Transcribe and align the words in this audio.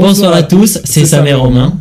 Bonsoir 0.00 0.32
à 0.32 0.42
tous, 0.42 0.80
c'est 0.84 1.04
Sam 1.04 1.26
et 1.26 1.34
Romain. 1.34 1.74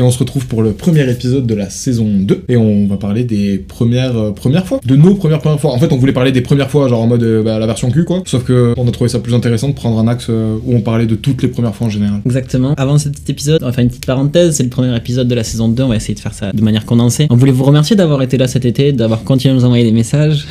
Et 0.00 0.02
on 0.02 0.10
se 0.10 0.18
retrouve 0.18 0.46
pour 0.46 0.62
le 0.62 0.72
premier 0.72 1.06
épisode 1.10 1.46
de 1.46 1.54
la 1.54 1.68
saison 1.68 2.08
2. 2.08 2.44
Et 2.48 2.56
on 2.56 2.86
va 2.86 2.96
parler 2.96 3.22
des 3.22 3.58
premières, 3.58 4.16
euh, 4.16 4.30
premières 4.30 4.66
fois. 4.66 4.80
De 4.82 4.96
nos 4.96 5.14
premières 5.14 5.40
premières 5.40 5.60
fois. 5.60 5.74
En 5.74 5.78
fait, 5.78 5.92
on 5.92 5.98
voulait 5.98 6.14
parler 6.14 6.32
des 6.32 6.40
premières 6.40 6.70
fois, 6.70 6.88
genre 6.88 7.02
en 7.02 7.06
mode 7.06 7.22
euh, 7.22 7.42
bah, 7.42 7.58
la 7.58 7.66
version 7.66 7.90
Q, 7.90 8.06
quoi. 8.06 8.22
Sauf 8.24 8.44
que 8.44 8.72
on 8.78 8.88
a 8.88 8.90
trouvé 8.92 9.10
ça 9.10 9.18
plus 9.18 9.34
intéressant 9.34 9.68
de 9.68 9.74
prendre 9.74 9.98
un 9.98 10.08
axe 10.08 10.28
euh, 10.30 10.56
où 10.64 10.74
on 10.74 10.80
parlait 10.80 11.04
de 11.04 11.16
toutes 11.16 11.42
les 11.42 11.48
premières 11.48 11.74
fois 11.74 11.88
en 11.88 11.90
général. 11.90 12.22
Exactement. 12.24 12.72
Avant 12.78 12.96
cet 12.96 13.28
épisode, 13.28 13.62
on 13.62 13.66
va 13.66 13.72
faire 13.72 13.82
une 13.82 13.90
petite 13.90 14.06
parenthèse. 14.06 14.56
C'est 14.56 14.62
le 14.62 14.70
premier 14.70 14.96
épisode 14.96 15.28
de 15.28 15.34
la 15.34 15.44
saison 15.44 15.68
2. 15.68 15.82
On 15.82 15.88
va 15.88 15.96
essayer 15.96 16.14
de 16.14 16.20
faire 16.20 16.32
ça 16.32 16.50
de 16.50 16.62
manière 16.62 16.86
condensée. 16.86 17.26
On 17.28 17.36
voulait 17.36 17.52
vous 17.52 17.64
remercier 17.64 17.94
d'avoir 17.94 18.22
été 18.22 18.38
là 18.38 18.48
cet 18.48 18.64
été, 18.64 18.92
d'avoir 18.92 19.22
continué 19.22 19.52
à 19.52 19.54
nous 19.54 19.66
envoyer 19.66 19.84
des 19.84 19.92
messages. 19.92 20.46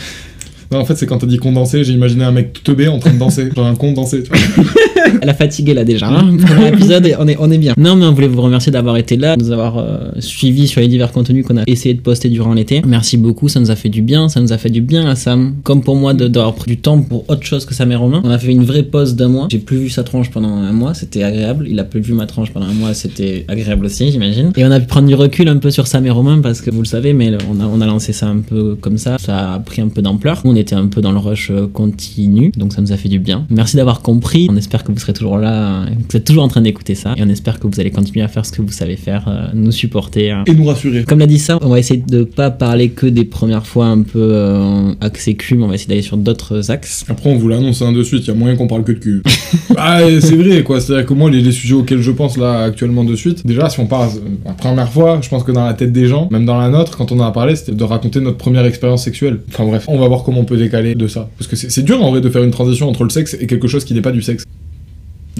Non, 0.71 0.79
en 0.79 0.85
fait, 0.85 0.95
c'est 0.95 1.07
quand 1.07 1.17
t'as 1.17 1.25
dit 1.25 1.37
condensé, 1.37 1.83
j'ai 1.83 1.93
imaginé 1.93 2.23
un 2.23 2.31
mec 2.31 2.53
tout 2.53 2.61
teubé 2.61 2.87
en 2.87 2.99
train 2.99 3.11
de 3.11 3.17
danser. 3.17 3.49
genre 3.55 3.65
un 3.65 3.75
con 3.75 3.91
dansé, 3.91 4.21
tu 4.21 4.29
vois. 4.29 4.65
Elle 5.21 5.29
a 5.29 5.33
fatigué 5.33 5.73
là 5.73 5.83
déjà. 5.83 6.07
Hein. 6.07 6.37
Premier 6.45 6.67
épisode, 6.67 7.05
et 7.07 7.15
on 7.17 7.27
est, 7.27 7.37
on 7.39 7.49
est 7.49 7.57
bien. 7.57 7.73
Non, 7.77 7.95
mais 7.95 8.05
on 8.05 8.13
voulait 8.13 8.27
vous 8.27 8.41
remercier 8.41 8.71
d'avoir 8.71 8.97
été 8.97 9.17
là, 9.17 9.35
de 9.35 9.43
nous 9.43 9.51
avoir 9.51 9.79
euh, 9.79 10.09
suivis 10.19 10.67
sur 10.67 10.81
les 10.81 10.87
divers 10.87 11.11
contenus 11.11 11.45
qu'on 11.45 11.57
a 11.57 11.63
essayé 11.65 11.95
de 11.95 12.01
poster 12.01 12.29
durant 12.29 12.53
l'été. 12.53 12.81
Merci 12.85 13.17
beaucoup, 13.17 13.49
ça 13.49 13.59
nous 13.59 13.71
a 13.71 13.75
fait 13.75 13.89
du 13.89 14.03
bien, 14.03 14.29
ça 14.29 14.41
nous 14.41 14.53
a 14.53 14.57
fait 14.59 14.69
du 14.69 14.81
bien 14.81 15.09
à 15.09 15.15
Sam, 15.15 15.55
comme 15.63 15.81
pour 15.81 15.95
moi 15.95 16.13
d'avoir 16.13 16.53
pris 16.53 16.69
du 16.69 16.77
temps 16.77 17.01
pour 17.01 17.27
autre 17.29 17.43
chose 17.43 17.65
que 17.65 17.73
Sam 17.73 17.91
et 17.91 17.95
Romain. 17.95 18.21
On 18.23 18.29
a 18.29 18.37
fait 18.37 18.51
une 18.51 18.63
vraie 18.63 18.83
pause 18.83 19.15
d'un 19.15 19.29
mois. 19.29 19.47
J'ai 19.49 19.59
plus 19.59 19.77
vu 19.77 19.89
sa 19.89 20.03
tronche 20.03 20.29
pendant 20.29 20.49
un 20.49 20.71
mois, 20.71 20.93
c'était 20.93 21.23
agréable. 21.23 21.65
Il 21.67 21.79
a 21.79 21.83
plus 21.83 22.01
vu 22.01 22.13
ma 22.13 22.27
tronche 22.27 22.51
pendant 22.51 22.67
un 22.67 22.73
mois, 22.73 22.93
c'était 22.93 23.45
agréable 23.47 23.85
aussi, 23.87 24.11
j'imagine. 24.11 24.51
Et 24.55 24.65
on 24.65 24.71
a 24.71 24.79
pu 24.79 24.85
prendre 24.85 25.07
du 25.07 25.15
recul 25.15 25.47
un 25.47 25.57
peu 25.57 25.71
sur 25.71 25.87
Sam 25.87 26.05
et 26.05 26.11
Romain 26.11 26.41
parce 26.41 26.61
que 26.61 26.69
vous 26.69 26.81
le 26.81 26.87
savez, 26.87 27.13
mais 27.13 27.31
on 27.49 27.59
a, 27.59 27.65
on 27.65 27.81
a 27.81 27.87
lancé 27.87 28.13
ça 28.13 28.27
un 28.27 28.39
peu 28.39 28.75
comme 28.75 28.99
ça. 28.99 29.17
Ça 29.17 29.53
a 29.53 29.59
pris 29.59 29.81
un 29.81 29.87
peu 29.87 30.01
d'ampleur. 30.01 30.41
On 30.45 30.55
était 30.59 30.75
un 30.75 30.87
peu 30.87 31.01
dans 31.01 31.11
le 31.11 31.17
rush 31.17 31.51
euh, 31.51 31.67
continu, 31.71 32.51
donc 32.57 32.73
ça 32.73 32.81
nous 32.81 32.91
a 32.91 32.97
fait 32.97 33.09
du 33.09 33.19
bien. 33.19 33.45
Merci 33.49 33.77
d'avoir 33.77 34.01
compris. 34.01 34.47
On 34.51 34.55
espère 34.57 34.83
que 34.83 34.91
vous 34.91 34.99
serez 34.99 35.13
toujours 35.13 35.37
là, 35.37 35.83
euh, 35.83 35.85
vous 36.09 36.17
êtes 36.17 36.25
toujours 36.25 36.43
en 36.43 36.47
train 36.47 36.61
d'écouter 36.61 36.95
ça. 36.95 37.13
Et 37.17 37.23
on 37.23 37.29
espère 37.29 37.59
que 37.59 37.67
vous 37.67 37.79
allez 37.79 37.91
continuer 37.91 38.23
à 38.23 38.27
faire 38.27 38.45
ce 38.45 38.51
que 38.51 38.61
vous 38.61 38.71
savez 38.71 38.95
faire, 38.95 39.25
euh, 39.27 39.47
nous 39.53 39.71
supporter. 39.71 40.31
hein. 40.31 40.43
Et 40.47 40.53
nous 40.53 40.65
rassurer. 40.65 41.03
Comme 41.03 41.19
l'a 41.19 41.25
dit 41.27 41.39
ça, 41.39 41.57
on 41.61 41.69
va 41.69 41.79
essayer 41.79 42.01
de 42.05 42.23
pas 42.23 42.49
parler 42.51 42.89
que 42.89 43.05
des 43.05 43.25
premières 43.25 43.65
fois 43.65 43.87
un 43.87 44.01
peu 44.01 44.19
euh, 44.19 44.91
axé 45.01 45.35
cul, 45.35 45.55
mais 45.55 45.63
on 45.65 45.67
va 45.67 45.75
essayer 45.75 45.89
d'aller 45.89 46.01
sur 46.01 46.17
d'autres 46.17 46.71
axes. 46.71 47.05
Après, 47.09 47.29
on 47.29 47.37
vous 47.37 47.47
l'annonce 47.47 47.81
hein, 47.81 47.91
de 47.91 48.03
suite, 48.03 48.23
il 48.25 48.27
y 48.27 48.31
a 48.31 48.33
moyen 48.35 48.55
qu'on 48.55 48.67
parle 48.67 48.83
que 48.83 48.91
de 48.91 48.99
cul. 48.99 49.23
ah, 49.77 49.99
c'est 50.19 50.35
vrai, 50.35 50.63
quoi. 50.63 50.79
C'est-à-dire 50.81 51.05
que 51.05 51.13
moi, 51.13 51.29
les, 51.29 51.41
les 51.41 51.51
sujets 51.51 51.73
auxquels 51.75 52.01
je 52.01 52.11
pense 52.11 52.37
là 52.37 52.63
actuellement 52.63 53.03
de 53.03 53.15
suite, 53.15 53.45
déjà, 53.45 53.69
si 53.69 53.79
on 53.79 53.85
parle 53.87 54.09
la 54.45 54.53
première 54.53 54.89
fois, 54.91 55.19
je 55.21 55.29
pense 55.29 55.43
que 55.43 55.51
dans 55.51 55.65
la 55.65 55.73
tête 55.73 55.91
des 55.91 56.07
gens, 56.07 56.27
même 56.31 56.45
dans 56.45 56.57
la 56.59 56.69
nôtre, 56.69 56.97
quand 56.97 57.11
on 57.11 57.19
en 57.19 57.25
a 57.25 57.31
parlé, 57.31 57.55
c'était 57.55 57.71
de 57.73 57.83
raconter 57.83 58.19
notre 58.19 58.37
première 58.37 58.65
expérience 58.65 59.03
sexuelle. 59.03 59.39
Enfin 59.49 59.65
bref, 59.65 59.85
on 59.87 59.97
va 59.99 60.07
voir 60.07 60.23
comment 60.23 60.41
on 60.41 60.45
peut 60.49 60.57
décaler 60.57 60.95
de 60.95 61.07
ça. 61.07 61.29
Parce 61.37 61.47
que 61.47 61.55
c'est 61.55 61.81
dur 61.83 62.03
en 62.03 62.11
vrai 62.11 62.19
de 62.21 62.29
faire 62.29 62.43
une 62.43 62.51
transition 62.51 62.89
entre 62.89 63.03
le 63.03 63.09
sexe 63.09 63.37
et 63.39 63.47
quelque 63.47 63.67
chose 63.67 63.85
qui 63.85 63.93
n'est 63.93 64.01
pas 64.01 64.11
du 64.11 64.21
sexe. 64.21 64.43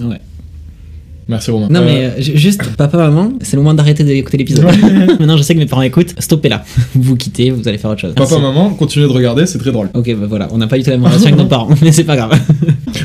Ouais. 0.02 0.20
Merci 1.28 1.50
Romain. 1.52 1.68
Non, 1.70 1.80
Euh, 1.80 1.84
mais 1.84 2.04
euh, 2.06 2.20
ju- 2.20 2.36
juste, 2.36 2.64
papa, 2.76 2.96
maman, 2.96 3.32
c'est 3.42 3.54
le 3.56 3.62
moment 3.62 3.74
d'arrêter 3.74 4.02
d'écouter 4.02 4.36
l'épisode. 4.36 4.64
Maintenant, 5.20 5.36
je 5.36 5.42
sais 5.42 5.54
que 5.54 5.60
mes 5.60 5.66
parents 5.66 5.82
écoutent. 5.82 6.14
Stoppez 6.18 6.48
là. 6.48 6.64
Vous 6.94 7.14
quittez, 7.14 7.50
vous 7.50 7.68
allez 7.68 7.78
faire 7.78 7.90
autre 7.90 8.00
chose. 8.00 8.14
Papa, 8.14 8.30
Merci. 8.30 8.42
maman, 8.42 8.70
continuez 8.70 9.06
de 9.06 9.12
regarder, 9.12 9.46
c'est 9.46 9.58
très 9.58 9.70
drôle. 9.70 9.90
Ok, 9.94 10.12
bah 10.16 10.26
voilà, 10.28 10.48
on 10.50 10.58
n'a 10.58 10.66
pas 10.66 10.76
du 10.76 10.82
tout 10.82 10.90
la 10.90 10.96
même 10.96 11.06
relation 11.06 11.26
avec 11.28 11.38
nos 11.38 11.46
parents, 11.46 11.68
mais 11.82 11.92
c'est 11.92 12.02
pas 12.04 12.16
grave. 12.16 12.36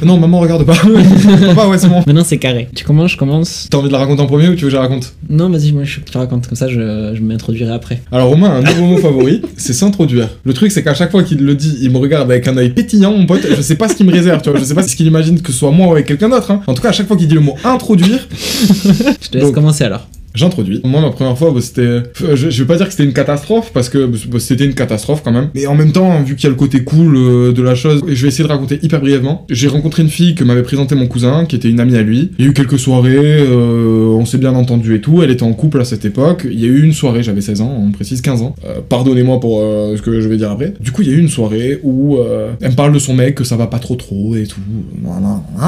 Non, 0.04 0.18
maman, 0.20 0.40
regarde 0.40 0.64
pas. 0.66 0.74
Papa, 1.48 1.68
ouais, 1.68 1.78
c'est 1.78 1.88
bon. 1.88 2.04
Maintenant, 2.08 2.24
c'est 2.26 2.38
carré. 2.38 2.68
Tu 2.76 2.84
commences, 2.84 3.12
je 3.12 3.18
commence. 3.18 3.68
T'as 3.70 3.78
envie 3.78 3.88
de 3.88 3.94
la 3.94 4.00
raconter 4.00 4.22
en 4.22 4.26
premier 4.28 4.48
ou 4.50 4.56
tu 4.56 4.62
veux 4.62 4.68
que 4.68 4.70
je 4.72 4.76
la 4.76 4.82
raconte? 4.82 5.14
Non, 5.30 5.50
vas-y, 5.50 5.72
moi, 5.72 5.84
je 5.84 6.00
te 6.00 6.18
raconte 6.18 6.48
comme 6.48 6.56
ça, 6.58 6.68
je, 6.68 7.14
je 7.16 7.22
m'introduirai 7.22 7.72
après. 7.74 8.02
Alors 8.12 8.30
Romain, 8.30 8.50
un 8.52 8.62
nouveau 8.62 8.86
mot 8.86 8.98
favori, 8.98 9.42
c'est 9.58 9.74
s'introduire. 9.74 10.30
Le 10.44 10.54
truc 10.54 10.72
c'est 10.72 10.84
qu'à 10.84 10.94
chaque 10.94 11.12
fois 11.12 11.24
qu'il 11.24 11.40
le 11.44 11.56
dit, 11.56 11.78
il 11.82 11.92
me 11.92 11.98
regarde 11.98 12.30
avec 12.30 12.48
un 12.48 12.58
œil 12.58 12.70
pétillant, 12.70 13.12
mon 13.12 13.26
pote. 13.26 13.46
Je 13.56 13.62
sais 13.62 13.76
pas 13.76 13.88
ce 13.90 13.96
qu'il 13.96 14.06
me 14.06 14.12
réserve, 14.12 14.42
tu 14.42 14.50
vois. 14.50 14.60
Je 14.60 14.64
sais 14.66 14.74
pas 14.76 14.84
ce 14.84 14.96
qu'il 14.96 15.06
imagine 15.08 15.42
que 15.42 15.52
ce 15.52 15.58
soit 15.60 15.72
moi 15.72 15.88
ou 15.88 15.92
avec 15.92 16.06
quelqu'un 16.08 16.30
d'autre. 16.30 16.52
Hein. 16.52 16.62
En 16.68 16.74
tout 16.74 16.82
cas, 16.82 16.90
à 16.90 16.92
chaque 16.94 17.08
fois 17.08 17.18
qu'il 17.18 17.28
dit 17.28 17.36
le 17.36 17.42
mot 17.42 17.56
introduire, 17.64 18.28
Je 18.32 19.30
te 19.30 19.38
laisse 19.38 19.44
Donc- 19.46 19.54
commencer 19.56 19.84
alors. 19.84 20.08
J'introduis. 20.36 20.82
Moi, 20.84 21.02
ma 21.02 21.10
première 21.10 21.38
fois, 21.38 21.52
bah, 21.52 21.62
c'était, 21.62 21.82
euh, 21.82 22.04
je, 22.36 22.48
vais 22.48 22.66
pas 22.66 22.78
dire 22.78 22.86
que 22.86 22.92
c'était 22.92 23.06
une 23.06 23.14
catastrophe 23.14 23.72
parce 23.74 23.90
que 23.90 24.06
bah, 24.06 24.40
c'était 24.40 24.66
une 24.66 24.74
catastrophe 24.74 25.22
quand 25.24 25.32
même. 25.32 25.50
Mais 25.56 25.68
en 25.68 25.76
même 25.76 25.92
temps, 25.92 26.22
vu 26.24 26.36
qu'il 26.36 26.44
y 26.44 26.48
a 26.48 26.50
le 26.50 26.56
côté 26.56 26.84
cool 26.84 27.16
euh, 27.16 27.52
de 27.52 27.62
la 27.62 27.76
chose, 27.76 28.02
je 28.08 28.22
vais 28.22 28.28
essayer 28.28 28.44
de 28.44 28.50
raconter 28.50 28.80
hyper 28.82 29.00
brièvement. 29.00 29.46
J'ai 29.50 29.68
rencontré 29.68 30.04
une 30.04 30.10
fille 30.10 30.36
que 30.36 30.44
m'avait 30.44 30.64
présenté 30.64 30.96
mon 30.96 31.08
cousin, 31.08 31.46
qui 31.46 31.56
était 31.56 31.70
une 31.70 31.80
amie 31.80 31.96
à 31.96 32.02
lui. 32.02 32.32
Il 32.38 32.46
y 32.46 32.48
a 32.48 32.52
eu 32.52 32.54
quelques 32.54 32.80
soirées, 32.80 33.40
euh, 33.40 34.08
on 34.10 34.26
s'est 34.26 34.38
bien 34.38 34.54
entendu 34.54 34.96
et 34.96 35.02
tout. 35.02 35.24
Elle 35.24 35.32
était 35.32 35.44
en 35.44 35.54
couple 35.54 35.82
à 35.82 35.86
cette 35.86 36.06
époque. 36.06 36.46
Il 36.50 36.60
y 36.60 36.66
a 36.66 36.68
eu 36.68 36.84
une 36.84 36.94
soirée, 36.94 37.24
j'avais 37.24 37.42
16 37.42 37.62
ans, 37.62 37.74
on 37.78 37.92
précise 37.92 38.22
15 38.22 38.42
ans. 38.42 38.56
Euh, 38.66 38.80
Pardonnez-moi 38.88 39.40
pour 39.40 39.60
ce 39.60 40.02
que 40.02 40.22
je 40.22 40.28
vais 40.28 40.38
dire 40.38 40.52
après. 40.52 40.74
Du 40.80 40.92
coup, 40.92 41.02
il 41.02 41.10
y 41.10 41.12
a 41.12 41.16
eu 41.16 41.20
une 41.20 41.30
soirée 41.30 41.80
où 41.84 42.18
elle 42.62 42.72
me 42.72 42.76
parle 42.76 42.94
de 42.94 43.00
son 43.00 43.14
mec, 43.14 43.36
que 43.36 43.44
ça 43.44 43.56
va 43.56 43.68
pas 43.68 43.80
trop 43.80 43.96
trop 43.96 44.36
et 44.36 44.46
tout. 44.46 44.60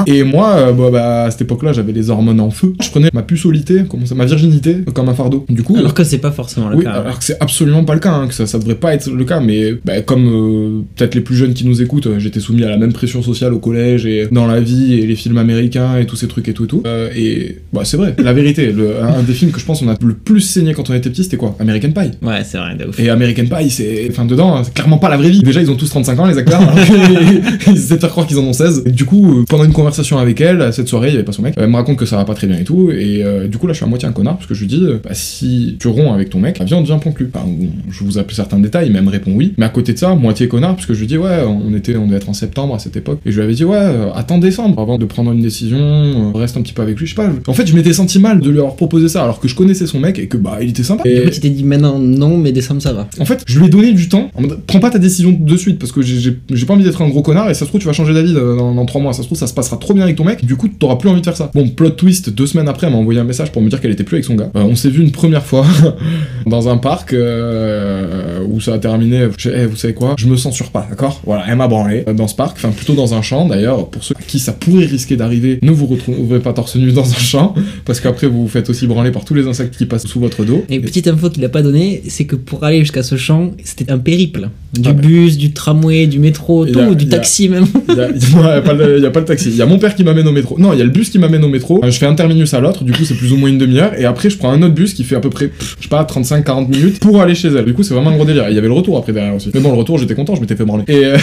Et 0.06 0.22
moi, 0.22 0.72
bah, 0.72 0.90
bah, 0.90 1.24
à 1.24 1.30
cette 1.30 1.42
époque-là, 1.42 1.72
j'avais 1.72 1.92
les 1.92 2.10
hormones 2.10 2.40
en 2.40 2.50
feu. 2.50 2.74
Je 2.80 2.90
prenais 2.90 3.08
ma 3.12 3.22
puceaualité, 3.22 3.82
comment 3.88 4.06
ça, 4.06 4.14
ma 4.14 4.24
virginité, 4.24 4.57
comme 4.94 5.08
un 5.08 5.14
fardeau. 5.14 5.44
Du 5.48 5.62
coup, 5.62 5.76
Alors 5.76 5.94
que 5.94 6.04
c'est 6.04 6.18
pas 6.18 6.30
forcément 6.30 6.68
le 6.68 6.76
oui, 6.76 6.84
cas. 6.84 6.90
hein. 6.92 7.00
alors 7.04 7.18
que 7.18 7.24
c'est 7.24 7.36
absolument 7.40 7.84
pas 7.84 7.94
le 7.94 8.00
cas, 8.00 8.12
hein, 8.12 8.28
que 8.28 8.34
ça, 8.34 8.46
ça 8.46 8.58
devrait 8.58 8.74
pas 8.74 8.94
être 8.94 9.10
le 9.10 9.24
cas, 9.24 9.40
mais 9.40 9.74
bah, 9.84 10.00
comme 10.02 10.26
euh, 10.28 10.80
peut-être 10.96 11.14
les 11.14 11.20
plus 11.20 11.36
jeunes 11.36 11.54
qui 11.54 11.66
nous 11.66 11.82
écoutent, 11.82 12.06
euh, 12.06 12.18
j'étais 12.18 12.40
soumis 12.40 12.64
à 12.64 12.68
la 12.70 12.76
même 12.76 12.92
pression 12.92 13.22
sociale 13.22 13.52
au 13.54 13.58
collège 13.58 14.06
et 14.06 14.28
dans 14.30 14.46
la 14.46 14.60
vie 14.60 14.94
et 14.94 15.06
les 15.06 15.16
films 15.16 15.38
américains 15.38 15.98
et 15.98 16.06
tous 16.06 16.16
ces 16.16 16.28
trucs 16.28 16.48
et 16.48 16.52
tout 16.52 16.64
et 16.64 16.68
tout. 16.68 16.82
Euh, 16.86 17.08
et 17.16 17.58
bah 17.72 17.82
c'est 17.84 17.96
vrai, 17.96 18.14
la 18.18 18.32
vérité, 18.32 18.72
le, 18.72 19.02
un 19.02 19.22
des 19.22 19.32
films 19.34 19.50
que 19.50 19.60
je 19.60 19.64
pense 19.64 19.82
on 19.82 19.88
a 19.88 19.94
le 20.00 20.14
plus 20.14 20.40
saigné 20.40 20.74
quand 20.74 20.90
on 20.90 20.94
était 20.94 21.10
petit, 21.10 21.24
c'était 21.24 21.36
quoi? 21.36 21.56
American 21.60 21.90
Pie. 21.90 22.10
Ouais, 22.22 22.42
c'est 22.44 22.58
vrai, 22.58 22.74
de 22.76 22.86
ouf. 22.86 22.98
Et 23.00 23.08
American 23.10 23.44
Pie, 23.46 23.70
c'est. 23.70 24.08
Enfin, 24.10 24.24
dedans, 24.24 24.56
hein, 24.56 24.62
c'est 24.64 24.74
clairement 24.74 24.98
pas 24.98 25.08
la 25.08 25.16
vraie 25.16 25.30
vie. 25.30 25.42
Déjà, 25.42 25.60
ils 25.60 25.70
ont 25.70 25.76
tous 25.76 25.88
35 25.90 26.18
ans, 26.18 26.26
les 26.26 26.38
acteurs. 26.38 26.60
alors 26.60 26.74
que 26.86 27.70
ils 27.70 27.76
essaient 27.76 27.94
de 27.96 28.00
faire 28.00 28.10
croire 28.10 28.26
qu'ils 28.26 28.38
en 28.38 28.42
ont 28.44 28.52
16. 28.52 28.82
Et 28.86 28.90
du 28.90 29.04
coup, 29.04 29.44
pendant 29.48 29.64
une 29.64 29.72
conversation 29.72 30.18
avec 30.18 30.40
elle, 30.40 30.72
cette 30.72 30.88
soirée, 30.88 31.08
il 31.08 31.12
y 31.12 31.16
avait 31.16 31.24
pas 31.24 31.32
son 31.32 31.42
mec. 31.42 31.54
Elle 31.56 31.68
me 31.68 31.76
raconte 31.76 31.96
que 31.96 32.06
ça 32.06 32.16
va 32.16 32.24
pas 32.24 32.34
très 32.34 32.46
bien 32.46 32.58
et 32.58 32.64
tout. 32.64 32.90
Et 32.90 33.22
euh, 33.24 33.46
du 33.48 33.58
coup, 33.58 33.66
là, 33.66 33.72
je 33.72 33.78
suis 33.78 33.84
à 33.84 33.88
moitié 33.88 34.08
un 34.08 34.12
connard, 34.12 34.38
que 34.48 34.54
je 34.54 34.60
lui 34.60 34.66
dis, 34.66 34.82
euh, 34.84 34.98
bah, 35.02 35.10
si 35.12 35.76
tu 35.78 35.88
romps 35.88 36.12
avec 36.12 36.30
ton 36.30 36.40
mec, 36.40 36.58
la 36.58 36.64
viande 36.64 36.84
devient 36.84 36.98
conclue. 37.02 37.30
Enfin, 37.34 37.46
je 37.90 38.04
vous 38.04 38.18
appelle 38.18 38.34
certains 38.34 38.58
détails, 38.58 38.90
mais 38.90 38.98
elle 38.98 39.04
me 39.04 39.10
répond 39.10 39.32
oui. 39.34 39.54
Mais 39.58 39.66
à 39.66 39.68
côté 39.68 39.92
de 39.92 39.98
ça, 39.98 40.14
moitié 40.14 40.48
connard, 40.48 40.74
parce 40.74 40.86
que 40.86 40.94
je 40.94 41.00
lui 41.00 41.06
dis, 41.06 41.18
ouais, 41.18 41.42
on 41.46 41.74
était, 41.74 41.96
on 41.96 42.06
devait 42.06 42.16
être 42.16 42.28
en 42.28 42.32
septembre 42.34 42.74
à 42.74 42.78
cette 42.78 42.96
époque. 42.96 43.20
Et 43.26 43.30
je 43.30 43.36
lui 43.36 43.42
avais 43.44 43.54
dit, 43.54 43.64
ouais, 43.64 43.76
euh, 43.78 44.10
attends 44.14 44.38
décembre 44.38 44.80
avant 44.80 44.98
de 44.98 45.04
prendre 45.04 45.30
une 45.32 45.42
décision, 45.42 45.78
euh, 45.78 46.32
reste 46.34 46.56
un 46.56 46.62
petit 46.62 46.72
peu 46.72 46.82
avec 46.82 46.98
lui, 46.98 47.06
je 47.06 47.14
sais 47.14 47.16
pas. 47.16 47.30
En 47.46 47.52
fait, 47.52 47.66
je 47.66 47.74
m'étais 47.74 47.92
senti 47.92 48.18
mal 48.18 48.40
de 48.40 48.50
lui 48.50 48.58
avoir 48.58 48.74
proposé 48.76 49.08
ça, 49.08 49.22
alors 49.22 49.40
que 49.40 49.48
je 49.48 49.54
connaissais 49.54 49.86
son 49.86 50.00
mec 50.00 50.18
et 50.18 50.26
que, 50.28 50.36
bah, 50.36 50.58
il 50.62 50.70
était 50.70 50.82
sympa. 50.82 51.04
Du 51.04 51.10
Et- 51.10 51.22
coup, 51.24 51.30
tu 51.30 51.40
t'es 51.40 51.50
dit 51.50 51.64
maintenant 51.64 51.98
non, 51.98 52.36
mais 52.38 52.52
décembre 52.52 52.80
ça 52.82 52.92
va. 52.92 53.08
en 53.20 53.24
fait, 53.24 53.42
je 53.46 53.58
lui 53.58 53.66
ai 53.66 53.68
donné 53.68 53.92
du 53.92 54.08
temps. 54.08 54.30
En 54.34 54.42
mode, 54.42 54.58
prends 54.66 54.80
pas 54.80 54.90
ta 54.90 54.98
décision 54.98 55.36
de 55.38 55.56
suite 55.56 55.78
parce 55.78 55.92
que 55.92 56.02
j'ai- 56.02 56.32
pas 56.66 56.74
envie 56.74 56.84
d'être 56.84 57.00
un 57.02 57.08
gros 57.08 57.22
connard 57.22 57.48
et 57.50 57.54
ça 57.54 57.60
se 57.60 57.66
trouve 57.70 57.80
tu 57.80 57.86
vas 57.86 57.92
changer 57.92 58.12
d'avis 58.14 58.34
dans, 58.34 58.74
dans 58.74 58.84
3 58.86 59.00
mois. 59.00 59.12
Ça 59.12 59.22
se 59.22 59.26
trouve 59.28 59.38
ça 59.38 59.46
se 59.46 59.54
passera 59.54 59.76
trop 59.78 59.94
bien 59.94 60.02
avec 60.04 60.16
ton 60.16 60.24
mec. 60.24 60.44
Du 60.44 60.56
coup, 60.56 60.68
t'auras 60.68 60.96
plus 60.96 61.08
envie 61.08 61.20
de 61.20 61.24
faire 61.24 61.36
ça. 61.36 61.50
Bon, 61.54 61.68
plot 61.68 61.90
twist. 61.90 62.30
Deux 62.30 62.46
semaines 62.46 62.68
après, 62.68 62.86
elle 62.86 62.92
m'a 62.92 62.98
envoyé 62.98 63.18
un 63.20 63.24
message 63.24 63.50
pour 63.52 63.62
me 63.62 63.70
dire 63.70 63.80
qu'elle 63.80 63.90
était 63.90 64.04
plus 64.04 64.16
avec 64.16 64.24
son 64.24 64.34
gars. 64.38 64.50
Euh, 64.56 64.62
on 64.62 64.74
s'est 64.76 64.90
vu 64.90 65.02
une 65.02 65.10
première 65.12 65.44
fois 65.44 65.66
dans 66.46 66.68
un 66.68 66.76
parc 66.78 67.12
euh, 67.12 68.40
où 68.48 68.60
ça 68.60 68.74
a 68.74 68.78
terminé. 68.78 69.26
Je- 69.36 69.50
eh, 69.50 69.66
vous 69.66 69.76
savez 69.76 69.94
quoi? 69.94 70.14
Je 70.18 70.26
me 70.26 70.36
censure 70.36 70.70
pas, 70.70 70.86
d'accord? 70.88 71.20
Voilà, 71.24 71.44
elle 71.48 71.56
m'a 71.56 71.68
branlé 71.68 72.04
euh, 72.08 72.12
dans 72.12 72.28
ce 72.28 72.34
parc. 72.34 72.56
Enfin, 72.58 72.70
plutôt 72.70 72.94
dans 72.94 73.14
un 73.14 73.22
champ 73.22 73.46
d'ailleurs. 73.46 73.88
Pour 73.88 74.02
ceux 74.04 74.14
à 74.18 74.22
qui 74.22 74.38
ça 74.38 74.52
pourrait 74.52 74.86
risquer 74.86 75.16
d'arriver, 75.16 75.58
ne 75.62 75.70
vous 75.70 75.86
retrouverez 75.86 76.40
pas 76.40 76.52
torse 76.52 76.76
nu 76.76 76.92
dans 76.92 77.08
un 77.08 77.14
champ 77.18 77.54
parce 77.84 78.00
qu'après 78.00 78.26
vous 78.26 78.42
vous 78.42 78.48
faites 78.48 78.70
aussi 78.70 78.86
branler 78.86 79.10
par 79.10 79.24
tous 79.24 79.34
les 79.34 79.46
insectes 79.46 79.76
qui 79.76 79.86
passent 79.86 80.06
sous 80.06 80.20
votre 80.20 80.44
dos. 80.44 80.64
Et 80.68 80.80
petite 80.80 81.08
info 81.08 81.30
qu'il 81.30 81.44
a 81.44 81.48
pas 81.48 81.62
donné, 81.62 82.02
c'est 82.08 82.24
que 82.24 82.36
pour 82.36 82.64
aller 82.64 82.80
jusqu'à 82.80 83.02
ce 83.02 83.16
champ, 83.16 83.52
c'était 83.64 83.90
un 83.90 83.98
périple. 83.98 84.48
Du 84.74 84.90
Ah 84.90 84.92
bus, 84.92 85.38
du 85.38 85.52
tramway, 85.52 86.06
du 86.06 86.18
métro, 86.18 86.66
tout, 86.66 86.78
a- 86.78 86.94
du 86.94 87.06
a- 87.06 87.08
taxi 87.08 87.48
même. 87.48 87.66
Il 87.88 87.94
y 87.96 88.00
a, 88.00 88.54
a 88.56 88.60
pas 88.60 88.74
le, 88.74 89.24
taxi. 89.24 89.48
Il 89.50 89.56
y 89.56 89.62
a 89.62 89.66
mon 89.66 89.78
père 89.78 89.94
qui 89.94 90.04
m'amène 90.04 90.26
au 90.28 90.32
métro. 90.32 90.56
Non, 90.58 90.72
il 90.74 90.78
y 90.78 90.82
a 90.82 90.84
le 90.84 90.90
bus 90.90 91.08
qui 91.10 91.18
m'amène 91.18 91.42
au 91.44 91.48
métro. 91.48 91.80
Je 91.82 91.90
fais 91.90 92.06
un 92.06 92.14
terminus 92.14 92.52
à 92.54 92.60
l'autre. 92.60 92.84
Du 92.84 92.92
coup, 92.92 93.04
c'est 93.04 93.14
plus 93.14 93.32
ou 93.32 93.36
moins 93.36 93.48
une 93.48 93.56
demi-heure. 93.58 93.92
Et 93.98 94.04
après, 94.04 94.27
je 94.30 94.38
prends 94.38 94.50
un 94.50 94.62
autre 94.62 94.74
bus 94.74 94.94
qui 94.94 95.04
fait 95.04 95.16
à 95.16 95.20
peu 95.20 95.30
près, 95.30 95.50
je 95.78 95.82
sais 95.82 95.88
pas, 95.88 96.04
35-40 96.04 96.68
minutes 96.68 97.00
pour 97.00 97.20
aller 97.20 97.34
chez 97.34 97.48
elle. 97.48 97.64
Du 97.64 97.74
coup, 97.74 97.82
c'est 97.82 97.94
vraiment 97.94 98.10
un 98.10 98.16
gros 98.16 98.24
délire. 98.24 98.48
Il 98.48 98.54
y 98.54 98.58
avait 98.58 98.68
le 98.68 98.74
retour 98.74 98.98
après 98.98 99.12
derrière 99.12 99.34
aussi. 99.34 99.50
Mais 99.54 99.60
bon, 99.60 99.72
le 99.72 99.78
retour, 99.78 99.98
j'étais 99.98 100.14
content. 100.14 100.34
Je 100.34 100.40
m'étais 100.40 100.56
fait 100.56 100.64
branler. 100.64 100.84
Et 100.88 101.04
euh, 101.04 101.18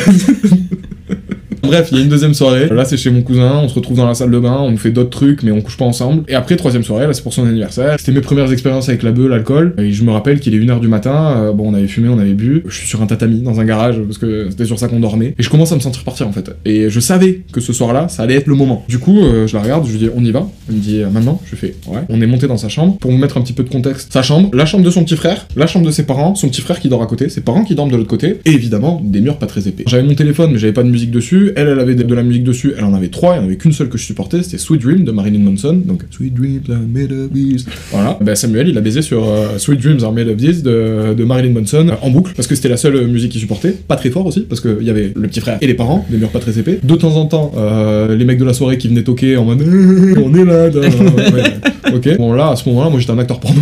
Bref, 1.75 1.89
il 1.91 1.97
y 1.97 1.99
a 1.99 2.03
une 2.05 2.09
deuxième 2.09 2.33
soirée. 2.33 2.69
Là, 2.69 2.85
c'est 2.85 2.95
chez 2.95 3.09
mon 3.09 3.21
cousin. 3.21 3.59
On 3.61 3.67
se 3.67 3.75
retrouve 3.75 3.97
dans 3.97 4.07
la 4.07 4.13
salle 4.13 4.31
de 4.31 4.39
bain. 4.39 4.59
On 4.61 4.77
fait 4.77 4.91
d'autres 4.91 5.09
trucs, 5.09 5.43
mais 5.43 5.51
on 5.51 5.59
couche 5.59 5.75
pas 5.75 5.83
ensemble. 5.83 6.23
Et 6.29 6.33
après, 6.33 6.55
troisième 6.55 6.85
soirée, 6.85 7.05
là, 7.05 7.11
c'est 7.11 7.21
pour 7.21 7.33
son 7.33 7.45
anniversaire. 7.45 7.97
C'était 7.99 8.13
mes 8.13 8.21
premières 8.21 8.49
expériences 8.49 8.87
avec 8.87 9.03
la 9.03 9.11
bœuf, 9.11 9.27
l'alcool. 9.27 9.75
Et 9.77 9.91
je 9.91 10.05
me 10.05 10.11
rappelle 10.11 10.39
qu'il 10.39 10.55
est 10.55 10.57
1h 10.57 10.79
du 10.79 10.87
matin. 10.87 11.35
euh, 11.37 11.51
bon, 11.51 11.69
on 11.69 11.73
avait 11.73 11.89
fumé, 11.89 12.07
on 12.07 12.17
avait 12.17 12.33
bu. 12.33 12.63
Je 12.65 12.77
suis 12.77 12.87
sur 12.87 13.01
un 13.01 13.07
tatami 13.07 13.41
dans 13.41 13.59
un 13.59 13.65
garage 13.65 13.99
parce 14.01 14.17
que 14.17 14.47
c'était 14.51 14.63
sur 14.63 14.79
ça 14.79 14.87
qu'on 14.87 15.01
dormait. 15.01 15.35
Et 15.37 15.43
je 15.43 15.49
commence 15.49 15.73
à 15.73 15.75
me 15.75 15.81
sentir 15.81 16.05
partir 16.05 16.29
en 16.29 16.31
fait. 16.31 16.49
Et 16.63 16.89
je 16.89 16.99
savais 17.01 17.41
que 17.51 17.59
ce 17.59 17.73
soir-là, 17.73 18.07
ça 18.07 18.23
allait 18.23 18.35
être 18.35 18.47
le 18.47 18.55
moment. 18.55 18.85
Du 18.87 18.99
coup, 18.99 19.19
euh, 19.19 19.45
je 19.45 19.57
la 19.57 19.61
regarde, 19.61 19.85
je 19.85 19.91
lui 19.91 19.99
dis, 19.99 20.09
on 20.15 20.23
y 20.23 20.31
va? 20.31 20.47
Elle 20.69 20.75
me 20.75 20.79
dit, 20.79 21.01
euh, 21.01 21.09
maintenant? 21.09 21.41
Je 21.45 21.57
fais, 21.57 21.75
ouais. 21.87 22.03
On 22.07 22.21
est 22.21 22.27
monté 22.27 22.47
dans 22.47 22.55
sa 22.55 22.69
chambre. 22.69 22.97
Pour 22.99 23.11
vous 23.11 23.17
mettre 23.17 23.35
un 23.37 23.41
petit 23.41 23.51
peu 23.51 23.63
de 23.63 23.69
contexte, 23.69 24.13
sa 24.13 24.21
chambre, 24.21 24.49
la 24.53 24.65
chambre 24.65 24.85
de 24.85 24.91
son 24.91 25.03
petit 25.03 25.17
frère, 25.17 25.45
la 25.57 25.67
chambre 25.67 25.85
de 25.85 25.91
ses 25.91 26.03
parents, 26.03 26.35
son 26.35 26.47
petit 26.47 26.61
frère 26.61 26.79
qui 26.79 26.87
dort 26.87 27.01
à 27.03 27.07
côté, 27.07 27.27
ses 27.27 27.41
parents 27.41 27.65
qui 27.65 27.75
dorment 27.75 27.91
de 27.91 27.97
l'autre 27.97 28.07
côté, 28.07 28.37
et 28.45 28.51
évidemment, 28.51 29.01
des 29.03 29.19
murs 29.19 29.39
pas 29.39 29.47
très 29.47 29.67
épais. 29.67 29.83
J'avais 29.87 30.03
mon 30.03 30.15
téléphone, 30.15 30.51
mais 30.53 30.57
j'avais 30.57 30.71
pas 30.71 30.83
de 30.83 30.89
musique 30.89 31.11
dessus. 31.11 31.51
Elle, 31.65 31.73
elle 31.73 31.79
avait 31.79 31.95
de, 31.95 32.03
de 32.03 32.15
la 32.15 32.23
musique 32.23 32.43
dessus, 32.43 32.73
elle 32.77 32.83
en 32.83 32.93
avait 32.93 33.09
trois, 33.09 33.35
il 33.35 33.37
y 33.37 33.39
en 33.41 33.45
avait 33.45 33.57
qu'une 33.57 33.71
seule 33.71 33.89
que 33.89 33.97
je 33.97 34.03
supportais, 34.03 34.43
c'était 34.43 34.57
Sweet 34.57 34.81
Dream 34.81 35.03
de 35.03 35.11
Marilyn 35.11 35.39
Manson, 35.39 35.81
donc 35.85 36.03
Sweet 36.11 36.33
Dreams 36.33 36.61
are 36.69 36.77
made 36.87 37.11
of 37.11 37.31
these. 37.33 37.65
Voilà, 37.91 38.17
ben, 38.21 38.35
Samuel, 38.35 38.69
il 38.69 38.77
a 38.77 38.81
baisé 38.81 39.01
sur 39.01 39.27
euh, 39.27 39.57
Sweet 39.57 39.81
Dreams 39.81 40.03
are 40.03 40.11
made 40.11 40.27
of 40.27 40.37
these 40.37 40.63
de, 40.63 41.13
de 41.13 41.23
Marilyn 41.23 41.53
Manson 41.53 41.89
euh, 41.89 41.95
en 42.01 42.09
boucle, 42.09 42.33
parce 42.35 42.47
que 42.47 42.55
c'était 42.55 42.69
la 42.69 42.77
seule 42.77 43.07
musique 43.07 43.31
qu'il 43.31 43.41
supportait, 43.41 43.71
pas 43.71 43.95
très 43.95 44.09
fort 44.09 44.25
aussi, 44.25 44.41
parce 44.41 44.61
qu'il 44.61 44.83
y 44.83 44.89
avait 44.89 45.11
le 45.15 45.27
petit 45.27 45.39
frère 45.39 45.57
et 45.61 45.67
les 45.67 45.73
parents, 45.73 46.05
des 46.09 46.17
murs 46.17 46.29
pas 46.29 46.39
très 46.39 46.57
épais. 46.59 46.79
De 46.83 46.95
temps 46.95 47.15
en 47.15 47.25
temps, 47.25 47.51
euh, 47.57 48.15
les 48.15 48.25
mecs 48.25 48.39
de 48.39 48.45
la 48.45 48.53
soirée 48.53 48.77
qui 48.77 48.87
venaient 48.87 49.03
toquer 49.03 49.37
en 49.37 49.45
mode 49.45 49.61
on 50.17 50.33
est 50.33 50.45
là, 50.45 50.69
da, 50.69 50.79
ouais, 50.79 51.93
ok. 51.93 52.17
Bon 52.17 52.33
là, 52.33 52.49
à 52.51 52.55
ce 52.55 52.67
moment-là, 52.69 52.89
moi 52.89 52.99
j'étais 52.99 53.11
un 53.11 53.19
acteur 53.19 53.39
porno. 53.39 53.61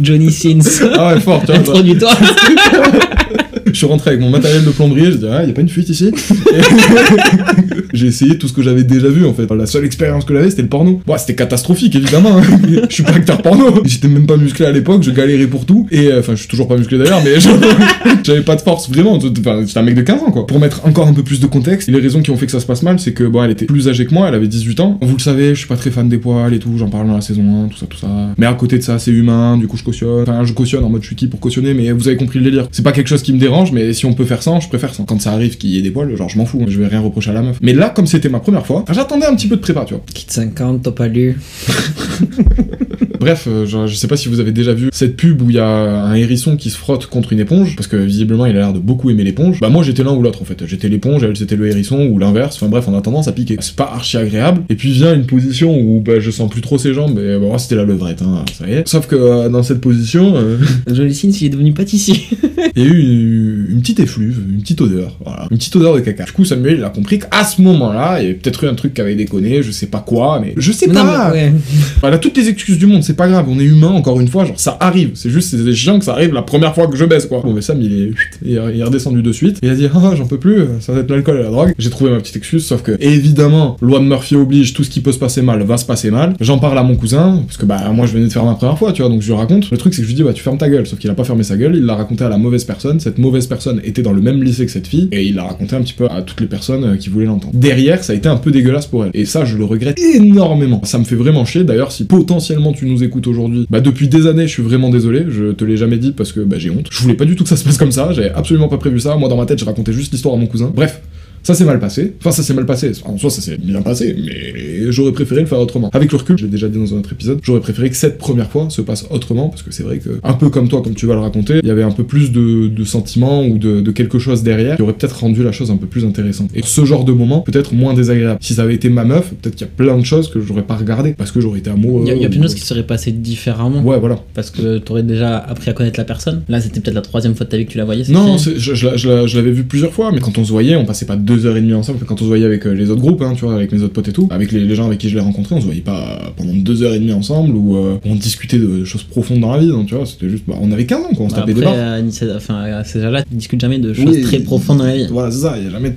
Johnny 0.00 0.30
Sins. 0.30 0.82
ah 0.94 1.14
ouais, 1.14 1.20
fort, 1.20 1.40
tu 1.40 1.46
vois. 1.46 1.56
Introduis-toi. 1.60 2.10
Je 3.72 3.78
suis 3.78 3.86
rentré 3.86 4.10
avec 4.10 4.20
mon 4.22 4.30
matériel 4.30 4.64
de 4.64 4.70
plomberie, 4.70 5.06
je 5.12 5.16
dis 5.16 5.26
ah, 5.30 5.44
y 5.44 5.50
a 5.50 5.52
pas 5.52 5.60
une 5.60 5.68
fuite 5.68 5.88
ici 5.88 6.10
J'ai 7.92 8.06
essayé 8.06 8.38
tout 8.38 8.48
ce 8.48 8.52
que 8.52 8.62
j'avais 8.62 8.84
déjà 8.84 9.08
vu 9.08 9.24
en 9.26 9.34
fait. 9.34 9.50
La 9.52 9.66
seule 9.66 9.84
expérience 9.84 10.24
que 10.24 10.34
j'avais 10.34 10.50
c'était 10.50 10.62
le 10.62 10.68
porno. 10.68 11.00
Bon, 11.06 11.14
c'était 11.18 11.34
catastrophique 11.34 11.94
évidemment. 11.94 12.38
hein. 12.38 12.42
je 12.88 12.94
suis 12.94 13.02
pas 13.02 13.12
acteur 13.12 13.42
porno. 13.42 13.82
J'étais 13.84 14.08
même 14.08 14.26
pas 14.26 14.36
musclé 14.36 14.66
à 14.66 14.72
l'époque, 14.72 15.02
je 15.02 15.10
galérais 15.10 15.46
pour 15.46 15.66
tout. 15.66 15.86
Et 15.90 16.08
euh, 16.08 16.20
enfin, 16.20 16.32
je 16.34 16.40
suis 16.40 16.48
toujours 16.48 16.68
pas 16.68 16.76
musclé 16.76 16.98
d'ailleurs, 16.98 17.20
mais 17.24 17.32
j'avais 18.24 18.42
pas 18.42 18.56
de 18.56 18.60
force 18.60 18.88
vraiment. 18.90 19.14
Enfin, 19.16 19.62
j'étais 19.66 19.78
un 19.78 19.82
mec 19.82 19.94
de 19.94 20.02
15 20.02 20.22
ans 20.22 20.30
quoi. 20.30 20.46
Pour 20.46 20.58
mettre 20.58 20.86
encore 20.86 21.06
un 21.08 21.12
peu 21.14 21.22
plus 21.22 21.40
de 21.40 21.46
contexte, 21.46 21.88
les 21.88 21.98
raisons 22.00 22.22
qui 22.22 22.30
ont 22.30 22.36
fait 22.36 22.46
que 22.46 22.52
ça 22.52 22.60
se 22.60 22.66
passe 22.66 22.82
mal, 22.82 22.98
c'est 22.98 23.12
que 23.12 23.24
bon, 23.24 23.42
elle 23.42 23.50
était 23.50 23.66
plus 23.66 23.88
âgée 23.88 24.06
que 24.06 24.14
moi, 24.14 24.28
elle 24.28 24.34
avait 24.34 24.48
18 24.48 24.80
ans. 24.80 24.98
Vous 25.02 25.16
le 25.16 25.22
savez, 25.22 25.50
je 25.50 25.58
suis 25.60 25.68
pas 25.68 25.76
très 25.76 25.90
fan 25.90 26.08
des 26.08 26.18
poils 26.18 26.52
et 26.54 26.58
tout, 26.58 26.72
j'en 26.78 26.88
parle 26.88 27.06
dans 27.08 27.14
la 27.14 27.20
saison 27.20 27.64
1, 27.66 27.68
tout 27.68 27.78
ça, 27.78 27.86
tout 27.86 27.98
ça. 27.98 28.08
Mais 28.38 28.46
à 28.46 28.54
côté 28.54 28.78
de 28.78 28.82
ça, 28.82 28.98
c'est 28.98 29.10
humain, 29.10 29.56
du 29.58 29.66
coup 29.66 29.76
je 29.76 29.84
cautionne. 29.84 30.22
Enfin, 30.22 30.44
je 30.44 30.52
cautionne 30.52 30.84
en 30.84 30.88
mode 30.88 31.02
je 31.02 31.08
suis 31.08 31.16
qui 31.16 31.26
pour 31.26 31.40
cautionner, 31.40 31.74
mais 31.74 31.92
vous 31.92 32.08
avez 32.08 32.16
compris 32.16 32.38
le 32.38 32.44
délire. 32.46 32.68
C'est 32.72 32.82
pas 32.82 32.92
quelque 32.92 33.08
chose 33.08 33.22
qui 33.22 33.32
me 33.32 33.38
dérange, 33.38 33.61
mais 33.70 33.92
si 33.92 34.06
on 34.06 34.14
peut 34.14 34.24
faire 34.24 34.42
sans, 34.42 34.60
je 34.60 34.68
préfère 34.68 34.94
sans. 34.94 35.04
Quand 35.04 35.20
ça 35.20 35.32
arrive 35.32 35.58
qu'il 35.58 35.70
y 35.70 35.78
ait 35.78 35.82
des 35.82 35.90
poils, 35.90 36.16
genre 36.16 36.28
je 36.28 36.38
m'en 36.38 36.46
fous, 36.46 36.64
je 36.66 36.78
vais 36.78 36.88
rien 36.88 37.00
reprocher 37.00 37.30
à 37.30 37.34
la 37.34 37.42
meuf. 37.42 37.58
Mais 37.62 37.72
là, 37.72 37.90
comme 37.90 38.06
c'était 38.06 38.28
ma 38.28 38.40
première 38.40 38.66
fois, 38.66 38.84
j'attendais 38.90 39.26
un 39.26 39.34
petit 39.36 39.46
peu 39.46 39.56
de 39.56 39.60
prépa, 39.60 39.84
tu 39.84 39.94
vois. 39.94 40.02
Kit 40.12 40.26
50, 40.28 40.82
t'as 40.82 40.90
pas 40.90 41.08
lu. 41.08 41.38
Bref, 43.20 43.46
euh, 43.46 43.66
genre, 43.66 43.86
je 43.86 43.94
sais 43.94 44.08
pas 44.08 44.16
si 44.16 44.28
vous 44.28 44.40
avez 44.40 44.50
déjà 44.50 44.74
vu 44.74 44.88
cette 44.92 45.16
pub 45.16 45.42
où 45.42 45.50
il 45.50 45.54
y 45.54 45.60
a 45.60 45.64
un 45.64 46.14
hérisson 46.14 46.56
qui 46.56 46.70
se 46.70 46.76
frotte 46.76 47.06
contre 47.06 47.32
une 47.32 47.38
éponge, 47.38 47.76
parce 47.76 47.86
que 47.86 47.96
visiblement 47.96 48.46
il 48.46 48.56
a 48.56 48.60
l'air 48.60 48.72
de 48.72 48.80
beaucoup 48.80 49.10
aimer 49.10 49.22
l'éponge. 49.22 49.60
Bah 49.60 49.68
moi 49.68 49.84
j'étais 49.84 50.02
l'un 50.02 50.12
ou 50.12 50.22
l'autre 50.22 50.42
en 50.42 50.44
fait. 50.44 50.66
J'étais 50.66 50.88
l'éponge, 50.88 51.22
elle 51.22 51.36
c'était 51.36 51.54
le 51.54 51.68
hérisson 51.68 52.08
ou 52.10 52.18
l'inverse. 52.18 52.56
Enfin 52.56 52.68
bref, 52.68 52.86
on 52.88 52.96
a 52.96 53.00
tendance 53.00 53.28
à 53.28 53.32
piquer. 53.32 53.56
C'est 53.60 53.76
pas 53.76 53.92
archi 53.94 54.16
agréable. 54.16 54.62
Et 54.68 54.74
puis 54.74 54.90
vient 54.92 55.14
une 55.14 55.26
position 55.26 55.78
où 55.78 56.00
bah, 56.00 56.18
je 56.18 56.30
sens 56.30 56.50
plus 56.50 56.62
trop 56.62 56.78
ses 56.78 56.94
jambes, 56.94 57.12
mais 57.14 57.38
bon, 57.38 57.56
c'était 57.58 57.76
la 57.76 57.84
levrette, 57.84 58.22
hein, 58.22 58.44
ça 58.58 58.66
y 58.66 58.72
est. 58.72 58.88
Sauf 58.88 59.06
que 59.06 59.14
euh, 59.14 59.48
dans 59.48 59.62
cette 59.62 59.80
position, 59.80 60.34
euh, 60.36 60.58
Johnny 60.92 61.14
Sins, 61.14 61.32
il 61.40 61.46
est 61.46 61.50
devenu 61.50 61.72
pâtissier. 61.72 62.16
il 62.76 62.82
y 62.82 62.86
a 62.86 62.88
eu 62.88 63.51
une, 63.70 63.80
petite 63.80 64.00
effluve, 64.00 64.40
une 64.48 64.60
petite 64.62 64.80
odeur, 64.80 65.16
voilà, 65.24 65.46
une 65.50 65.56
petite 65.58 65.74
odeur 65.76 65.94
de 65.94 66.00
caca. 66.00 66.24
Du 66.24 66.32
coup, 66.32 66.44
Samuel 66.44 66.76
il 66.78 66.84
a 66.84 66.90
compris 66.90 67.18
qu'à 67.18 67.44
ce 67.44 67.60
moment-là, 67.62 68.20
il 68.20 68.22
y 68.22 68.26
avait 68.26 68.34
peut-être 68.34 68.64
eu 68.64 68.68
un 68.68 68.74
truc 68.74 68.94
qui 68.94 69.00
avait 69.00 69.14
déconné, 69.14 69.62
je 69.62 69.70
sais 69.70 69.86
pas 69.86 70.00
quoi, 70.00 70.40
mais 70.40 70.54
je 70.56 70.72
sais 70.72 70.86
Non, 70.86 70.94
pas. 71.02 71.30
ouais. 71.32 71.52
Elle 72.02 72.14
a 72.14 72.18
toutes 72.18 72.36
les 72.36 72.48
excuses 72.48 72.78
du 72.78 72.86
monde, 72.86 73.02
c'est 73.02 73.16
pas 73.16 73.28
grave, 73.28 73.46
on 73.48 73.58
est 73.58 73.64
humain, 73.64 73.88
encore 73.90 74.20
une 74.20 74.28
fois, 74.28 74.44
genre 74.44 74.58
ça 74.58 74.76
arrive, 74.80 75.10
c'est 75.14 75.30
juste 75.30 75.50
c'est 75.56 75.74
chiant 75.74 75.98
que 75.98 76.04
ça 76.04 76.12
arrive 76.12 76.32
la 76.32 76.42
première 76.42 76.74
fois 76.74 76.86
que 76.86 76.96
je 76.96 77.04
baisse 77.04 77.26
quoi. 77.26 77.40
Bon 77.44 77.52
mais 77.52 77.62
Sam 77.62 77.80
il 77.80 77.92
est, 77.92 78.10
il 78.44 78.56
est, 78.56 78.60
il 78.74 78.80
est 78.80 78.84
redescendu 78.84 79.22
de 79.22 79.32
suite, 79.32 79.58
il 79.62 79.68
a 79.70 79.74
dit 79.74 79.86
ah 79.92 80.12
j'en 80.16 80.26
peux 80.26 80.38
plus, 80.38 80.64
ça 80.80 80.92
va 80.92 81.00
être 81.00 81.10
l'alcool 81.10 81.38
et 81.38 81.42
la 81.42 81.50
drogue. 81.50 81.72
J'ai 81.78 81.90
trouvé 81.90 82.10
ma 82.10 82.18
petite 82.18 82.36
excuse, 82.36 82.64
sauf 82.64 82.82
que 82.82 82.92
évidemment, 83.00 83.76
loi 83.80 83.98
de 83.98 84.04
Murphy 84.04 84.36
oblige, 84.36 84.74
tout 84.74 84.84
ce 84.84 84.90
qui 84.90 85.00
peut 85.00 85.12
se 85.12 85.18
passer 85.18 85.42
mal 85.42 85.62
va 85.62 85.76
se 85.76 85.84
passer 85.84 86.10
mal. 86.10 86.34
J'en 86.40 86.58
parle 86.58 86.78
à 86.78 86.82
mon 86.82 86.96
cousin, 86.96 87.42
parce 87.46 87.56
que 87.56 87.66
bah 87.66 87.80
moi 87.94 88.06
je 88.06 88.12
venais 88.12 88.26
de 88.26 88.32
faire 88.32 88.44
ma 88.44 88.54
première 88.54 88.78
fois, 88.78 88.92
tu 88.92 89.02
vois, 89.02 89.10
donc 89.10 89.22
je 89.22 89.26
lui 89.28 89.34
raconte. 89.38 89.70
Le 89.70 89.76
truc 89.78 89.94
c'est 89.94 90.00
que 90.02 90.04
je 90.04 90.08
lui 90.08 90.16
dis 90.16 90.22
bah 90.22 90.32
tu 90.32 90.42
fermes 90.42 90.58
ta 90.58 90.68
gueule, 90.68 90.86
sauf 90.86 90.98
qu'il 90.98 91.10
a 91.10 91.14
pas 91.14 91.24
fermé 91.24 91.42
sa 91.42 91.56
gueule, 91.56 91.76
il 91.76 91.84
l'a 91.84 91.94
raconté 91.94 92.24
à 92.24 92.28
la 92.28 92.38
mauvaise 92.38 92.64
personne, 92.64 93.00
cette 93.00 93.18
mauvaise 93.18 93.41
personne 93.46 93.80
était 93.84 94.02
dans 94.02 94.12
le 94.12 94.20
même 94.20 94.42
lycée 94.42 94.66
que 94.66 94.72
cette 94.72 94.86
fille, 94.86 95.08
et 95.12 95.22
il 95.22 95.34
l'a 95.34 95.44
raconté 95.44 95.76
un 95.76 95.82
petit 95.82 95.92
peu 95.92 96.06
à 96.06 96.22
toutes 96.22 96.40
les 96.40 96.46
personnes 96.46 96.84
euh, 96.84 96.96
qui 96.96 97.08
voulaient 97.08 97.26
l'entendre. 97.26 97.54
Derrière, 97.54 98.02
ça 98.02 98.12
a 98.12 98.16
été 98.16 98.28
un 98.28 98.36
peu 98.36 98.50
dégueulasse 98.50 98.86
pour 98.86 99.04
elle, 99.04 99.10
et 99.14 99.24
ça 99.24 99.44
je 99.44 99.56
le 99.56 99.64
regrette 99.64 99.98
énormément. 100.00 100.80
Ça 100.84 100.98
me 100.98 101.04
fait 101.04 101.16
vraiment 101.16 101.44
chier, 101.44 101.64
d'ailleurs 101.64 101.92
si 101.92 102.04
potentiellement 102.04 102.72
tu 102.72 102.86
nous 102.86 103.02
écoutes 103.02 103.26
aujourd'hui, 103.26 103.66
bah 103.70 103.80
depuis 103.80 104.08
des 104.08 104.26
années 104.26 104.46
je 104.46 104.52
suis 104.52 104.62
vraiment 104.62 104.90
désolé, 104.90 105.24
je 105.28 105.52
te 105.52 105.64
l'ai 105.64 105.76
jamais 105.76 105.98
dit 105.98 106.12
parce 106.12 106.32
que 106.32 106.40
bah 106.40 106.56
j'ai 106.58 106.70
honte. 106.70 106.88
Je 106.90 107.02
voulais 107.02 107.14
pas 107.14 107.24
du 107.24 107.36
tout 107.36 107.42
que 107.44 107.50
ça 107.50 107.56
se 107.56 107.64
passe 107.64 107.78
comme 107.78 107.92
ça, 107.92 108.12
j'avais 108.12 108.30
absolument 108.30 108.68
pas 108.68 108.78
prévu 108.78 109.00
ça, 109.00 109.16
moi 109.16 109.28
dans 109.28 109.36
ma 109.36 109.46
tête 109.46 109.58
je 109.58 109.64
racontais 109.64 109.92
juste 109.92 110.12
l'histoire 110.12 110.34
à 110.34 110.38
mon 110.38 110.46
cousin. 110.46 110.72
Bref. 110.74 111.00
Ça 111.42 111.54
s'est 111.54 111.64
mal 111.64 111.80
passé. 111.80 112.14
Enfin, 112.20 112.30
ça 112.30 112.42
s'est 112.42 112.54
mal 112.54 112.66
passé. 112.66 112.92
En 113.04 113.18
soi, 113.18 113.30
ça 113.30 113.40
s'est 113.40 113.56
bien 113.56 113.82
passé, 113.82 114.16
mais 114.16 114.92
j'aurais 114.92 115.12
préféré 115.12 115.40
le 115.40 115.46
faire 115.46 115.58
autrement. 115.58 115.90
Avec 115.92 116.12
le 116.12 116.18
recul, 116.18 116.38
je 116.38 116.44
l'ai 116.44 116.50
déjà 116.50 116.68
dit 116.68 116.78
dans 116.78 116.94
un 116.94 116.98
autre 116.98 117.12
épisode, 117.12 117.40
j'aurais 117.42 117.60
préféré 117.60 117.90
que 117.90 117.96
cette 117.96 118.18
première 118.18 118.50
fois 118.50 118.68
se 118.70 118.82
passe 118.82 119.06
autrement, 119.10 119.48
parce 119.48 119.62
que 119.62 119.72
c'est 119.72 119.82
vrai 119.82 119.98
que, 119.98 120.20
un 120.22 120.34
peu 120.34 120.50
comme 120.50 120.68
toi, 120.68 120.82
comme 120.82 120.94
tu 120.94 121.06
vas 121.06 121.14
le 121.14 121.20
raconter, 121.20 121.60
il 121.62 121.68
y 121.68 121.70
avait 121.70 121.82
un 121.82 121.90
peu 121.90 122.04
plus 122.04 122.32
de, 122.32 122.68
de 122.68 122.84
sentiments 122.84 123.44
ou 123.44 123.58
de, 123.58 123.80
de 123.80 123.90
quelque 123.90 124.18
chose 124.18 124.42
derrière 124.42 124.76
qui 124.76 124.82
aurait 124.82 124.92
peut-être 124.92 125.20
rendu 125.20 125.42
la 125.42 125.52
chose 125.52 125.70
un 125.70 125.76
peu 125.76 125.86
plus 125.86 126.04
intéressante. 126.04 126.50
Et 126.54 126.62
ce 126.62 126.84
genre 126.84 127.04
de 127.04 127.12
moment, 127.12 127.40
peut-être 127.40 127.74
moins 127.74 127.94
désagréable. 127.94 128.38
Si 128.40 128.54
ça 128.54 128.62
avait 128.62 128.74
été 128.74 128.88
ma 128.88 129.04
meuf, 129.04 129.30
peut-être 129.30 129.56
qu'il 129.56 129.66
y 129.66 129.70
a 129.70 129.72
plein 129.74 129.98
de 129.98 130.04
choses 130.04 130.30
que 130.30 130.40
j'aurais 130.40 130.62
pas 130.62 130.76
regardé, 130.76 131.14
parce 131.14 131.32
que 131.32 131.40
j'aurais 131.40 131.58
été 131.58 131.70
amoureux. 131.70 132.04
Il 132.06 132.20
y 132.20 132.24
a, 132.24 132.28
plein 132.28 132.38
de 132.38 132.42
choses 132.42 132.54
qui 132.54 132.62
seraient 132.62 132.86
passées 132.86 133.12
différemment. 133.12 133.82
Ouais, 133.82 133.98
voilà. 133.98 134.18
Parce 134.34 134.50
que 134.50 134.78
t'aurais 134.78 135.02
déjà 135.02 135.38
appris 135.38 135.70
à 135.70 135.72
connaître 135.72 135.98
la 135.98 136.04
personne. 136.04 136.42
Là, 136.48 136.60
c'était 136.60 136.80
peut-être 136.80 136.94
la 136.94 137.02
troisième 137.02 137.34
fois 137.34 137.46
de 137.46 137.50
ta 137.50 137.56
vie 137.56 137.66
que 137.66 137.72
tu 137.72 137.78
la 137.78 137.84
voyais. 137.84 138.04
Non, 138.08 138.36
je, 138.38 138.74
je, 138.74 138.74
je 138.96 139.36
l'avais 139.36 139.50
vu 139.50 139.64
plusieurs 139.64 139.92
fois, 139.92 140.12
mais 140.12 140.20
quand 140.20 140.38
on 140.38 140.44
se 140.44 140.50
voyait, 140.50 140.76
on 140.76 140.84
passait 140.84 141.06
pas 141.06 141.16
deux 141.16 141.31
heures 141.46 141.56
et 141.56 141.60
demie 141.60 141.74
ensemble. 141.74 141.98
Quand 142.06 142.14
on 142.14 142.24
se 142.24 142.28
voyait 142.28 142.44
avec 142.44 142.66
euh, 142.66 142.72
les 142.74 142.90
autres 142.90 143.00
groupes, 143.00 143.22
hein, 143.22 143.32
tu 143.36 143.44
vois, 143.44 143.54
avec 143.54 143.72
mes 143.72 143.82
autres 143.82 143.92
potes 143.92 144.08
et 144.08 144.12
tout, 144.12 144.28
avec 144.30 144.52
les, 144.52 144.60
les 144.60 144.74
gens 144.74 144.86
avec 144.86 144.98
qui 144.98 145.08
je 145.08 145.14
l'ai 145.14 145.20
rencontré, 145.20 145.54
on 145.54 145.60
se 145.60 145.66
voyait 145.66 145.80
pas 145.80 146.32
pendant 146.36 146.52
deux 146.54 146.82
heures 146.82 146.94
et 146.94 146.98
demie 146.98 147.12
ensemble 147.12 147.54
où 147.56 147.76
euh, 147.76 147.98
on 148.04 148.14
discutait 148.14 148.58
de 148.58 148.84
choses 148.84 149.02
profondes 149.02 149.40
dans 149.40 149.52
la 149.52 149.58
vie, 149.58 149.68
donc, 149.68 149.86
tu 149.86 149.94
vois, 149.94 150.06
c'était 150.06 150.28
juste, 150.28 150.44
bah, 150.46 150.54
on 150.60 150.70
avait 150.72 150.86
15 150.86 150.98
ans, 151.04 151.08
quoi, 151.16 151.26
on 151.26 151.28
se 151.28 151.34
Bah, 151.34 151.40
tapait 151.40 151.52
Après, 151.52 151.64
des 151.64 152.26
barres. 152.26 152.36
enfin, 152.36 152.56
à 152.62 152.84
ces 152.84 153.02
âges-là, 153.04 153.22
tu 153.22 153.34
discutes 153.34 153.60
jamais 153.60 153.78
de 153.78 153.92
choses 153.92 154.04
Oui. 154.16 154.22
très 154.22 154.38
profondes 154.40 154.78
dans 154.78 154.84
la 154.84 154.96
vie. 154.96 155.06
Voilà, 155.10 155.30
c'est 155.30 155.40
ça, 155.40 155.54
il 155.58 155.64
y 155.64 155.66
a 155.66 155.70
jamais. 155.70 155.94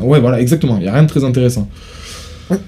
Ouais, 0.00 0.20
voilà, 0.20 0.40
exactement, 0.40 0.76
il 0.78 0.84
y 0.84 0.88
a 0.88 0.92
rien 0.94 1.02
de 1.04 1.08
très 1.08 1.24
intéressant. 1.24 1.68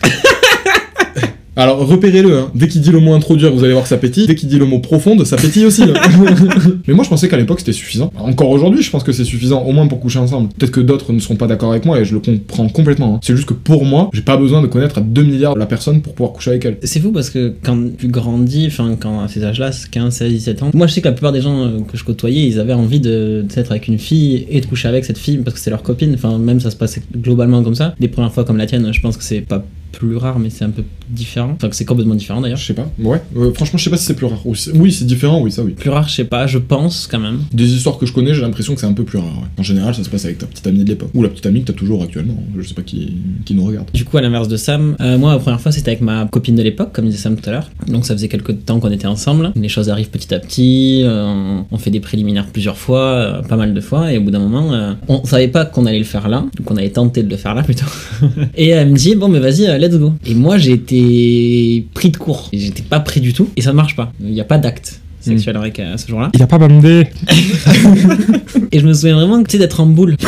Alors 1.61 1.87
repérez-le, 1.87 2.39
hein. 2.39 2.51
dès 2.55 2.69
qu'il 2.69 2.81
dit 2.81 2.91
le 2.91 3.01
mot 3.01 3.13
introduire, 3.13 3.53
vous 3.53 3.63
allez 3.65 3.73
voir 3.75 3.83
que 3.83 3.91
ça 3.91 3.99
pétille. 3.99 4.27
Dès 4.27 4.35
qu'il 4.35 4.49
dit 4.49 4.59
le 4.59 4.65
mot 4.65 4.79
profonde, 4.79 5.25
ça 5.27 5.37
pétille 5.37 5.67
aussi. 5.67 5.83
hein. 5.83 5.93
Mais 6.89 6.95
moi 6.95 7.05
je 7.05 7.11
pensais 7.11 7.29
qu'à 7.29 7.37
l'époque 7.37 7.61
c'était 7.61 7.75
suffisant. 7.75 8.11
Encore 8.19 8.49
aujourd'hui, 8.49 8.83
je 8.83 8.91
pense 8.91 9.05
que 9.05 9.13
c'est 9.13 9.25
suffisant, 9.25 9.63
au 9.65 9.73
moins 9.73 9.87
pour 9.87 10.01
coucher 10.01 10.19
ensemble. 10.21 10.49
Peut-être 10.59 10.73
que 10.73 10.81
d'autres 10.81 11.13
ne 11.13 11.19
seront 11.19 11.37
pas 11.37 11.47
d'accord 11.47 11.71
avec 11.71 11.85
moi 11.85 12.01
et 12.01 12.07
je 12.07 12.15
le 12.15 12.21
comprends 12.21 12.67
complètement. 12.71 13.17
hein. 13.17 13.21
C'est 13.23 13.37
juste 13.37 13.47
que 13.47 13.53
pour 13.53 13.85
moi, 13.85 14.09
j'ai 14.15 14.23
pas 14.23 14.39
besoin 14.39 14.63
de 14.63 14.69
connaître 14.69 14.97
à 14.97 15.01
2 15.03 15.23
milliards 15.23 15.55
la 15.55 15.67
personne 15.67 16.01
pour 16.01 16.15
pouvoir 16.15 16.33
coucher 16.33 16.51
avec 16.53 16.65
elle. 16.65 16.79
C'est 16.83 17.01
fou 17.01 17.13
parce 17.13 17.29
que 17.29 17.53
quand 17.63 17.79
tu 17.99 18.09
grandis, 18.09 18.67
enfin 18.69 18.97
quand 18.99 19.21
à 19.21 19.29
ces 19.29 19.45
âges-là, 19.45 19.71
15, 19.91 20.15
16, 20.15 20.33
17 20.33 20.63
ans, 20.63 20.71
moi 20.73 20.87
je 20.87 20.95
sais 20.95 21.03
que 21.03 21.09
la 21.09 21.13
plupart 21.13 21.33
des 21.33 21.43
gens 21.43 21.65
euh, 21.65 21.81
que 21.87 21.99
je 21.99 22.05
côtoyais, 22.05 22.47
ils 22.47 22.59
avaient 22.59 22.73
envie 22.73 23.01
de 23.01 23.45
d'être 23.55 23.71
avec 23.71 23.87
une 23.89 23.99
fille 23.99 24.47
et 24.49 24.63
de 24.63 24.67
coucher 24.67 24.89
avec 24.89 25.05
cette 25.05 25.19
fille 25.19 25.37
parce 25.39 25.55
que 25.55 25.61
c'est 25.61 25.71
leur 25.71 25.83
copine. 25.83 26.13
Enfin 26.15 26.39
même 26.39 26.59
ça 26.61 26.71
se 26.71 26.77
passait 26.77 27.03
globalement 27.15 27.63
comme 27.63 27.75
ça. 27.75 27.95
Les 28.01 28.09
premières 28.09 28.33
fois 28.33 28.45
comme 28.45 28.57
la 28.57 28.65
tienne, 28.67 28.91
je 28.95 29.01
pense 29.01 29.19
que 29.19 29.25
c'est 29.25 29.43
pas 29.43 29.63
plus 29.93 30.17
rare 30.17 30.39
mais 30.39 30.51
c'est 30.51 30.65
un 30.65 30.71
peu 30.71 30.83
différent. 31.09 31.53
Enfin 31.57 31.69
c'est 31.73 31.85
complètement 31.85 32.15
différent 32.15 32.41
d'ailleurs. 32.41 32.59
Je 32.59 32.65
sais 32.67 32.75
pas. 32.75 32.89
Ouais. 33.03 33.21
Euh, 33.37 33.53
franchement, 33.53 33.79
je 33.79 33.85
sais 33.85 33.91
pas 33.91 33.97
si 33.97 34.05
c'est 34.05 34.15
plus 34.15 34.27
rare. 34.27 34.41
Oui, 34.45 34.93
c'est- 34.93 35.05
différent, 35.05 35.41
oui, 35.43 35.51
ça 35.51 35.63
oui. 35.63 35.73
Plus 35.73 35.91
rare, 35.91 36.09
je 36.09 36.15
sais 36.15 36.25
pas, 36.25 36.47
je 36.47 36.59
pense 36.59 37.07
quand 37.11 37.19
même. 37.19 37.41
Des 37.53 37.73
histoires 37.75 37.99
que 37.99 38.07
je 38.07 38.13
connais, 38.13 38.33
j'ai 38.35 38.43
l'impression 38.43 38.75
que 38.75 38.81
c'est 38.81 38.87
un 38.87 38.93
peu 38.93 39.03
plus 39.05 39.19
rare. 39.19 39.27
ouais. 39.39 39.49
En 39.59 39.63
général, 39.63 39.95
ça 39.95 40.05
se 40.05 40.09
passe 40.11 40.25
avec 40.25 40.39
ta 40.39 40.47
petite 40.47 40.67
amie 40.67 40.85
de 40.85 40.89
l'époque. 40.89 41.11
Ou 41.15 41.23
la 41.23 41.29
petite 41.29 41.47
amie 41.47 41.63
que 41.63 41.67
t'as 41.69 41.79
toujours 41.79 42.03
actuellement. 42.03 42.37
Je 42.57 42.63
sais 42.63 42.75
pas 42.75 42.83
qui, 42.83 43.15
qui 43.45 43.55
nous 43.55 43.65
regarde. 43.65 43.91
Du 43.93 44.05
coup, 44.05 44.17
à 44.19 44.21
l'inverse 44.23 44.47
de 44.49 44.57
Sam, 44.57 44.97
euh, 45.01 45.19
moi, 45.19 45.33
la 45.33 45.39
première 45.39 45.61
fois, 45.61 45.73
c'était 45.73 45.91
avec 45.91 46.01
ma 46.03 46.27
copine 46.27 46.55
de 46.55 46.63
l'époque, 46.63 46.93
comme 46.93 47.07
disait 47.07 47.19
Sam 47.19 47.37
tout 47.37 47.49
à 47.49 47.53
l'heure. 47.53 47.71
Donc, 47.89 48.07
ça 48.07 48.15
faisait 48.15 48.29
quelques 48.29 48.65
temps 48.65 48.79
qu'on 48.79 48.91
était 48.91 49.07
ensemble. 49.07 49.53
Les 49.57 49.69
choses 49.69 49.89
arrivent 49.89 50.11
petit 50.11 50.33
à 50.35 50.39
petit. 50.39 51.03
euh, 51.05 51.61
on- 51.71 51.79
fait 51.79 51.91
des 51.91 52.01
préliminaires 52.01 52.47
plusieurs 52.53 52.77
fois, 52.77 53.01
euh, 53.01 53.43
pas 53.43 53.57
mal 53.57 53.73
de 53.73 53.81
fois. 53.81 54.13
Et 54.13 54.19
au 54.19 54.21
bout 54.21 54.31
d'un 54.31 54.39
moment, 54.39 54.95
on 55.09 55.25
savait 55.25 55.49
pas 55.49 55.65
qu'on 55.65 55.87
allait 55.87 55.99
le 55.99 56.05
faire 56.05 56.29
là. 56.29 56.45
Donc, 56.59 56.71
on 56.71 56.77
avait 56.77 56.91
tenté 56.91 57.23
de 57.23 57.31
le 57.31 57.37
faire 57.39 57.55
là 57.55 57.63
plutôt. 57.63 57.87
et 58.55 58.69
elle 58.69 58.91
me 58.91 58.97
dit, 58.97 59.15
bon, 59.17 59.29
mais 59.29 59.39
vas-y, 59.41 59.65
let's 59.81 59.97
go. 59.97 60.13
Et 60.27 60.35
moi, 60.35 60.59
j'ai 60.59 60.73
été 60.73 61.87
pris 61.95 62.11
de 62.11 62.17
court. 62.17 62.49
J'étais 62.53 62.83
pas 62.83 63.01
prêt 63.01 63.21
du 63.21 63.33
tout. 63.33 63.49
Et 63.57 63.63
ça 63.63 63.71
ne 63.71 63.77
marche 63.77 63.97
pas. 63.97 64.13
Il 64.21 64.31
n'y 64.31 64.41
a 64.41 64.45
pas 64.45 64.59
d'acte 64.59 65.01
sexuel 65.21 65.57
avec 65.57 65.79
euh, 65.79 65.97
ce 65.97 66.09
jour-là. 66.09 66.31
Il 66.35 66.43
a 66.43 66.47
pas 66.47 66.59
bandé. 66.59 67.07
Et 68.73 68.79
je 68.79 68.87
me 68.87 68.93
souviens 68.93 69.17
vraiment, 69.17 69.43
tu 69.43 69.53
sais, 69.53 69.59
d'être 69.59 69.81
en 69.81 69.87
boule. 69.87 70.17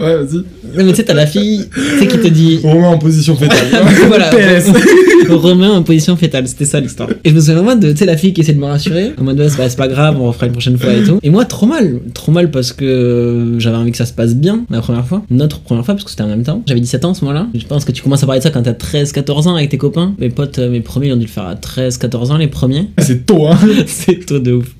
Ouais, 0.00 0.16
vas-y. 0.16 0.42
Mais 0.74 0.84
tu 0.84 0.94
sais, 0.94 1.04
t'as 1.04 1.14
la 1.14 1.26
fille, 1.26 1.68
tu 1.72 1.98
sais, 1.98 2.06
qui 2.06 2.18
te 2.18 2.28
dit, 2.28 2.60
On 2.64 2.72
remet 2.72 2.86
en 2.86 2.98
position 2.98 3.36
fétale. 3.36 3.66
voilà. 4.08 4.30
Remet 5.28 5.66
en 5.66 5.82
position 5.82 6.16
fétale, 6.16 6.46
c'était 6.46 6.64
ça 6.64 6.80
l'histoire. 6.80 7.08
Et 7.24 7.30
je 7.30 7.34
me 7.34 7.40
souviens 7.40 7.62
vraiment 7.62 7.76
de, 7.76 7.92
tu 7.92 7.98
sais, 7.98 8.04
la 8.04 8.16
fille 8.16 8.32
qui 8.32 8.40
essaie 8.42 8.52
de 8.52 8.58
me 8.58 8.66
rassurer, 8.66 9.12
en 9.18 9.24
mode, 9.24 9.40
ouais, 9.40 9.48
c'est 9.48 9.56
pas, 9.56 9.68
c'est 9.68 9.76
pas 9.76 9.88
grave, 9.88 10.20
on 10.20 10.26
refera 10.26 10.46
une 10.46 10.52
prochaine 10.52 10.76
fois 10.76 10.92
et 10.92 11.02
tout. 11.04 11.18
Et 11.22 11.30
moi, 11.30 11.44
trop 11.44 11.66
mal, 11.66 12.00
trop 12.12 12.32
mal 12.32 12.50
parce 12.50 12.72
que 12.72 13.54
j'avais 13.58 13.76
envie 13.76 13.92
que 13.92 13.96
ça 13.96 14.06
se 14.06 14.12
passe 14.12 14.34
bien 14.34 14.64
la 14.70 14.80
première 14.80 15.06
fois. 15.06 15.22
Notre 15.30 15.60
première 15.60 15.84
fois, 15.84 15.94
parce 15.94 16.04
que 16.04 16.10
c'était 16.10 16.22
en 16.22 16.28
même 16.28 16.42
temps. 16.42 16.62
J'avais 16.66 16.80
17 16.80 17.04
ans 17.04 17.12
à 17.12 17.14
ce 17.14 17.24
moment-là. 17.24 17.46
Je 17.54 17.64
pense 17.66 17.84
que 17.84 17.92
tu 17.92 18.02
commences 18.02 18.22
à 18.22 18.26
parler 18.26 18.40
de 18.40 18.44
ça 18.44 18.50
quand 18.50 18.62
t'as 18.62 18.74
13, 18.74 19.12
14 19.12 19.46
ans 19.46 19.56
avec 19.56 19.70
tes 19.70 19.78
copains. 19.78 20.14
Mes 20.18 20.28
potes, 20.28 20.58
euh, 20.58 20.70
mes 20.70 20.80
premiers, 20.80 21.08
ils 21.08 21.12
ont 21.12 21.16
dû 21.16 21.26
le 21.26 21.30
faire 21.30 21.46
à 21.46 21.54
13, 21.54 21.98
14 21.98 22.30
ans, 22.30 22.36
les 22.36 22.48
premiers. 22.48 22.88
C'est 22.98 23.26
tôt, 23.26 23.46
hein. 23.46 23.58
c'est 23.86 24.26
tôt 24.26 24.38
de 24.38 24.52
ouf. 24.52 24.74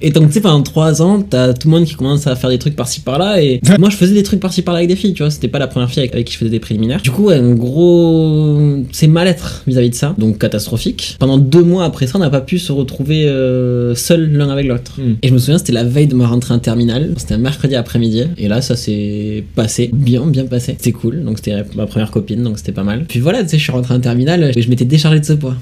Et 0.00 0.10
donc, 0.10 0.28
tu 0.28 0.34
sais, 0.34 0.40
pendant 0.40 0.62
3 0.62 1.02
ans, 1.02 1.22
t'as 1.22 1.54
tout 1.54 1.68
le 1.68 1.74
monde 1.74 1.84
qui 1.84 1.94
commence 1.94 2.26
à 2.26 2.36
faire 2.36 2.50
des 2.50 2.58
trucs 2.58 2.76
par-ci 2.76 3.00
par-là. 3.00 3.42
Et 3.42 3.60
moi, 3.78 3.90
je 3.90 3.96
faisais 3.96 4.14
des 4.14 4.22
trucs 4.22 4.40
par-ci 4.40 4.62
par-là 4.62 4.78
avec 4.78 4.88
des 4.88 4.96
filles, 4.96 5.14
tu 5.14 5.22
vois. 5.22 5.23
Vois, 5.24 5.30
c'était 5.30 5.48
pas 5.48 5.58
la 5.58 5.66
première 5.66 5.90
fille 5.90 6.00
avec, 6.00 6.14
avec 6.14 6.26
qui 6.26 6.34
je 6.34 6.38
faisais 6.38 6.50
des 6.50 6.60
préliminaires. 6.60 7.02
Du 7.02 7.10
coup, 7.10 7.30
en 7.30 7.54
gros, 7.54 8.82
c'est 8.92 9.06
mal-être 9.06 9.62
vis-à-vis 9.66 9.90
de 9.90 9.94
ça, 9.94 10.14
donc 10.18 10.38
catastrophique. 10.38 11.16
Pendant 11.18 11.38
deux 11.38 11.62
mois 11.62 11.84
après 11.84 12.06
ça, 12.06 12.16
on 12.16 12.20
n'a 12.20 12.30
pas 12.30 12.40
pu 12.40 12.58
se 12.58 12.72
retrouver 12.72 13.26
euh, 13.26 13.94
seuls 13.94 14.30
l'un 14.32 14.50
avec 14.50 14.66
l'autre. 14.66 15.00
Hmm. 15.00 15.14
Et 15.22 15.28
je 15.28 15.32
me 15.34 15.38
souviens, 15.38 15.58
c'était 15.58 15.72
la 15.72 15.84
veille 15.84 16.06
de 16.06 16.14
ma 16.14 16.26
rentrée 16.26 16.54
en 16.54 16.58
terminale, 16.58 17.14
c'était 17.16 17.34
un 17.34 17.38
mercredi 17.38 17.74
après-midi, 17.74 18.24
et 18.38 18.48
là, 18.48 18.60
ça 18.60 18.76
s'est 18.76 19.44
passé, 19.54 19.90
bien, 19.92 20.26
bien 20.26 20.46
passé. 20.46 20.76
C'était 20.78 20.92
cool, 20.92 21.24
donc 21.24 21.38
c'était 21.38 21.64
ma 21.76 21.86
première 21.86 22.10
copine, 22.10 22.42
donc 22.42 22.58
c'était 22.58 22.72
pas 22.72 22.84
mal. 22.84 23.04
Puis 23.08 23.20
voilà, 23.20 23.42
tu 23.42 23.50
sais, 23.50 23.58
je 23.58 23.62
suis 23.62 23.72
rentré 23.72 23.94
en 23.94 24.00
terminale, 24.00 24.52
et 24.54 24.62
je 24.62 24.68
m'étais 24.68 24.84
déchargé 24.84 25.20
de 25.20 25.24
ce 25.24 25.32
poids. 25.34 25.56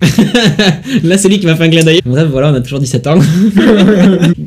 Là, 1.04 1.18
c'est 1.18 1.28
lui 1.28 1.38
qui 1.38 1.46
m'a 1.46 1.56
fait 1.56 1.64
un 1.64 1.70
clin 1.70 1.84
d'œil. 1.84 2.00
Bref, 2.04 2.28
voilà, 2.30 2.50
on 2.50 2.54
a 2.54 2.60
toujours 2.60 2.80
17 2.80 3.06
ans. 3.06 3.18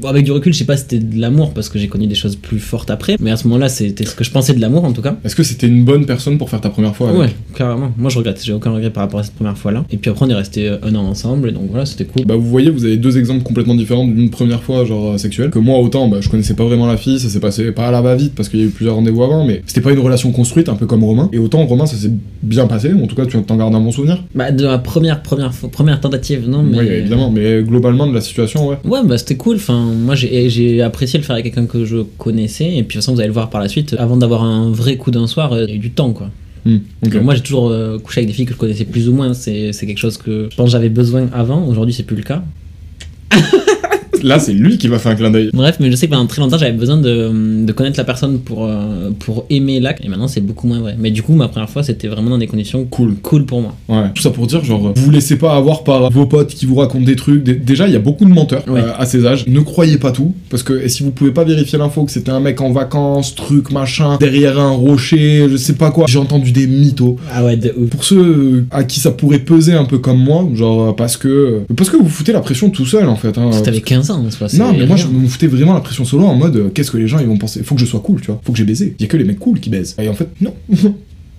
Bon, 0.01 0.08
avec 0.08 0.25
du 0.25 0.31
recul, 0.31 0.51
je 0.51 0.58
sais 0.58 0.65
pas 0.65 0.77
si 0.77 0.84
c'était 0.84 1.00
de 1.00 1.22
l'amour 1.22 1.53
parce 1.53 1.70
que 1.70 1.77
j'ai 1.77 1.88
connu 1.88 2.08
des 2.08 2.15
choses 2.15 2.36
plus 2.36 2.58
fortes 2.58 2.89
après. 2.89 3.17
Mais 3.20 3.29
à 3.29 3.38
ce 3.38 3.48
moment-là, 3.48 3.70
c'était 3.70 4.03
ce 4.03 4.15
que 4.15 4.24
je 4.24 4.31
pensais 4.31 4.53
de 4.53 4.60
l'amour 4.60 4.84
en 4.84 4.93
tout 4.93 5.03
cas. 5.03 5.15
Est-ce 5.24 5.36
que 5.36 5.43
c'était 5.43 5.67
une 5.67 5.86
bonne 5.86 6.08
personne 6.08 6.39
pour 6.39 6.50
faire 6.50 6.60
ta 6.60 6.72
première 6.72 6.96
fois 6.96 7.10
avec? 7.10 7.22
Ouais, 7.22 7.29
carrément. 7.55 7.91
Moi, 7.98 8.10
je 8.10 8.17
regrette. 8.17 8.43
J'ai 8.43 8.53
aucun 8.53 8.72
regret 8.72 8.89
par 8.89 9.03
rapport 9.03 9.20
à 9.20 9.24
cette 9.24 9.36
première 9.36 9.58
fois-là. 9.58 9.86
Et 9.91 9.98
puis 9.98 10.10
après, 10.10 10.25
on 10.25 10.29
est 10.29 10.34
resté 10.36 10.70
euh, 10.70 10.77
un 10.81 10.96
an 10.96 11.03
ensemble. 11.03 11.50
Et 11.50 11.51
donc 11.51 11.65
voilà, 11.70 11.86
c'était 11.86 12.05
cool. 12.05 12.25
Bah 12.25 12.36
vous 12.36 12.48
voyez, 12.48 12.72
vous 12.72 12.86
avez 12.86 12.98
deux 12.98 13.17
exemples 13.17 13.43
complètement 13.43 13.75
différents 13.75 14.05
d'une 14.05 14.29
première 14.29 14.63
fois 14.63 14.86
genre 14.86 15.13
euh, 15.13 15.17
sexuelle. 15.17 15.51
Que 15.51 15.60
moi 15.60 15.79
autant, 15.79 16.08
bah 16.08 16.17
je 16.22 16.29
connaissais 16.29 16.53
pas 16.53 16.65
vraiment 16.65 16.88
la 16.88 16.98
fille, 16.98 17.20
ça 17.20 17.29
s'est 17.29 17.39
passé 17.39 17.72
pas 17.72 17.88
à 17.88 17.91
la 17.91 18.01
va-vite 18.01 18.34
parce 18.36 18.50
qu'il 18.50 18.60
y 18.60 18.63
a 18.63 18.65
eu 18.65 18.70
plusieurs 18.70 18.96
rendez-vous 18.96 19.24
avant, 19.24 19.46
mais 19.46 19.62
c'était 19.65 19.81
pas 19.81 19.91
une 19.91 20.00
relation 20.00 20.31
construite, 20.31 20.70
un 20.70 20.75
peu 20.75 20.86
comme 20.86 21.03
Romain. 21.03 21.29
Et 21.34 21.38
autant 21.38 21.65
Romain 21.65 21.86
ça 21.86 21.96
s'est 21.96 22.12
bien 22.43 22.67
passé, 22.67 22.91
en 22.93 23.08
tout 23.08 23.15
cas 23.15 23.25
tu 23.25 23.41
t'en 23.43 23.58
gardes 23.58 23.75
un 23.75 23.81
bon 23.81 23.91
souvenir. 23.91 24.24
Bah, 24.36 24.51
de 24.51 24.65
ma 24.65 24.77
première, 24.77 25.22
première, 25.22 25.40
première 25.50 26.00
tentative, 26.00 26.48
non 26.48 26.63
mais... 26.63 26.77
Oui 26.77 26.88
évidemment, 26.88 27.31
mais 27.31 27.62
globalement 27.63 28.07
de 28.07 28.13
la 28.13 28.21
situation 28.21 28.67
ouais. 28.67 28.77
Ouais, 28.83 29.00
bah 29.03 29.17
c'était 29.17 29.36
cool. 29.36 29.55
Enfin, 29.57 29.79
moi 29.79 30.15
j'ai 30.15 30.50
j'ai 30.50 30.81
apprécié 30.81 31.19
le 31.19 31.25
faire 31.25 31.36
avec 31.36 31.45
quelqu'un 31.45 31.65
que 31.65 31.86
je 31.86 31.98
connaissais. 32.17 32.65
Et 32.65 32.69
puis 32.69 32.75
de 32.77 32.83
toute 32.83 32.93
façon, 32.95 33.13
vous 33.13 33.19
allez 33.19 33.27
le 33.27 33.33
voir 33.33 33.50
par 33.50 33.62
la 33.62 33.67
suite. 33.69 33.95
Avant 33.98 34.17
d'avoir 34.17 34.43
un 34.43 34.71
vrai 34.71 34.98
coup 34.98 35.12
d'un 35.12 35.27
soir, 35.27 35.53
euh, 35.53 35.63
il 35.63 35.69
y 35.69 35.74
a 35.74 35.75
eu 35.75 35.79
du 35.79 35.91
temps 35.91 36.13
quoi. 36.13 36.29
Donc, 36.65 37.15
moi 37.24 37.33
j'ai 37.33 37.41
toujours 37.41 37.69
euh, 37.69 37.98
couché 37.98 38.19
avec 38.19 38.27
des 38.27 38.33
filles 38.33 38.45
que 38.45 38.53
je 38.53 38.57
connaissais 38.57 38.86
plus 38.86 39.10
ou 39.10 39.13
moins. 39.13 39.33
C'est 39.33 39.74
c'est 39.74 39.88
quelque 39.88 39.98
chose 39.98 40.17
que 40.17 40.48
je 40.51 40.55
pense 40.55 40.69
j'avais 40.69 40.89
besoin 40.89 41.27
avant. 41.33 41.65
Aujourd'hui, 41.67 41.93
c'est 41.93 42.03
plus 42.03 42.17
le 42.17 42.24
cas. 42.24 42.43
Là 44.23 44.39
c'est 44.39 44.53
lui 44.53 44.77
qui 44.77 44.87
m'a 44.87 44.99
fait 44.99 45.09
un 45.09 45.15
clin 45.15 45.31
d'œil. 45.31 45.49
Bref, 45.53 45.77
mais 45.79 45.89
je 45.91 45.95
sais 45.95 46.07
que 46.07 46.11
pendant 46.11 46.27
très 46.27 46.41
longtemps 46.41 46.57
j'avais 46.57 46.71
besoin 46.71 46.97
de, 46.97 47.65
de 47.65 47.71
connaître 47.73 47.97
la 47.97 48.03
personne 48.03 48.39
pour, 48.39 48.65
euh, 48.65 49.09
pour 49.19 49.45
aimer 49.49 49.79
l'acte. 49.79 50.03
Et 50.05 50.09
maintenant, 50.09 50.27
c'est 50.27 50.41
beaucoup 50.41 50.67
moins 50.67 50.79
vrai. 50.79 50.95
Mais 50.97 51.11
du 51.11 51.21
coup, 51.23 51.33
ma 51.33 51.47
première 51.47 51.69
fois, 51.69 51.83
c'était 51.83 52.07
vraiment 52.07 52.29
dans 52.31 52.37
des 52.37 52.47
conditions 52.47 52.85
Cool. 52.85 53.15
cool 53.21 53.45
pour 53.45 53.61
moi. 53.61 53.75
Ouais. 53.89 54.09
Tout 54.15 54.21
ça 54.21 54.29
pour 54.31 54.47
dire, 54.47 54.63
genre, 54.63 54.93
vous 54.95 55.03
vous 55.03 55.11
laissez 55.11 55.37
pas 55.37 55.55
avoir 55.55 55.83
par 55.83 56.09
vos 56.11 56.25
potes 56.25 56.49
qui 56.53 56.65
vous 56.65 56.75
racontent 56.75 57.05
des 57.05 57.15
trucs. 57.15 57.43
Dé- 57.43 57.55
Déjà, 57.55 57.87
il 57.87 57.93
y 57.93 57.95
a 57.95 57.99
beaucoup 57.99 58.25
de 58.25 58.29
menteurs 58.31 58.63
Ouais. 58.67 58.81
euh, 58.81 58.91
à 58.97 59.05
ces 59.05 59.25
âges. 59.25 59.45
Ne 59.47 59.59
croyez 59.61 59.97
pas 59.97 60.11
tout, 60.11 60.33
parce 60.49 60.63
que 60.63 60.73
et 60.81 60.89
si 60.89 61.03
vous 61.03 61.11
pouvez 61.11 61.31
pas 61.31 61.43
vérifier 61.43 61.77
l'info 61.77 62.03
que 62.03 62.11
c'était 62.11 62.31
un 62.31 62.39
mec 62.39 62.59
en 62.61 62.71
vacances, 62.71 63.35
truc, 63.35 63.71
machin, 63.71 64.17
derrière 64.19 64.59
un 64.59 64.71
rocher, 64.71 65.47
je 65.49 65.57
sais 65.57 65.73
pas 65.73 65.91
quoi. 65.91 66.05
J'ai 66.07 66.19
entendu 66.19 66.51
des 66.51 66.67
mythos. 66.67 67.17
Ah 67.33 67.43
ouais, 67.45 67.55
de 67.57 67.73
ouf. 67.77 67.89
Pour 67.89 68.03
ceux 68.03 68.19
euh, 68.19 68.65
à 68.71 68.83
qui 68.83 68.99
ça 68.99 69.11
pourrait 69.11 69.39
peser 69.39 69.73
un 69.73 69.85
peu 69.85 69.97
comme 69.97 70.17
moi, 70.23 70.47
genre 70.53 70.89
euh, 70.89 70.91
parce 70.93 71.17
que 71.17 71.27
euh, 71.27 71.59
parce 71.75 71.89
que 71.89 71.97
vous 71.97 72.09
foutez 72.09 72.31
la 72.33 72.41
pression 72.41 72.69
tout 72.69 72.85
seul 72.85 73.07
en 73.07 73.15
fait. 73.15 73.37
Hein. 73.37 73.49
T'avais 73.63 73.81
15 73.81 74.11
ans, 74.11 74.11
c'est 74.48 74.58
Non, 74.58 74.74
mais 74.77 74.86
moi 74.86 74.96
je 74.98 75.08
me 75.08 75.27
foutais 75.27 75.48
vraiment 75.48 75.74
la 75.74 75.82
pression 75.82 76.06
solo 76.06 76.25
en 76.25 76.36
mode 76.36 76.56
euh, 76.56 76.70
qu'est-ce 76.74 76.91
que 76.91 76.98
les 76.98 77.08
gens 77.08 77.20
ils 77.20 77.27
vont 77.27 77.38
penser? 77.38 77.63
Faut 77.63 77.75
que 77.75 77.82
je 77.82 77.86
sois 77.86 78.00
cool, 78.01 78.22
tu 78.22 78.27
vois. 78.27 78.41
Faut 78.44 78.51
que 78.51 78.58
j'ai 78.58 78.63
baisé. 78.65 78.96
Il 79.00 79.03
y 79.03 79.06
a 79.06 79.08
que 79.10 79.18
les 79.18 79.24
mecs 79.25 79.39
cool 79.39 79.60
qui 79.60 79.70
baisent. 79.70 79.96
Et 80.01 80.10
en 80.10 80.13
fait, 80.13 80.27
non. 80.41 80.53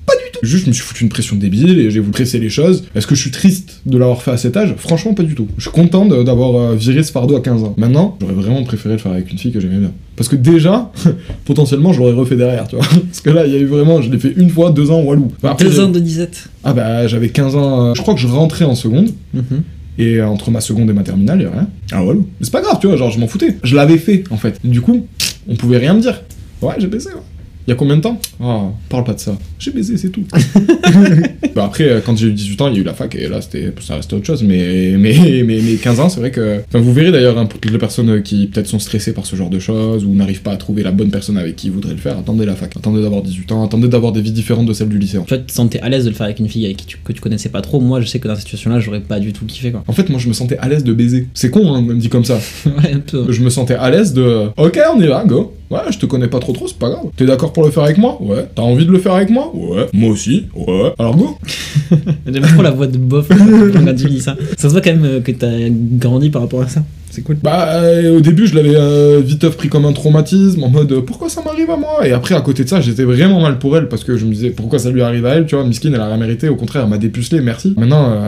Pas 0.04 0.14
du 0.14 0.32
tout. 0.32 0.40
Juste, 0.42 0.64
je 0.64 0.68
me 0.70 0.72
suis 0.74 0.82
foutu 0.82 1.04
une 1.04 1.10
pression 1.10 1.36
débile 1.36 1.78
et 1.78 1.88
j'ai 1.92 2.00
voulu 2.00 2.10
presser 2.10 2.40
les 2.40 2.48
choses. 2.48 2.82
Est-ce 2.96 3.06
que 3.06 3.14
je 3.14 3.20
suis 3.20 3.30
triste 3.30 3.82
de 3.86 3.96
l'avoir 3.96 4.20
fait 4.20 4.32
à 4.32 4.36
cet 4.36 4.56
âge? 4.56 4.74
Franchement, 4.76 5.14
pas 5.14 5.22
du 5.22 5.36
tout. 5.36 5.46
Je 5.58 5.62
suis 5.62 5.70
content 5.70 6.04
d'avoir 6.06 6.56
euh, 6.56 6.74
viré 6.74 7.04
ce 7.04 7.12
fardeau 7.12 7.36
à 7.36 7.40
15 7.40 7.62
ans. 7.62 7.74
Maintenant, 7.76 8.16
j'aurais 8.20 8.32
vraiment 8.34 8.64
préféré 8.64 8.96
le 8.96 9.00
faire 9.00 9.12
avec 9.12 9.30
une 9.30 9.38
fille 9.38 9.52
que 9.52 9.60
j'aimais 9.60 9.78
bien. 9.78 9.92
Parce 10.16 10.28
que 10.28 10.34
déjà, 10.34 10.90
potentiellement, 11.44 11.92
je 11.92 12.00
l'aurais 12.00 12.14
refait 12.14 12.34
derrière, 12.34 12.66
tu 12.66 12.74
vois. 12.74 12.84
Parce 13.06 13.20
que 13.20 13.30
là, 13.30 13.46
il 13.46 13.52
y 13.52 13.56
a 13.56 13.58
eu 13.60 13.64
vraiment, 13.66 14.02
je 14.02 14.10
l'ai 14.10 14.18
fait 14.18 14.32
une 14.36 14.50
fois, 14.50 14.72
deux 14.72 14.90
ans, 14.90 15.02
walou. 15.02 15.30
Enfin, 15.38 15.52
après, 15.52 15.66
Deux 15.66 15.78
ans 15.78 15.88
de 15.88 16.00
disette. 16.00 16.48
Ah 16.64 16.72
bah, 16.72 17.06
j'avais 17.06 17.28
15 17.28 17.54
ans. 17.54 17.86
euh, 17.86 17.94
Je 17.94 18.02
crois 18.02 18.14
que 18.14 18.20
je 18.20 18.26
rentrais 18.26 18.64
en 18.64 18.74
seconde. 18.74 19.10
Mhm. 19.34 19.62
Et 19.98 20.22
entre 20.22 20.50
ma 20.50 20.60
seconde 20.60 20.88
et 20.90 20.92
ma 20.92 21.02
terminale, 21.02 21.42
il 21.42 21.46
rien. 21.46 21.68
Ah 21.92 22.02
walou. 22.04 22.28
Mais 22.40 22.46
c'est 22.46 22.52
pas 22.52 22.62
grave, 22.62 22.78
tu 22.80 22.86
vois, 22.86 22.96
genre 22.96 23.10
je 23.10 23.18
m'en 23.18 23.26
foutais. 23.26 23.56
Je 23.62 23.76
l'avais 23.76 23.98
fait, 23.98 24.24
en 24.30 24.36
fait. 24.36 24.58
Du 24.64 24.80
coup, 24.80 25.06
on 25.48 25.56
pouvait 25.56 25.78
rien 25.78 25.94
me 25.94 26.00
dire. 26.00 26.22
Ouais, 26.62 26.74
j'ai 26.78 26.86
baisé, 26.86 27.10
ouais. 27.10 27.20
Il 27.66 27.70
y 27.70 27.72
a 27.72 27.76
combien 27.76 27.96
de 27.96 28.02
temps? 28.02 28.20
Ah, 28.40 28.70
parle 28.88 29.04
pas 29.04 29.14
de 29.14 29.20
ça. 29.20 29.36
J'ai 29.58 29.70
baisé, 29.70 29.96
c'est 29.96 30.08
tout. 30.08 30.24
bah 31.54 31.64
après, 31.64 31.84
euh, 31.84 32.00
quand 32.04 32.16
j'ai 32.16 32.26
eu 32.26 32.32
18 32.32 32.60
ans, 32.60 32.68
il 32.68 32.74
y 32.74 32.78
a 32.78 32.80
eu 32.80 32.84
la 32.84 32.94
fac 32.94 33.14
et 33.14 33.28
là, 33.28 33.40
c'était, 33.40 33.72
ça 33.80 33.94
restait 33.94 34.14
autre 34.14 34.26
chose. 34.26 34.42
Mais, 34.42 34.94
mais, 34.98 35.44
mais, 35.46 35.60
mais 35.62 35.74
15 35.76 36.00
ans, 36.00 36.08
c'est 36.08 36.18
vrai 36.18 36.32
que. 36.32 36.60
Enfin, 36.68 36.80
vous 36.80 36.92
verrez 36.92 37.12
d'ailleurs, 37.12 37.38
hein, 37.38 37.46
pour 37.46 37.60
toutes 37.60 37.70
les 37.70 37.78
personnes 37.78 38.22
qui 38.22 38.48
peut-être 38.48 38.66
sont 38.66 38.80
stressées 38.80 39.12
par 39.12 39.26
ce 39.26 39.36
genre 39.36 39.50
de 39.50 39.60
choses 39.60 40.04
ou 40.04 40.12
n'arrivent 40.14 40.42
pas 40.42 40.52
à 40.52 40.56
trouver 40.56 40.82
la 40.82 40.90
bonne 40.90 41.10
personne 41.10 41.38
avec 41.38 41.56
qui 41.56 41.68
ils 41.68 41.72
voudraient 41.72 41.94
le 41.94 41.98
faire, 41.98 42.18
attendez 42.18 42.46
la 42.46 42.56
fac. 42.56 42.76
Attendez 42.76 43.00
d'avoir 43.00 43.22
18 43.22 43.52
ans, 43.52 43.64
attendez 43.64 43.88
d'avoir 43.88 44.12
des 44.12 44.22
vies 44.22 44.32
différentes 44.32 44.66
de 44.66 44.72
celles 44.72 44.88
du 44.88 44.98
lycée. 44.98 45.18
en 45.18 45.24
fait. 45.24 45.38
Tu 45.38 45.44
te 45.44 45.52
sentais 45.52 45.80
à 45.80 45.88
l'aise 45.88 46.04
de 46.04 46.10
le 46.10 46.16
faire 46.16 46.26
avec 46.26 46.40
une 46.40 46.48
fille 46.48 46.64
avec 46.64 46.78
qui 46.78 46.86
tu, 46.86 46.98
que 46.98 47.12
tu 47.12 47.20
connaissais 47.20 47.48
pas 47.48 47.60
trop. 47.60 47.80
Moi, 47.80 48.00
je 48.00 48.06
sais 48.06 48.18
que 48.18 48.26
dans 48.26 48.34
cette 48.34 48.44
situation-là, 48.44 48.80
j'aurais 48.80 49.00
pas 49.00 49.20
du 49.20 49.32
tout 49.32 49.44
kiffé 49.46 49.70
quoi. 49.70 49.84
En 49.86 49.92
fait, 49.92 50.08
moi, 50.08 50.18
je 50.18 50.28
me 50.28 50.32
sentais 50.32 50.58
à 50.58 50.68
l'aise 50.68 50.82
de 50.84 50.92
baiser. 50.92 51.28
C'est 51.34 51.50
con, 51.50 51.74
hein, 51.74 51.82
de 51.82 51.92
me 51.94 52.00
dit 52.00 52.08
comme 52.08 52.24
ça. 52.24 52.40
ouais, 52.66 52.92
un 52.92 53.00
peu. 53.00 53.30
Je 53.30 53.40
me 53.42 53.50
sentais 53.50 53.74
à 53.74 53.88
l'aise 53.90 54.12
de. 54.12 54.48
Ok, 54.56 54.80
on 54.94 55.00
y 55.00 55.06
va, 55.06 55.24
go. 55.24 55.54
Ouais, 55.72 55.80
je 55.90 55.98
te 55.98 56.04
connais 56.04 56.28
pas 56.28 56.38
trop 56.38 56.52
trop, 56.52 56.66
c'est 56.68 56.78
pas 56.78 56.90
grave. 56.90 57.06
T'es 57.16 57.24
d'accord 57.24 57.52
pour 57.52 57.64
le 57.64 57.70
faire 57.70 57.84
avec 57.84 57.96
moi? 57.96 58.18
Ouais. 58.20 58.46
T'as 58.54 58.60
envie 58.60 58.84
de 58.84 58.90
le 58.90 58.98
faire 58.98 59.14
avec 59.14 59.30
moi? 59.30 59.50
Ouais. 59.54 59.86
Moi 59.94 60.10
aussi 60.10 60.44
Ouais. 60.54 60.92
Alors 60.98 61.16
go. 61.16 61.38
J'aime 62.26 62.42
trop 62.42 62.62
la 62.62 62.72
voix 62.72 62.86
de 62.86 62.98
bof 62.98 63.28
quand 63.28 63.94
tu 63.96 64.08
dis 64.08 64.20
ça. 64.20 64.36
Ça 64.58 64.68
se 64.68 64.72
voit 64.74 64.82
quand 64.82 64.92
même 64.92 65.04
euh, 65.04 65.20
que 65.20 65.32
t'as 65.32 65.48
grandi 65.70 66.28
par 66.28 66.42
rapport 66.42 66.60
à 66.60 66.68
ça. 66.68 66.82
C'est 67.12 67.20
cool. 67.20 67.36
Bah, 67.42 67.68
euh, 67.74 68.16
au 68.16 68.20
début, 68.20 68.46
je 68.46 68.54
l'avais 68.54 68.74
euh, 68.74 69.20
vite 69.22 69.46
pris 69.50 69.68
comme 69.68 69.84
un 69.84 69.92
traumatisme, 69.92 70.64
en 70.64 70.70
mode 70.70 70.92
euh, 70.92 71.02
pourquoi 71.02 71.28
ça 71.28 71.42
m'arrive 71.42 71.70
à 71.70 71.76
moi? 71.76 72.06
Et 72.06 72.12
après, 72.12 72.34
à 72.34 72.40
côté 72.40 72.64
de 72.64 72.70
ça, 72.70 72.80
j'étais 72.80 73.04
vraiment 73.04 73.38
mal 73.38 73.58
pour 73.58 73.76
elle 73.76 73.88
parce 73.88 74.02
que 74.02 74.16
je 74.16 74.24
me 74.24 74.32
disais 74.32 74.48
pourquoi 74.48 74.78
ça 74.78 74.90
lui 74.90 75.02
arrive 75.02 75.26
à 75.26 75.34
elle, 75.34 75.44
tu 75.44 75.54
vois? 75.54 75.64
Miskin, 75.64 75.92
elle 75.92 76.00
a 76.00 76.06
rien 76.06 76.16
mérité, 76.16 76.48
au 76.48 76.56
contraire, 76.56 76.84
elle 76.84 76.90
m'a 76.90 76.96
dépucelé, 76.96 77.42
merci. 77.42 77.74
Maintenant, 77.76 78.18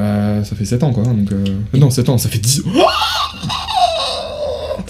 ça 0.45 0.55
fait 0.55 0.67
7 0.67 0.83
ans 0.83 0.93
quoi, 0.93 1.03
donc. 1.05 1.33
Euh... 1.33 1.79
Non, 1.79 1.89
7 1.89 2.11
ans, 2.11 2.19
ça 2.19 2.29
fait 2.29 2.39
10 2.39 2.63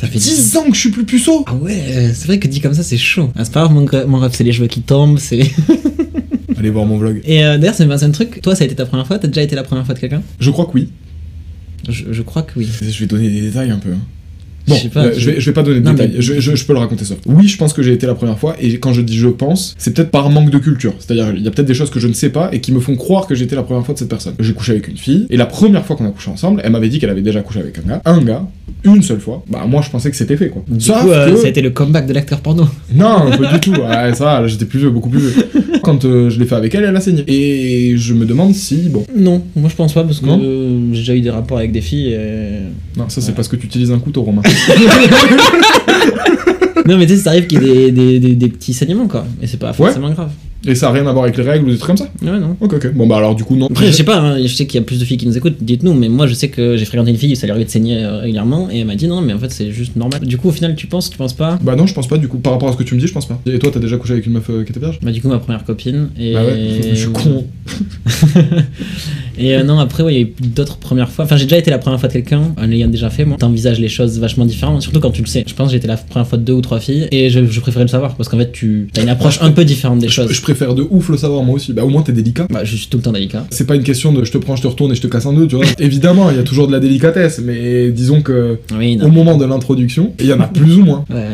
Ça 0.05 0.11
fait 0.11 0.19
10 0.19 0.57
ans 0.59 0.65
que 0.65 0.75
je 0.75 0.81
suis 0.81 0.91
plus 0.91 1.05
puceau 1.05 1.45
Ah 1.47 1.55
ouais, 1.55 1.83
euh, 1.89 2.11
c'est 2.15 2.27
vrai 2.27 2.39
que 2.39 2.47
dit 2.47 2.61
comme 2.61 2.75
ça, 2.75 2.83
c'est 2.83 2.99
chaud. 2.99 3.31
Ah, 3.37 3.45
c'est 3.45 3.53
pas 3.53 3.67
grave, 3.67 4.07
mon, 4.07 4.19
rêve, 4.19 4.33
c'est 4.35 4.45
les 4.45 4.53
cheveux 4.53 4.67
qui 4.67 4.83
tombent. 4.83 5.19
c'est... 5.19 5.41
Allez 6.59 6.69
voir 6.69 6.85
mon 6.85 6.99
vlog. 6.99 7.23
Et 7.25 7.43
euh, 7.43 7.57
d'ailleurs, 7.57 7.75
c'est 7.75 7.89
c'est 7.97 8.05
un 8.05 8.11
truc. 8.11 8.41
Toi, 8.43 8.55
ça 8.55 8.65
a 8.65 8.67
été 8.67 8.75
ta 8.75 8.85
première 8.85 9.07
fois? 9.07 9.19
T'as 9.19 9.29
déjà 9.29 9.43
été 9.43 9.57
la 9.57 9.65
première 9.65 9.87
fois 9.87 9.95
de 9.95 10.01
quelqu'un? 10.01 10.23
Je 10.39 10.51
crois 10.51 10.67
que 10.67 10.73
oui. 10.75 10.89
je, 11.89 12.13
je 12.13 12.23
crois 12.23 12.43
que 12.43 12.53
oui. 12.59 12.69
Je 12.83 13.01
vais 13.01 13.07
donner 13.07 13.31
des 13.31 13.41
détails 13.41 13.71
un 13.71 13.79
peu. 13.79 13.95
Bon, 14.66 14.75
Je 14.76 14.83
sais 14.83 14.88
pas, 14.88 15.04
euh, 15.04 15.12
je, 15.16 15.30
vais, 15.30 15.40
je 15.40 15.47
vais 15.47 15.52
pas 15.52 15.62
donner 15.62 15.80
de 15.80 15.85
Non, 15.85 15.92
détails, 15.92 16.12
mais- 16.14 16.23
je, 16.23 16.40
je- 16.40 16.54
je 16.56 16.64
peux 16.64 16.73
le 16.73 16.78
raconter 16.78 17.04
ça. 17.04 17.14
Oui, 17.26 17.49
je 17.49 17.56
pense 17.59 17.73
que 17.73 17.83
j'ai 17.83 17.92
été 17.92 18.06
la 18.06 18.14
première 18.14 18.38
fois, 18.38 18.56
et 18.61 18.78
quand 18.78 18.92
je 18.94 19.02
dis 19.02 19.16
je 19.18 19.28
pense, 19.28 19.75
c'est 19.78 19.92
peut-être 19.94 20.11
par 20.11 20.30
manque 20.30 20.50
de 20.50 20.59
culture. 20.59 20.94
C'est-à-dire, 20.99 21.33
il 21.37 21.42
y 21.42 21.49
a 21.49 21.50
peut-être 21.50 21.66
des 21.68 21.75
choses 21.75 21.90
que 21.90 22.00
je 22.00 22.09
ne 22.09 22.12
sais 22.14 22.30
pas 22.30 22.49
et 22.52 22.61
qui 22.61 22.73
me 22.73 22.80
font 22.80 22.97
croire 22.97 23.26
que 23.26 23.35
j'étais 23.35 23.56
la 23.56 23.62
première 23.62 23.85
fois 23.85 23.94
de 23.94 23.99
cette 23.99 24.09
personne. 24.09 24.35
J'ai 24.40 24.52
couché 24.54 24.73
avec 24.73 24.88
une 24.88 24.97
fille, 24.97 25.26
et 25.30 25.37
la 25.37 25.47
première 25.47 25.85
fois 25.85 25.97
qu'on 25.97 26.06
a 26.06 26.11
couché 26.11 26.30
ensemble, 26.30 26.61
elle 26.64 26.73
m'avait 26.73 26.88
dit 26.88 26.99
qu'elle 26.99 27.11
avait 27.11 27.23
déjà 27.23 27.40
couché 27.42 27.61
avec 27.61 27.78
un 27.78 27.83
gars. 27.88 28.02
Un 28.06 28.21
gars, 28.23 28.47
une 28.85 29.02
seule 29.02 29.21
fois. 29.21 29.42
Bah, 29.50 29.64
moi, 29.68 29.83
je 29.83 29.90
pensais 29.90 30.11
que 30.11 30.16
c'était 30.16 30.37
fait, 30.37 30.49
quoi. 30.49 30.62
Du 30.68 30.80
Sauf 30.85 31.02
coup, 31.02 31.11
euh, 31.11 31.30
que- 31.30 31.37
ça 31.37 31.47
a 31.47 31.50
été 31.50 31.61
le 31.62 31.71
comeback 31.71 32.06
de 32.06 32.12
l'acteur 32.14 32.40
porno. 32.40 32.66
Non, 32.94 33.30
pas 33.37 33.52
du 33.52 33.61
tout. 33.61 33.73
Ouais, 33.73 34.14
ça, 34.14 34.40
là, 34.40 34.47
j'étais 34.47 34.64
plus 34.66 34.78
vieux, 34.78 34.90
beaucoup 34.90 35.09
plus 35.11 35.21
vieux. 35.21 35.35
Quand 35.83 36.04
euh, 36.06 36.30
je 36.30 36.38
l'ai 36.38 36.47
fait 36.47 36.54
avec 36.54 36.75
elle, 36.75 36.85
elle 36.85 36.97
a 36.97 37.00
saigné. 37.00 37.25
Et 37.26 37.97
je 37.99 38.14
me 38.14 38.25
demande 38.25 38.54
si, 38.54 38.88
bon. 38.88 39.04
Non, 39.14 39.42
moi 39.56 39.68
je 39.68 39.75
pense 39.76 39.92
pas 39.92 40.02
parce 40.04 40.21
que 40.21 40.26
j'ai 40.92 41.00
déjà 41.00 41.14
eu 41.14 41.21
des 41.21 41.30
rapports 41.30 41.59
avec 41.59 41.73
des 41.73 41.80
filles. 41.83 42.12
et- 42.14 42.99
Non, 42.99 43.09
ça, 43.09 43.21
c'est 43.21 43.35
parce 43.35 43.49
que 43.49 43.56
tu 43.56 43.66
utilises 43.66 43.90
un 43.90 43.99
couteau, 43.99 44.23
Romain. 44.23 44.42
non, 46.87 46.99
mais 46.99 47.07
tu 47.07 47.17
sais, 47.17 47.23
ça 47.23 47.31
arrive 47.31 47.47
qu'il 47.47 47.63
y 47.63 47.71
ait 47.71 47.91
des, 47.91 47.93
des, 47.93 48.21
des- 48.21 48.35
des 48.35 48.49
petits 48.49 48.75
saignements 48.75 49.09
quoi. 49.09 49.25
Et 49.43 49.47
c'est 49.47 49.59
pas 49.59 49.73
forcément 49.73 50.11
grave. 50.11 50.31
Et 50.67 50.75
ça 50.75 50.89
a 50.89 50.93
rien 50.93 51.07
à 51.07 51.13
voir 51.13 51.25
avec 51.25 51.37
les 51.37 51.43
règles 51.43 51.67
ou 51.69 51.73
des 51.73 51.77
trucs 51.77 51.89
comme 51.89 51.97
ça 51.99 52.09
Ouais, 52.23 52.39
non. 52.41 52.57
Ok, 52.59 52.73
ok. 52.73 52.95
Bon, 52.95 53.07
bah 53.07 53.19
alors, 53.19 53.35
du 53.35 53.45
coup, 53.45 53.55
non. 53.55 53.67
Après, 53.67 53.85
je 53.89 53.93
sais 53.93 54.03
pas, 54.03 54.17
hein, 54.17 54.39
je 54.43 54.47
sais 54.47 54.65
qu'il 54.65 54.81
y 54.81 54.83
a 54.83 54.87
plus 54.87 54.99
de 54.99 55.05
filles 55.05 55.19
qui 55.19 55.27
nous 55.27 55.37
écoutent, 55.37 55.59
dites-nous, 55.61 55.93
mais 55.93 56.09
moi 56.09 56.27
je 56.27 56.33
sais 56.33 56.49
que 56.49 56.79
j'ai 56.79 56.87
fréquenté 56.87 57.11
une 57.11 57.19
fille, 57.19 57.37
ça 57.37 57.47
lui 57.47 57.51
arrivait 57.51 57.67
de 57.67 57.71
saigner 57.71 58.03
euh, 58.03 58.21
régulièrement, 58.21 58.71
et 58.71 58.79
elle 58.81 58.87
m'a 58.87 58.95
dit 58.95 59.07
non, 59.07 59.21
mais 59.21 59.35
en 59.35 59.39
fait 59.39 59.53
c'est 59.53 59.71
juste 59.73 59.95
normal. 59.95 60.21
Du 60.23 60.39
coup, 60.39 60.49
au 60.49 60.53
final, 60.53 60.75
tu 60.75 60.87
penses, 60.87 61.11
tu 61.11 61.19
penses 61.19 61.35
pas 61.35 61.59
Bah 61.63 61.77
non, 61.77 61.87
je 61.87 61.93
pense 61.93 62.09
pas 62.09 62.17
du 62.17 62.29
coup. 62.29 62.39
Par 62.39 62.55
rapport 62.55 62.71
à 62.71 62.73
ce 62.73 62.79
que 62.79 62.83
tu 62.83 62.95
me 62.95 63.01
dis, 63.01 63.07
je 63.07 63.13
pense 63.13 63.29
pas. 63.29 63.39
Et 63.45 63.59
toi, 63.59 63.71
t'as 63.75 63.79
déjà 63.81 63.99
couché 63.99 64.15
avec 64.15 64.25
une 64.25 64.33
meuf 64.33 64.49
euh, 64.49 64.65
qui 64.65 64.71
était 64.71 64.81
vierge 64.81 65.01
Bah, 65.03 65.11
du 65.13 65.21
coup, 65.21 65.29
ma 65.29 65.39
première 65.39 65.65
copine, 65.65 66.09
et. 66.19 66.33
Bah 66.33 66.43
ouais, 66.47 66.81
je 66.93 66.95
suis 66.95 67.13
con. 67.13 67.47
et 69.38 69.55
euh, 69.57 69.62
non, 69.64 69.79
après, 69.79 70.03
ouais, 70.03 70.14
il 70.14 70.21
y 70.21 70.23
a 70.23 70.26
eu 70.26 70.33
d'autres 70.41 70.76
premières 70.76 71.11
fois. 71.11 71.25
Enfin, 71.25 71.37
j'ai 71.37 71.45
déjà 71.45 71.59
été 71.59 71.71
la 71.71 71.79
première 71.79 71.99
fois 72.00 72.09
de 72.09 72.14
quelqu'un, 72.14 72.53
en 72.57 72.67
l'ayant 72.67 72.88
déjà 72.88 73.11
fait, 73.11 73.25
moi. 73.25 73.37
T'envisages 73.38 73.81
les 73.81 73.88
choses 73.88 74.19
vachement 74.19 74.45
différemment, 74.45 74.81
surtout 74.81 75.00
quand 75.00 75.11
tu 75.11 75.23
le 75.23 75.26
sais. 75.26 75.45
Je 75.47 75.55
pense 75.55 75.69
que 75.69 75.73
j'ai 75.73 75.79
été 75.79 75.88
la 75.88 75.97
première 75.97 76.26
fois 76.26 76.38
de 76.38 76.45
deux 76.45 76.53
ou 76.53 76.61
trois 76.61 76.81
filles, 76.81 77.09
et 77.11 77.31
je, 77.31 77.45
je 77.47 77.61
préférais 77.61 77.85
le 77.85 77.88
savoir, 77.88 78.14
parce 78.17 78.29
qu'en 78.29 78.38
fait, 78.38 78.53
tu 78.53 78.88
as 78.97 79.03
une 79.03 79.09
approche 79.09 79.38
un 79.43 79.50
peu 79.50 79.64
différente 79.64 79.99
des 79.99 80.09
choses. 80.09 80.33
Je 80.33 80.41
préfère 80.43 80.75
de 80.75 80.87
ouf 80.91 81.09
le 81.09 81.17
savoir 81.17 81.43
moi 81.43 81.57
aussi. 81.57 81.73
Bah 81.73 81.85
au 81.85 81.88
moins 81.88 82.03
t'es 82.03 82.12
délicat. 82.12 82.47
Bah, 82.50 82.64
je 82.64 82.76
suis 82.76 82.87
tout 82.88 82.99
le 82.99 83.03
temps 83.03 83.12
délicat. 83.12 83.47
C'est 83.50 83.67
pas 83.67 83.76
une 83.76 83.83
question 83.83 84.12
de 84.12 84.25
je 84.25 84.33
te 84.33 84.38
prends, 84.38 84.57
je 84.57 84.62
te 84.62 84.67
retourne 84.67 84.93
et 84.93 84.95
je 84.95 85.00
te 85.03 85.07
casse 85.07 85.26
en 85.26 85.33
deux, 85.33 85.47
tu 85.47 85.57
vois. 85.57 85.64
Évidemment, 85.79 86.31
il 86.31 86.37
y 86.37 86.41
a 86.41 86.43
toujours 86.43 86.67
de 86.67 86.73
la 86.73 86.81
délicatesse, 86.81 87.41
mais 87.43 87.91
disons 87.91 88.23
que 88.23 88.59
Oui, 88.79 88.99
au 89.03 89.09
moment 89.09 89.37
de 89.37 89.45
l'introduction, 89.45 90.12
il 90.21 90.26
y 90.26 90.33
en 90.33 90.41
a 90.41 90.47
plus 90.47 90.76
ou 90.76 90.85
moins. 90.85 91.05
Ouais. 91.11 91.29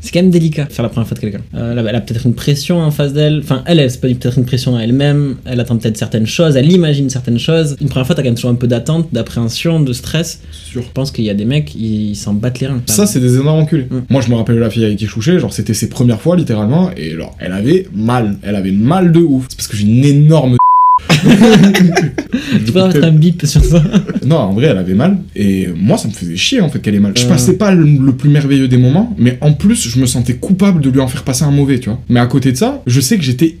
c'est 0.00 0.12
quand 0.12 0.20
même 0.20 0.30
délicat 0.30 0.66
faire 0.70 0.82
la 0.82 0.88
première 0.88 1.06
fois 1.08 1.14
de 1.14 1.20
quelqu'un. 1.20 1.40
Euh, 1.54 1.72
elle 1.72 1.78
a, 1.78 1.88
elle 1.88 1.96
a 1.96 2.00
peut-être 2.00 2.26
une 2.26 2.34
pression 2.34 2.80
en 2.80 2.90
face 2.90 3.12
d'elle. 3.12 3.40
Enfin, 3.42 3.62
elle, 3.66 3.78
elle 3.78 3.90
peut-être 3.98 4.38
une 4.38 4.44
pression 4.44 4.76
à 4.76 4.82
elle-même. 4.82 5.36
Elle 5.44 5.60
attend 5.60 5.76
peut-être 5.76 5.96
certaines 5.96 6.26
choses. 6.26 6.56
Elle 6.56 6.70
imagine 6.72 7.10
certaines 7.10 7.37
choses. 7.38 7.76
Une 7.80 7.88
première 7.88 8.06
fois, 8.06 8.14
t'as 8.14 8.22
quand 8.22 8.28
même 8.28 8.34
toujours 8.34 8.50
un 8.50 8.54
peu 8.56 8.66
d'attente, 8.66 9.08
d'appréhension, 9.12 9.80
de 9.80 9.92
stress. 9.92 10.40
Sûr. 10.52 10.82
Je 10.82 10.88
pense 10.92 11.10
qu'il 11.10 11.24
y 11.24 11.30
a 11.30 11.34
des 11.34 11.44
mecs, 11.44 11.74
ils 11.74 12.14
s'en 12.16 12.34
battent 12.34 12.60
les 12.60 12.66
reins. 12.66 12.82
Ça, 12.86 13.06
c'est 13.06 13.20
des 13.20 13.36
énormes 13.36 13.60
enculés. 13.60 13.86
Mm. 13.90 14.00
Moi, 14.10 14.20
je 14.22 14.30
me 14.30 14.34
rappelle 14.36 14.58
la 14.58 14.70
fille 14.70 14.84
avec 14.84 14.98
qui 14.98 15.06
je 15.06 15.12
couchais, 15.14 15.38
genre, 15.38 15.52
c'était 15.52 15.74
ses 15.74 15.88
premières 15.88 16.20
fois, 16.20 16.36
littéralement, 16.36 16.90
et 16.96 17.10
genre, 17.16 17.36
elle 17.38 17.52
avait 17.52 17.86
mal. 17.94 18.36
Elle 18.42 18.56
avait 18.56 18.72
mal 18.72 19.12
de 19.12 19.20
ouf. 19.20 19.46
C'est 19.48 19.56
parce 19.56 19.68
que 19.68 19.76
j'ai 19.76 19.86
une 19.86 20.04
énorme. 20.04 20.56
tu 21.18 22.72
pourrais 22.72 22.88
mettre 22.88 23.04
un 23.04 23.12
bip 23.12 23.44
sur 23.46 23.64
ça. 23.64 23.82
non, 24.24 24.36
en 24.36 24.52
vrai, 24.54 24.66
elle 24.66 24.78
avait 24.78 24.94
mal, 24.94 25.18
et 25.34 25.68
moi, 25.76 25.96
ça 25.98 26.08
me 26.08 26.12
faisait 26.12 26.36
chier, 26.36 26.60
en 26.60 26.68
fait, 26.68 26.78
qu'elle 26.80 26.94
ait 26.94 27.00
mal. 27.00 27.12
Je 27.16 27.24
Euh. 27.24 27.28
passais 27.28 27.54
pas 27.56 27.72
le, 27.72 27.84
le 27.84 28.12
plus 28.12 28.30
merveilleux 28.30 28.68
des 28.68 28.78
moments, 28.78 29.14
mais 29.18 29.38
en 29.40 29.52
plus, 29.52 29.88
je 29.88 29.98
me 30.00 30.06
sentais 30.06 30.34
coupable 30.34 30.80
de 30.80 30.90
lui 30.90 31.00
en 31.00 31.08
faire 31.08 31.24
passer 31.24 31.44
un 31.44 31.50
mauvais, 31.50 31.78
tu 31.78 31.88
vois. 31.88 32.00
Mais 32.08 32.20
à 32.20 32.26
côté 32.26 32.52
de 32.52 32.56
ça, 32.56 32.82
je 32.86 33.00
sais 33.00 33.16
que 33.16 33.22
j'étais 33.24 33.56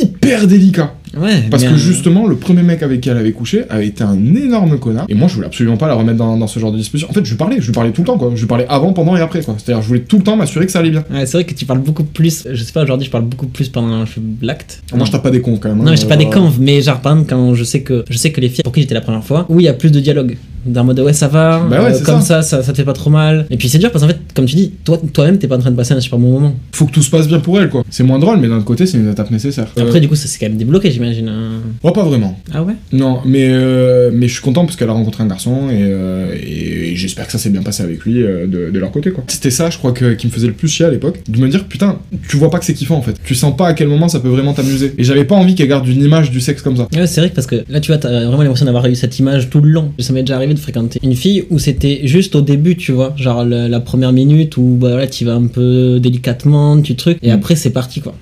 hyper 0.00 0.46
délicat. 0.46 0.94
Ouais. 1.16 1.44
Parce 1.50 1.64
que 1.64 1.70
euh, 1.70 1.76
justement, 1.76 2.26
le 2.26 2.36
premier 2.36 2.62
mec 2.62 2.82
avec 2.82 3.00
qui 3.00 3.08
elle 3.08 3.16
avait 3.16 3.32
couché 3.32 3.64
avait 3.70 3.86
été 3.86 4.02
un 4.04 4.16
énorme 4.34 4.78
connard. 4.78 5.06
Et 5.08 5.14
moi, 5.14 5.28
je 5.28 5.34
voulais 5.34 5.46
absolument 5.46 5.76
pas 5.76 5.88
la 5.88 5.94
remettre 5.94 6.18
dans, 6.18 6.36
dans 6.36 6.46
ce 6.46 6.58
genre 6.58 6.72
de 6.72 6.78
discussion. 6.78 7.08
En 7.10 7.12
fait, 7.12 7.24
je 7.24 7.30
lui 7.30 7.36
parlais, 7.36 7.56
je 7.60 7.66
lui 7.66 7.72
parlais 7.72 7.90
tout 7.90 8.02
le 8.02 8.06
temps, 8.06 8.18
quoi. 8.18 8.30
Je 8.34 8.40
lui 8.40 8.46
parlais 8.46 8.66
avant, 8.68 8.92
pendant 8.92 9.16
et 9.16 9.20
après, 9.20 9.42
quoi. 9.42 9.54
C'est-à-dire, 9.58 9.82
je 9.82 9.88
voulais 9.88 10.00
tout 10.00 10.18
le 10.18 10.24
temps 10.24 10.36
m'assurer 10.36 10.66
que 10.66 10.72
ça 10.72 10.78
allait 10.80 10.90
bien. 10.90 11.04
Ouais, 11.12 11.26
c'est 11.26 11.32
vrai 11.36 11.44
que 11.44 11.54
tu 11.54 11.64
parles 11.66 11.80
beaucoup 11.80 12.04
plus. 12.04 12.44
Je 12.50 12.62
sais 12.62 12.72
pas, 12.72 12.82
aujourd'hui, 12.82 13.06
je 13.06 13.10
parle 13.10 13.24
beaucoup 13.24 13.46
plus 13.46 13.68
pendant 13.68 14.04
l'acte. 14.40 14.82
Moi, 14.94 15.04
je 15.06 15.12
tape 15.12 15.22
pas 15.22 15.30
des 15.30 15.40
cons, 15.40 15.58
quand 15.58 15.68
même. 15.68 15.78
Non, 15.78 15.86
hein. 15.88 15.90
mais 15.92 15.96
je 15.96 16.06
pas 16.06 16.16
des 16.16 16.26
Euh, 16.26 16.30
conves, 16.30 16.60
mais 16.60 16.80
genre, 16.82 17.00
par 17.00 17.12
exemple, 17.12 17.28
quand 17.30 17.54
je 17.54 17.64
sais 17.64 17.80
que, 17.82 18.04
je 18.08 18.16
sais 18.16 18.30
que 18.32 18.40
les 18.40 18.48
filles 18.48 18.62
pour 18.64 18.72
qui 18.72 18.80
j'étais 18.80 18.94
la 18.94 19.00
première 19.00 19.24
fois, 19.24 19.46
où 19.48 19.60
il 19.60 19.64
y 19.64 19.68
a 19.68 19.74
plus 19.74 19.90
de 19.90 20.00
dialogue. 20.00 20.36
D'un 20.64 20.84
mode, 20.84 21.00
ouais, 21.00 21.12
ça 21.12 21.26
va, 21.26 21.58
Bah 21.68 21.82
ouais, 21.82 21.92
euh, 21.92 22.04
comme 22.04 22.20
ça. 22.20 22.40
Ça, 22.42 22.62
ça 22.62 22.70
te 22.72 22.76
fait 22.76 22.84
pas 22.84 22.92
trop 22.92 23.10
mal. 23.10 23.46
Et 23.50 23.56
puis 23.56 23.68
c'est 23.68 23.78
dur 23.78 23.90
parce 23.90 24.04
qu'en 24.04 24.08
fait, 24.08 24.20
comme 24.32 24.44
tu 24.44 24.54
dis, 24.54 24.72
toi, 24.84 24.96
toi-même, 25.12 25.38
t'es 25.38 25.48
pas 25.48 25.56
en 25.56 25.58
train 25.58 25.72
de 25.72 25.76
passer 25.76 25.92
un 25.92 25.98
super 26.00 26.20
bon 26.20 26.30
moment. 26.30 26.54
Faut 26.70 26.86
que 26.86 26.92
tout 26.92 27.02
se 27.02 27.10
passe 27.10 27.26
bien 27.26 27.40
pour 27.40 27.58
elle, 27.60 27.68
quoi. 27.68 27.82
C'est 27.90 28.04
moins 28.04 28.20
drôle, 28.20 28.38
mais 28.38 28.46
d'un 28.46 28.58
autre 28.58 28.64
côté, 28.64 28.86
c'est 28.86 28.96
une 28.96 29.10
étape 29.10 29.32
nécessaire. 29.32 29.66
Après, 29.76 29.96
Euh, 29.96 30.00
du 30.00 30.08
coup, 30.08 30.14
ça 30.14 30.28
s'est 30.28 30.38
quand 30.38 30.46
même 30.46 30.56
débloqué, 30.56 30.92
j'imagine. 31.02 31.28
hein. 31.28 31.90
pas 31.92 32.02
vraiment. 32.04 32.38
Ah 32.52 32.62
ouais? 32.62 32.74
Non, 32.92 33.20
mais, 33.24 33.48
euh, 33.50 34.10
mais 34.12 34.28
je 34.28 34.32
suis 34.34 34.42
content 34.42 34.64
parce 34.64 34.76
qu'elle 34.76 34.88
a 34.88 34.92
rencontré 34.92 35.22
un 35.22 35.26
garçon 35.26 35.68
et, 35.70 35.78
euh, 35.82 36.34
et, 36.42 36.92
et 36.92 36.96
j'espère 36.96 37.26
que 37.26 37.32
ça 37.32 37.38
s'est 37.38 37.50
bien 37.50 37.62
passé 37.62 37.82
avec 37.82 38.04
lui 38.04 38.22
euh, 38.22 38.46
de, 38.46 38.70
de 38.70 38.78
leur 38.78 38.90
côté, 38.90 39.10
quoi. 39.10 39.24
C'était 39.28 39.50
ça, 39.50 39.70
je 39.70 39.78
crois, 39.78 39.92
que, 39.92 40.14
qui 40.14 40.26
me 40.26 40.32
faisait 40.32 40.46
le 40.46 40.52
plus 40.52 40.68
chier 40.68 40.86
à 40.86 40.90
l'époque. 40.90 41.20
De 41.28 41.38
me 41.40 41.48
dire, 41.48 41.64
putain, 41.66 41.98
tu 42.28 42.36
vois 42.36 42.50
pas 42.50 42.58
que 42.58 42.64
c'est 42.64 42.74
kiffant, 42.74 42.96
en 42.96 43.02
fait. 43.02 43.16
Tu 43.24 43.34
sens 43.34 43.56
pas 43.56 43.68
à 43.68 43.74
quel 43.74 43.88
moment 43.88 44.08
ça 44.08 44.20
peut 44.20 44.28
vraiment 44.28 44.52
t'amuser. 44.54 44.92
Et 44.98 45.04
j'avais 45.04 45.24
pas 45.24 45.34
envie 45.34 45.54
qu'elle 45.54 45.68
garde 45.68 45.86
une 45.86 46.02
image 46.02 46.30
du 46.30 46.40
sexe 46.40 46.62
comme 46.62 46.76
ça. 46.76 46.88
Ouais, 46.94 47.06
c'est 47.06 47.20
vrai 47.20 47.30
que 47.30 47.34
parce 47.34 47.46
que 47.46 47.64
là, 47.68 47.80
tu 47.80 47.88
vois, 47.90 47.98
t'as 47.98 48.08
vraiment 48.26 48.42
l'impression 48.42 48.66
d'avoir 48.66 48.86
eu 48.86 48.94
cette 48.94 49.18
image 49.18 49.50
tout 49.50 49.60
le 49.60 49.70
long. 49.70 49.92
Ça 49.98 50.12
m'est 50.12 50.22
déjà 50.22 50.36
arrivé 50.36 50.54
de 50.54 50.58
fréquenter 50.58 50.98
une 51.02 51.14
fille 51.16 51.44
où 51.50 51.58
c'était 51.58 52.00
juste 52.04 52.34
au 52.34 52.40
début, 52.40 52.76
tu 52.76 52.92
vois, 52.92 53.14
genre 53.16 53.44
le- 53.44 53.68
la 53.68 53.80
première 53.80 54.12
minute 54.12 54.56
où 54.56 54.76
bah 54.80 54.90
voilà, 54.90 55.06
tu 55.06 55.24
vas 55.24 55.34
un 55.34 55.46
peu 55.46 55.98
délicatement, 56.00 56.80
tu 56.80 56.94
trucs, 56.96 57.18
et 57.22 57.28
Mm. 57.30 57.34
après 57.34 57.56
c'est 57.56 57.70
parti 57.70 58.00
quoi. 58.00 58.14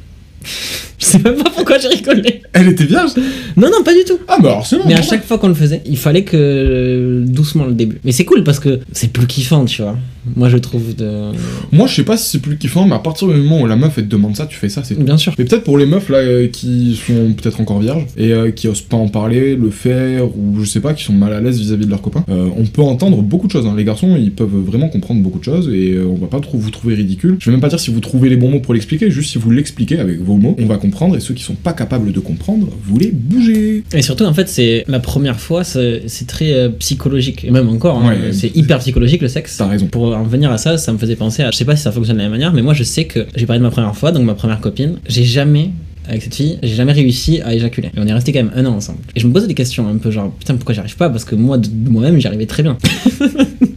Je 1.11 1.17
sais 1.19 1.23
même 1.25 1.43
pas 1.43 1.51
pourquoi 1.51 1.79
j'ai 1.79 1.89
rigolé. 1.89 2.43
Elle 2.53 2.69
était 2.69 2.85
vierge 2.85 3.13
Non, 3.57 3.69
non, 3.69 3.83
pas 3.85 3.93
du 3.95 4.05
tout. 4.07 4.19
Ah, 4.29 4.39
bah 4.41 4.51
alors 4.51 4.67
c'est 4.67 4.77
bon. 4.77 4.85
Mais 4.87 4.95
à 4.95 5.03
chaque 5.03 5.25
fois 5.25 5.39
qu'on 5.39 5.49
le 5.49 5.55
faisait, 5.55 5.83
il 5.87 5.97
fallait 5.97 6.23
que 6.25 6.37
euh, 6.37 7.25
doucement 7.27 7.65
le 7.67 7.73
début. 7.73 7.99
Mais 8.05 8.13
c'est 8.13 8.25
cool 8.25 8.45
parce 8.45 8.61
que 8.61 8.81
c'est 8.93 9.13
plus 9.13 9.27
kiffant, 9.27 9.65
tu 9.65 9.83
vois. 9.83 9.97
Moi, 10.37 10.51
je 10.51 10.59
trouve 10.59 10.95
de. 10.95 11.31
Moi, 11.73 11.87
je 11.87 11.95
sais 11.95 12.03
pas 12.05 12.17
si 12.17 12.29
c'est 12.31 12.39
plus 12.41 12.59
kiffant, 12.59 12.87
mais 12.87 12.95
à 12.95 12.99
partir 12.99 13.27
du 13.29 13.35
moment 13.35 13.63
où 13.63 13.67
la 13.67 13.77
meuf 13.77 13.95
elle 13.97 14.05
te 14.05 14.11
demande 14.11 14.37
ça, 14.37 14.47
tu 14.47 14.57
fais 14.57 14.69
ça, 14.69 14.85
c'est 14.85 14.95
tout. 14.95 15.03
Bien 15.03 15.17
sûr. 15.17 15.35
Mais 15.39 15.45
peut-être 15.47 15.65
pour 15.65 15.79
les 15.79 15.87
meufs 15.87 16.11
là 16.11 16.19
euh, 16.19 16.47
qui 16.47 16.95
sont 17.07 17.33
peut-être 17.33 17.61
encore 17.61 17.81
vierges 17.81 18.05
et 18.19 18.33
euh, 18.33 18.51
qui 18.51 18.69
osent 18.69 18.83
pas 18.83 18.99
en 18.99 19.09
parler, 19.09 19.57
le 19.57 19.71
faire 19.71 20.27
ou 20.27 20.61
je 20.61 20.67
sais 20.67 20.81
pas, 20.81 20.93
qui 20.93 21.05
sont 21.05 21.15
mal 21.15 21.33
à 21.33 21.41
l'aise 21.41 21.59
vis-à-vis 21.59 21.87
de 21.87 21.91
leurs 21.91 22.03
copains, 22.03 22.25
euh, 22.29 22.49
on 22.57 22.67
peut 22.67 22.83
entendre 22.83 23.23
beaucoup 23.23 23.47
de 23.47 23.53
choses. 23.53 23.67
hein. 23.67 23.75
Les 23.77 23.85
garçons, 23.85 24.15
ils 24.19 24.31
peuvent 24.33 24.51
vraiment 24.55 24.89
comprendre 24.89 25.23
beaucoup 25.23 25.39
de 25.39 25.45
choses 25.45 25.71
et 25.73 25.99
on 25.99 26.17
va 26.17 26.27
pas 26.27 26.41
trop 26.41 26.59
vous 26.59 26.71
trouver 26.71 26.95
ridicule. 26.95 27.37
Je 27.41 27.47
vais 27.47 27.53
même 27.53 27.63
pas 27.63 27.69
dire 27.69 27.81
si 27.81 27.91
vous 27.91 28.01
trouvez 28.01 28.29
les 28.29 28.37
bons 28.37 28.51
mots 28.51 28.61
pour 28.61 28.75
l'expliquer, 28.75 29.11
juste 29.11 29.31
si 29.33 29.39
vous 29.39 29.51
l'expliquez 29.51 29.99
avec 29.99 30.21
vos 30.21 30.37
mots, 30.37 30.55
on 30.59 30.67
va 30.67 30.77
comprendre 30.77 31.00
et 31.15 31.21
ceux 31.21 31.35
qui 31.35 31.43
sont 31.43 31.55
pas 31.55 31.73
capables 31.73 32.13
de 32.13 32.21
comprendre, 32.21 32.69
vous 32.85 32.99
les 32.99 33.11
bougez. 33.11 33.85
Et 33.93 34.03
surtout, 34.03 34.25
en 34.25 34.35
fait, 34.35 34.49
c'est 34.49 34.85
la 34.89 35.01
première 35.01 35.41
fois, 35.41 35.65
c'est 35.65 36.03
c'est 36.07 36.27
très 36.27 36.53
euh, 36.53 36.69
psychologique. 36.69 37.45
Et 37.45 37.51
même 37.51 37.69
encore, 37.69 37.99
hein, 37.99 38.11
Ouais, 38.11 38.33
c'est 38.33 38.55
hyper 38.57 38.79
psychologique 38.79 39.23
le 39.23 39.29
sexe. 39.29 39.57
T'as 39.57 39.67
raison. 39.67 39.87
Pour 39.87 40.15
en 40.15 40.25
venir 40.25 40.51
à 40.51 40.59
ça, 40.59 40.77
ça 40.79 40.93
me 40.93 40.99
faisait 40.99 41.17
penser 41.17 41.43
à. 41.43 41.51
Je 41.51 41.57
sais 41.57 41.65
pas 41.65 41.77
si 41.77 41.83
ça 41.83 41.93
fonctionne 41.93 42.17
de 42.17 42.23
la 42.23 42.29
même 42.29 42.33
manière, 42.33 42.53
mais 42.53 42.63
moi 42.63 42.75
je 42.75 42.83
sais 42.85 43.05
que 43.05 43.27
j'ai 43.35 43.47
parlé 43.47 43.59
de 43.59 43.65
ma 43.65 43.71
première 43.71 43.97
fois, 43.97 44.13
donc 44.13 44.25
ma 44.25 44.35
première 44.35 44.61
copine. 44.61 44.97
J'ai 45.09 45.25
jamais, 45.25 45.71
avec 46.09 46.23
cette 46.23 46.35
fille, 46.35 46.59
j'ai 46.63 46.75
jamais 46.75 46.93
réussi 46.93 47.41
à 47.43 47.55
éjaculer. 47.55 47.89
Et 47.89 48.01
on 48.01 48.07
est 48.07 48.13
resté 48.13 48.33
quand 48.33 48.43
même 48.43 48.53
un 48.55 48.67
an 48.67 48.75
ensemble. 48.75 48.99
Et 49.15 49.21
je 49.21 49.27
me 49.27 49.33
posais 49.33 49.47
des 49.47 49.55
questions 49.55 49.89
un 49.89 49.97
peu 49.97 50.11
genre, 50.11 50.33
putain, 50.33 50.55
pourquoi 50.55 50.75
j'y 50.75 50.81
arrive 50.81 50.97
pas? 50.97 51.09
Parce 51.11 51.25
que 51.25 51.35
moi, 51.35 51.59
de 51.59 51.69
moi-même, 51.89 52.19
j'y 52.19 52.27
arrivais 52.27 52.47
très 52.47 52.63
bien. 52.63 52.77
non, 53.21 53.29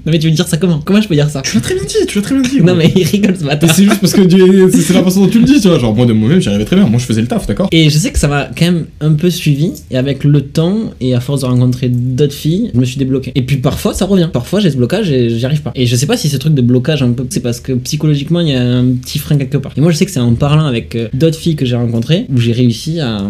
mais 0.06 0.20
tu 0.20 0.28
veux 0.28 0.34
dire 0.34 0.48
ça 0.48 0.58
comment? 0.58 0.82
Comment 0.84 1.02
je 1.02 1.08
peux 1.08 1.16
dire 1.16 1.30
ça? 1.30 1.42
Tu 1.42 1.56
l'as 1.56 1.62
très 1.62 1.76
bien 1.76 1.84
dit, 1.84 2.06
tu 2.08 2.18
l'as 2.18 2.24
très 2.24 2.36
bien 2.36 2.50
dit. 2.50 2.62
Non, 2.62 2.76
mais 2.76 2.92
il 2.96 3.04
rigole 3.04 3.38
ce 3.38 3.44
matin. 3.44 3.68
C'est 3.68 3.84
juste 3.84 4.00
parce 4.00 4.14
que 4.14 4.22
c'est 4.30 4.94
la 4.94 5.04
façon 5.04 5.22
dont 5.22 5.30
tu 5.30 5.40
le 5.40 5.46
dis, 5.46 5.60
tu 5.62 5.68
vois. 5.68 5.80
Genre, 5.80 5.96
moi 5.96 6.06
de 6.06 6.14
moi-même, 6.14 6.40
j'y 6.40 6.50
arrivais 6.50 6.66
très 6.66 6.76
bien. 6.76 6.88
Moi, 6.88 7.00
je 7.00 7.06
faisais 7.06 7.22
le 7.22 7.28
taf, 7.28 7.48
d'accord? 7.48 7.68
Et 7.72 7.90
je 7.90 7.98
sais 7.98 8.12
que 8.12 8.20
ça 8.20 8.28
m'a 8.28 8.50
quand 8.58 8.66
même 8.66 8.86
un 9.02 9.14
peu 9.14 9.30
suivi, 9.30 9.74
et 9.92 9.98
avec 9.98 10.24
le 10.24 10.42
temps, 10.42 10.92
et 11.02 11.14
à 11.14 11.20
force 11.20 11.42
de 11.42 11.46
rencontrer 11.46 11.90
d'autres 11.90 12.34
filles, 12.34 12.72
je 12.74 12.80
me 12.80 12.86
suis 12.86 12.98
débloqué. 12.98 13.32
Et 13.36 13.42
puis 13.42 13.58
parfois 13.58 13.94
ça 13.94 14.06
revient, 14.06 14.30
parfois 14.32 14.60
j'ai 14.60 14.72
ce 14.72 14.78
blocage 14.78 15.12
et 15.12 15.30
j'y 15.30 15.46
arrive 15.46 15.62
pas. 15.62 15.72
Et 15.76 15.86
je 15.86 15.96
sais 15.96 16.06
pas 16.06 16.18
si 16.18 16.30
ce 16.30 16.38
truc 16.38 16.54
de 16.54 16.62
blocage 16.62 17.02
un 17.04 17.12
peu, 17.12 17.26
c'est 17.30 17.42
parce 17.42 17.60
que 17.60 17.74
psychologiquement 17.74 18.40
il 18.40 18.50
y 18.50 18.54
a 18.54 18.62
un 18.62 18.86
petit 19.02 19.20
frein 19.20 19.38
quelque 19.38 19.58
part. 19.58 19.74
Et 19.78 19.82
moi 19.82 19.92
je 19.92 19.98
sais 19.98 20.06
que 20.06 20.12
c'est 20.12 20.20
en 20.20 20.34
parlant 20.34 20.66
avec 20.66 20.96
euh, 20.96 21.08
d'autres 21.14 21.38
filles 21.38 21.56
que 21.56 21.66
j'ai 21.66 21.76
rencontrées 21.76 22.13
où 22.30 22.38
j'ai 22.38 22.52
réussi 22.52 23.00
à. 23.00 23.22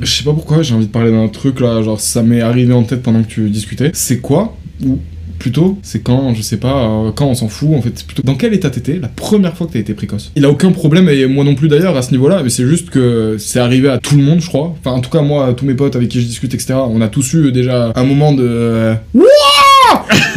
Je 0.00 0.10
sais 0.10 0.24
pas 0.24 0.32
pourquoi, 0.32 0.62
j'ai 0.62 0.74
envie 0.74 0.86
de 0.86 0.90
parler 0.92 1.10
d'un 1.10 1.28
truc 1.28 1.60
là, 1.60 1.82
genre 1.82 2.00
ça 2.00 2.22
m'est 2.22 2.40
arrivé 2.40 2.72
en 2.72 2.82
tête 2.82 3.02
pendant 3.02 3.22
que 3.22 3.28
tu 3.28 3.48
discutais. 3.50 3.90
C'est 3.94 4.18
quoi 4.20 4.56
Ou 4.84 4.98
plutôt, 5.38 5.78
c'est 5.82 6.00
quand, 6.00 6.34
je 6.34 6.42
sais 6.42 6.58
pas, 6.58 6.84
euh, 6.86 7.12
quand 7.12 7.26
on 7.26 7.34
s'en 7.34 7.48
fout, 7.48 7.70
en 7.74 7.80
fait, 7.80 7.92
c'est 7.94 8.06
plutôt 8.06 8.22
dans 8.22 8.34
quel 8.34 8.52
état 8.52 8.68
t'étais 8.68 8.98
la 9.00 9.08
première 9.08 9.56
fois 9.56 9.66
que 9.66 9.72
t'as 9.72 9.78
été 9.78 9.94
précoce? 9.94 10.30
Il 10.36 10.44
a 10.44 10.50
aucun 10.50 10.70
problème, 10.70 11.08
et 11.08 11.26
moi 11.26 11.44
non 11.44 11.54
plus 11.54 11.68
d'ailleurs, 11.68 11.96
à 11.96 12.02
ce 12.02 12.10
niveau-là, 12.12 12.42
mais 12.44 12.50
c'est 12.50 12.66
juste 12.66 12.90
que 12.90 13.36
c'est 13.38 13.58
arrivé 13.58 13.88
à 13.88 13.96
tout 13.98 14.16
le 14.16 14.22
monde, 14.22 14.40
je 14.40 14.48
crois. 14.48 14.76
Enfin, 14.78 14.94
en 14.94 15.00
tout 15.00 15.08
cas, 15.10 15.22
moi, 15.22 15.54
tous 15.56 15.64
mes 15.64 15.74
potes 15.74 15.96
avec 15.96 16.10
qui 16.10 16.20
je 16.20 16.26
discute, 16.26 16.52
etc., 16.52 16.74
on 16.86 17.00
a 17.00 17.08
tous 17.08 17.32
eu 17.32 17.52
déjà 17.52 17.90
un 17.96 18.04
moment 18.04 18.32
de. 18.34 18.44
euh, 18.44 18.94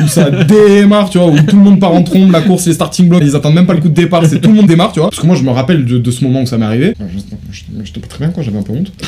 Où 0.03 0.07
ça 0.07 0.29
démarre, 0.31 1.09
tu 1.09 1.17
vois, 1.17 1.27
où 1.27 1.39
tout 1.39 1.55
le 1.55 1.61
monde 1.61 1.79
part 1.79 1.93
en 1.93 2.03
trombe, 2.03 2.31
la 2.31 2.41
course, 2.41 2.65
les 2.65 2.73
starting 2.73 3.09
blocks, 3.09 3.21
ils 3.23 3.35
attendent 3.35 3.53
même 3.53 3.65
pas 3.65 3.73
le 3.73 3.79
coup 3.81 3.89
de 3.89 3.93
départ, 3.93 4.25
c'est 4.25 4.41
tout 4.41 4.49
le 4.49 4.55
monde 4.55 4.67
démarre, 4.67 4.91
tu 4.91 4.99
vois. 4.99 5.09
Parce 5.09 5.21
que 5.21 5.27
moi, 5.27 5.35
je 5.35 5.43
me 5.43 5.51
rappelle 5.51 5.85
de, 5.85 5.97
de 5.97 6.11
ce 6.11 6.23
moment 6.23 6.41
où 6.41 6.45
ça 6.45 6.57
m'est 6.57 6.65
arrivé. 6.65 6.93
J'étais 7.83 7.99
pas 7.99 8.07
très 8.07 8.25
bien, 8.25 8.29
quoi, 8.29 8.43
j'avais 8.43 8.57
un 8.57 8.63
peu 8.63 8.73
honte. 8.73 8.91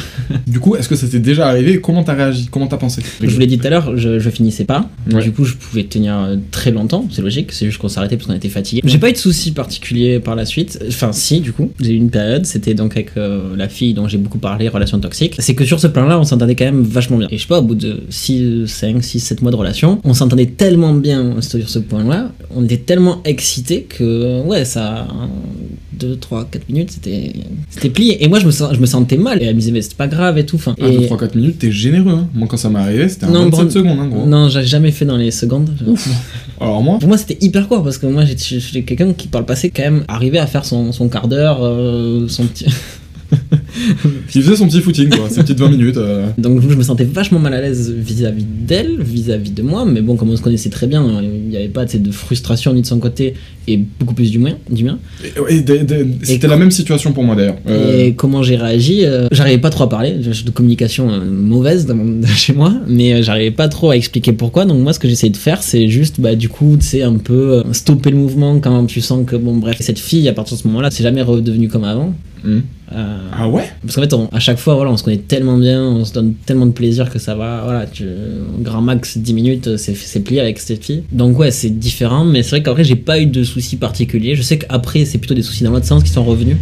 Du 0.47 0.59
coup, 0.59 0.75
est-ce 0.75 0.87
que 0.89 0.95
ça 0.95 1.07
t'est 1.07 1.19
déjà 1.19 1.47
arrivé? 1.47 1.81
Comment 1.81 2.03
t'as 2.03 2.13
réagi? 2.13 2.47
Comment 2.49 2.67
t'as 2.67 2.77
pensé? 2.77 3.01
Je 3.21 3.27
vous 3.27 3.39
l'ai 3.39 3.47
dit 3.47 3.57
tout 3.57 3.67
à 3.67 3.69
l'heure, 3.69 3.97
je, 3.97 4.19
je 4.19 4.29
finissais 4.29 4.63
pas. 4.63 4.89
Ouais. 5.11 5.21
Du 5.23 5.31
coup, 5.31 5.43
je 5.43 5.55
pouvais 5.55 5.83
tenir 5.83 6.17
euh, 6.17 6.35
très 6.51 6.71
longtemps, 6.71 7.05
c'est 7.11 7.21
logique. 7.21 7.51
C'est 7.51 7.65
juste 7.65 7.77
qu'on 7.77 7.89
s'arrêtait 7.89 8.15
parce 8.15 8.27
qu'on 8.27 8.33
était 8.33 8.49
fatigué. 8.49 8.81
J'ai 8.85 8.97
pas 8.97 9.09
eu 9.09 9.13
de 9.13 9.17
soucis 9.17 9.51
particuliers 9.51 10.19
par 10.19 10.35
la 10.35 10.45
suite. 10.45 10.79
Enfin, 10.87 11.11
si, 11.11 11.41
du 11.41 11.51
coup, 11.51 11.71
j'ai 11.79 11.93
eu 11.93 11.97
une 11.97 12.09
période. 12.09 12.45
C'était 12.45 12.73
donc 12.73 12.93
avec 12.93 13.11
euh, 13.17 13.55
la 13.55 13.67
fille 13.69 13.93
dont 13.93 14.07
j'ai 14.07 14.17
beaucoup 14.17 14.37
parlé, 14.37 14.67
relation 14.67 14.99
toxique. 14.99 15.35
C'est 15.39 15.55
que 15.55 15.65
sur 15.65 15.79
ce 15.79 15.87
plan-là, 15.87 16.19
on 16.19 16.23
s'entendait 16.23 16.55
quand 16.55 16.65
même 16.65 16.83
vachement 16.83 17.17
bien. 17.17 17.27
Et 17.31 17.37
je 17.37 17.41
sais 17.41 17.47
pas, 17.47 17.59
au 17.59 17.63
bout 17.63 17.75
de 17.75 18.03
6, 18.09 18.67
5, 18.67 19.03
6, 19.03 19.19
7 19.19 19.41
mois 19.41 19.51
de 19.51 19.55
relation, 19.55 19.99
on 20.03 20.13
s'entendait 20.13 20.34
tellement 20.43 20.93
bien 20.93 21.41
sur 21.41 21.69
ce 21.69 21.79
point-là. 21.79 22.31
On 22.53 22.63
était 22.65 22.77
tellement 22.77 23.21
excités 23.23 23.83
que, 23.83 24.41
ouais, 24.43 24.65
ça. 24.65 25.07
2, 25.97 26.17
3, 26.17 26.49
4 26.51 26.67
minutes, 26.67 26.91
c'était 26.91 27.31
c'était 27.69 27.89
plié. 27.89 28.21
Et 28.21 28.27
moi, 28.27 28.39
je 28.39 28.45
me, 28.45 28.51
sens, 28.51 28.73
je 28.75 28.79
me 28.81 28.85
sentais 28.85 29.15
mal. 29.15 29.41
Et 29.41 29.45
elle 29.45 29.55
me 29.55 29.59
disait, 29.61 29.71
mais 29.71 29.81
c'est 29.81 29.95
pas 29.95 30.07
grave 30.09 30.37
et 30.37 30.45
tout. 30.45 30.57
Enfin, 30.57 30.75
Ah, 30.81 30.87
et... 30.89 30.97
2, 30.97 31.05
3, 31.05 31.17
4 31.17 31.35
minutes, 31.35 31.59
t'es 31.59 31.71
généreux, 31.71 32.11
hein. 32.11 32.27
Moi, 32.33 32.47
quand 32.49 32.57
ça 32.57 32.69
m'est 32.69 32.79
arrivé, 32.79 33.07
c'était 33.07 33.27
en 33.27 33.29
Non, 33.31 33.43
27 33.45 33.51
Brand- 33.51 33.71
secondes, 33.71 33.99
hein, 34.01 34.07
gros. 34.07 34.25
Non, 34.25 34.49
j'ai 34.49 34.65
jamais 34.65 34.91
fait 34.91 35.05
dans 35.05 35.15
les 35.15 35.31
secondes. 35.31 35.69
Alors 36.59 36.83
moi, 36.83 36.99
Pour 36.99 37.07
moi, 37.07 37.17
c'était 37.17 37.37
hyper 37.39 37.67
court 37.69 37.81
parce 37.83 37.97
que 37.97 38.07
moi, 38.07 38.25
j'étais 38.25 38.59
j'étais 38.59 38.83
quelqu'un 38.83 39.13
qui, 39.13 39.29
par 39.29 39.39
le 39.41 39.45
passé, 39.47 39.69
quand 39.69 39.83
même, 39.83 40.03
arrivait 40.09 40.37
à 40.39 40.47
faire 40.47 40.65
son, 40.65 40.91
son 40.91 41.07
quart 41.07 41.29
d'heure, 41.29 41.59
euh, 41.61 42.27
son 42.27 42.45
petit. 42.45 42.65
il 44.35 44.41
faisait 44.41 44.55
son 44.55 44.67
petit 44.67 44.81
footing, 44.81 45.09
quoi, 45.09 45.29
ses 45.29 45.41
petites 45.41 45.59
20 45.59 45.69
minutes. 45.69 45.97
euh. 45.97 46.27
Donc, 46.37 46.61
je 46.67 46.75
me 46.75 46.83
sentais 46.83 47.03
vachement 47.05 47.39
mal 47.39 47.53
à 47.53 47.61
l'aise 47.61 47.91
vis-à-vis 47.91 48.43
d'elle, 48.45 49.01
vis-à-vis 49.01 49.51
de 49.51 49.61
moi, 49.61 49.85
mais 49.85 50.01
bon, 50.01 50.15
comme 50.15 50.29
on 50.29 50.35
se 50.37 50.41
connaissait 50.41 50.69
très 50.69 50.87
bien, 50.87 51.21
il 51.21 51.49
n'y 51.49 51.57
avait 51.57 51.67
pas 51.67 51.85
de 51.85 52.11
frustration 52.11 52.73
ni 52.73 52.81
de 52.81 52.85
son 52.87 52.99
côté 52.99 53.33
et 53.67 53.79
beaucoup 53.99 54.13
plus 54.13 54.31
du 54.31 54.39
mien. 54.39 54.55
Du 54.69 54.83
mien. 54.83 54.99
Et- 55.23 55.55
et 55.55 55.65
C'était 56.23 56.47
la 56.47 56.57
même 56.57 56.71
situation 56.71 57.13
pour 57.13 57.23
moi, 57.23 57.35
d'ailleurs. 57.35 57.55
Euh, 57.67 58.05
Et 58.05 58.13
comment 58.13 58.43
j'ai 58.43 58.55
réagi 58.57 59.05
euh, 59.05 59.27
J'arrivais 59.31 59.57
pas 59.59 59.69
trop 59.69 59.85
à 59.85 59.89
parler, 59.89 60.15
j'ai 60.21 60.43
de 60.43 60.51
communication 60.51 61.09
euh, 61.09 61.19
mauvaise 61.25 61.85
dans 61.85 61.95
mon- 61.95 62.25
chez 62.35 62.53
moi, 62.53 62.73
mais 62.87 63.13
euh, 63.13 63.23
j'arrivais 63.23 63.51
pas 63.51 63.67
trop 63.69 63.89
à 63.91 63.97
expliquer 63.97 64.33
pourquoi. 64.33 64.65
Donc 64.65 64.81
moi, 64.81 64.93
ce 64.93 64.99
que 64.99 65.07
j'essayais 65.07 65.31
de 65.31 65.37
faire, 65.37 65.63
c'est 65.63 65.87
juste, 65.87 66.19
bah 66.21 66.35
du 66.35 66.49
coup, 66.49 66.77
c'est 66.79 67.01
un 67.03 67.15
peu 67.15 67.33
euh, 67.65 67.73
stopper 67.73 68.11
le 68.11 68.17
mouvement 68.17 68.59
quand 68.59 68.85
tu 68.85 69.01
sens 69.01 69.25
que 69.25 69.35
bon, 69.35 69.55
bref, 69.57 69.77
cette 69.79 69.99
fille 69.99 70.27
à 70.29 70.33
partir 70.33 70.57
de 70.57 70.61
ce 70.61 70.67
moment-là, 70.67 70.89
c'est 70.91 71.03
jamais 71.03 71.21
redevenu 71.21 71.67
comme 71.67 71.83
avant. 71.85 72.13
hmm. 72.43 72.59
Euh, 72.93 73.17
Ah 73.33 73.44
ouais 73.47 73.63
parce 73.81 73.95
qu'en 73.95 74.01
fait, 74.01 74.13
on- 74.13 74.27
à 74.31 74.39
chaque 74.39 74.57
fois, 74.57 74.75
voilà, 74.75 74.91
on 74.91 74.97
se 74.97 75.03
connaît 75.03 75.17
tellement 75.17 75.57
bien, 75.57 75.81
on 75.83 76.05
se 76.05 76.13
donne 76.13 76.33
tellement 76.45 76.65
de 76.65 76.71
plaisir 76.71 77.09
que 77.09 77.19
ça 77.19 77.35
va, 77.35 77.61
voilà, 77.63 77.85
tu, 77.85 78.05
grand 78.59 78.81
max 78.81 79.17
10 79.17 79.33
minutes, 79.33 79.77
c'est 79.77 80.19
plié 80.23 80.39
avec 80.41 80.59
cette 80.59 80.83
fille. 80.83 81.03
Donc 81.11 81.37
ouais, 81.39 81.51
c'est 81.51 81.69
différent, 81.69 82.25
mais 82.25 82.43
c'est 82.43 82.51
vrai 82.51 82.63
qu'après, 82.63 82.83
j'ai 82.83 82.95
pas 82.95 83.19
eu 83.19 83.25
de 83.27 83.43
soucis 83.43 83.77
particuliers. 83.77 84.35
Je 84.35 84.41
sais 84.41 84.57
qu'après, 84.57 85.05
c'est 85.05 85.17
plutôt 85.17 85.33
des 85.35 85.43
soucis 85.43 85.63
dans 85.63 85.71
l'autre 85.71 85.85
sens 85.85 86.03
qui 86.03 86.09
sont 86.09 86.23
revenus. 86.23 86.57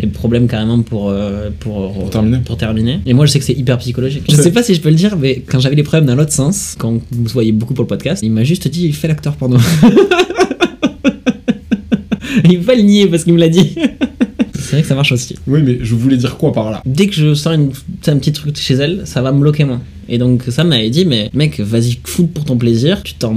Des 0.00 0.06
problèmes 0.06 0.46
carrément 0.46 0.80
pour, 0.82 1.08
euh, 1.10 1.48
pour, 1.58 1.92
Pour 1.92 2.10
terminer. 2.10 2.38
pour 2.44 2.56
terminer. 2.56 3.00
Et 3.04 3.14
moi, 3.14 3.26
je 3.26 3.32
sais 3.32 3.40
que 3.40 3.44
c'est 3.44 3.52
hyper 3.54 3.78
psychologique. 3.78 4.22
Je 4.30 4.36
sais 4.36 4.52
pas 4.52 4.62
si 4.62 4.72
je 4.74 4.80
peux 4.80 4.90
le 4.90 4.94
dire, 4.94 5.16
mais 5.16 5.42
quand 5.44 5.58
j'avais 5.58 5.74
les 5.74 5.82
problèmes 5.82 6.06
dans 6.06 6.14
l'autre 6.14 6.32
sens, 6.32 6.76
quand 6.78 6.92
vous 7.10 7.24
voyez 7.32 7.50
beaucoup 7.50 7.74
pour 7.74 7.82
le 7.82 7.88
podcast, 7.88 8.22
il 8.22 8.30
m'a 8.30 8.44
juste 8.44 8.68
dit, 8.68 8.92
fais 8.92 9.08
l'acteur 9.08 9.34
porno. 9.34 9.56
il 12.48 12.58
va 12.60 12.74
le 12.74 12.82
nier 12.82 13.06
parce 13.06 13.24
qu'il 13.24 13.34
me 13.34 13.38
l'a 13.40 13.48
dit. 13.48 13.74
c'est 14.68 14.76
vrai 14.76 14.82
que 14.82 14.88
ça 14.88 14.94
marche 14.94 15.12
aussi. 15.12 15.34
Oui, 15.46 15.62
mais 15.62 15.78
je 15.80 15.94
voulais 15.94 16.18
dire 16.18 16.36
quoi 16.36 16.52
par 16.52 16.70
là? 16.70 16.82
Dès 16.84 17.06
que 17.06 17.14
je 17.14 17.32
sors 17.32 17.52
une, 17.54 17.72
un 18.06 18.18
petit 18.18 18.34
truc 18.34 18.54
chez 18.58 18.74
elle, 18.74 19.06
ça 19.06 19.22
va 19.22 19.32
me 19.32 19.40
bloquer 19.40 19.64
moi. 19.64 19.80
Et 20.08 20.18
donc 20.18 20.44
ça 20.48 20.64
m'avait 20.64 20.90
dit, 20.90 21.04
mais 21.04 21.30
mec, 21.34 21.60
vas-y, 21.60 21.98
fous 22.04 22.26
pour 22.26 22.44
ton 22.44 22.56
plaisir, 22.56 23.02
tu 23.02 23.14
t'en 23.14 23.34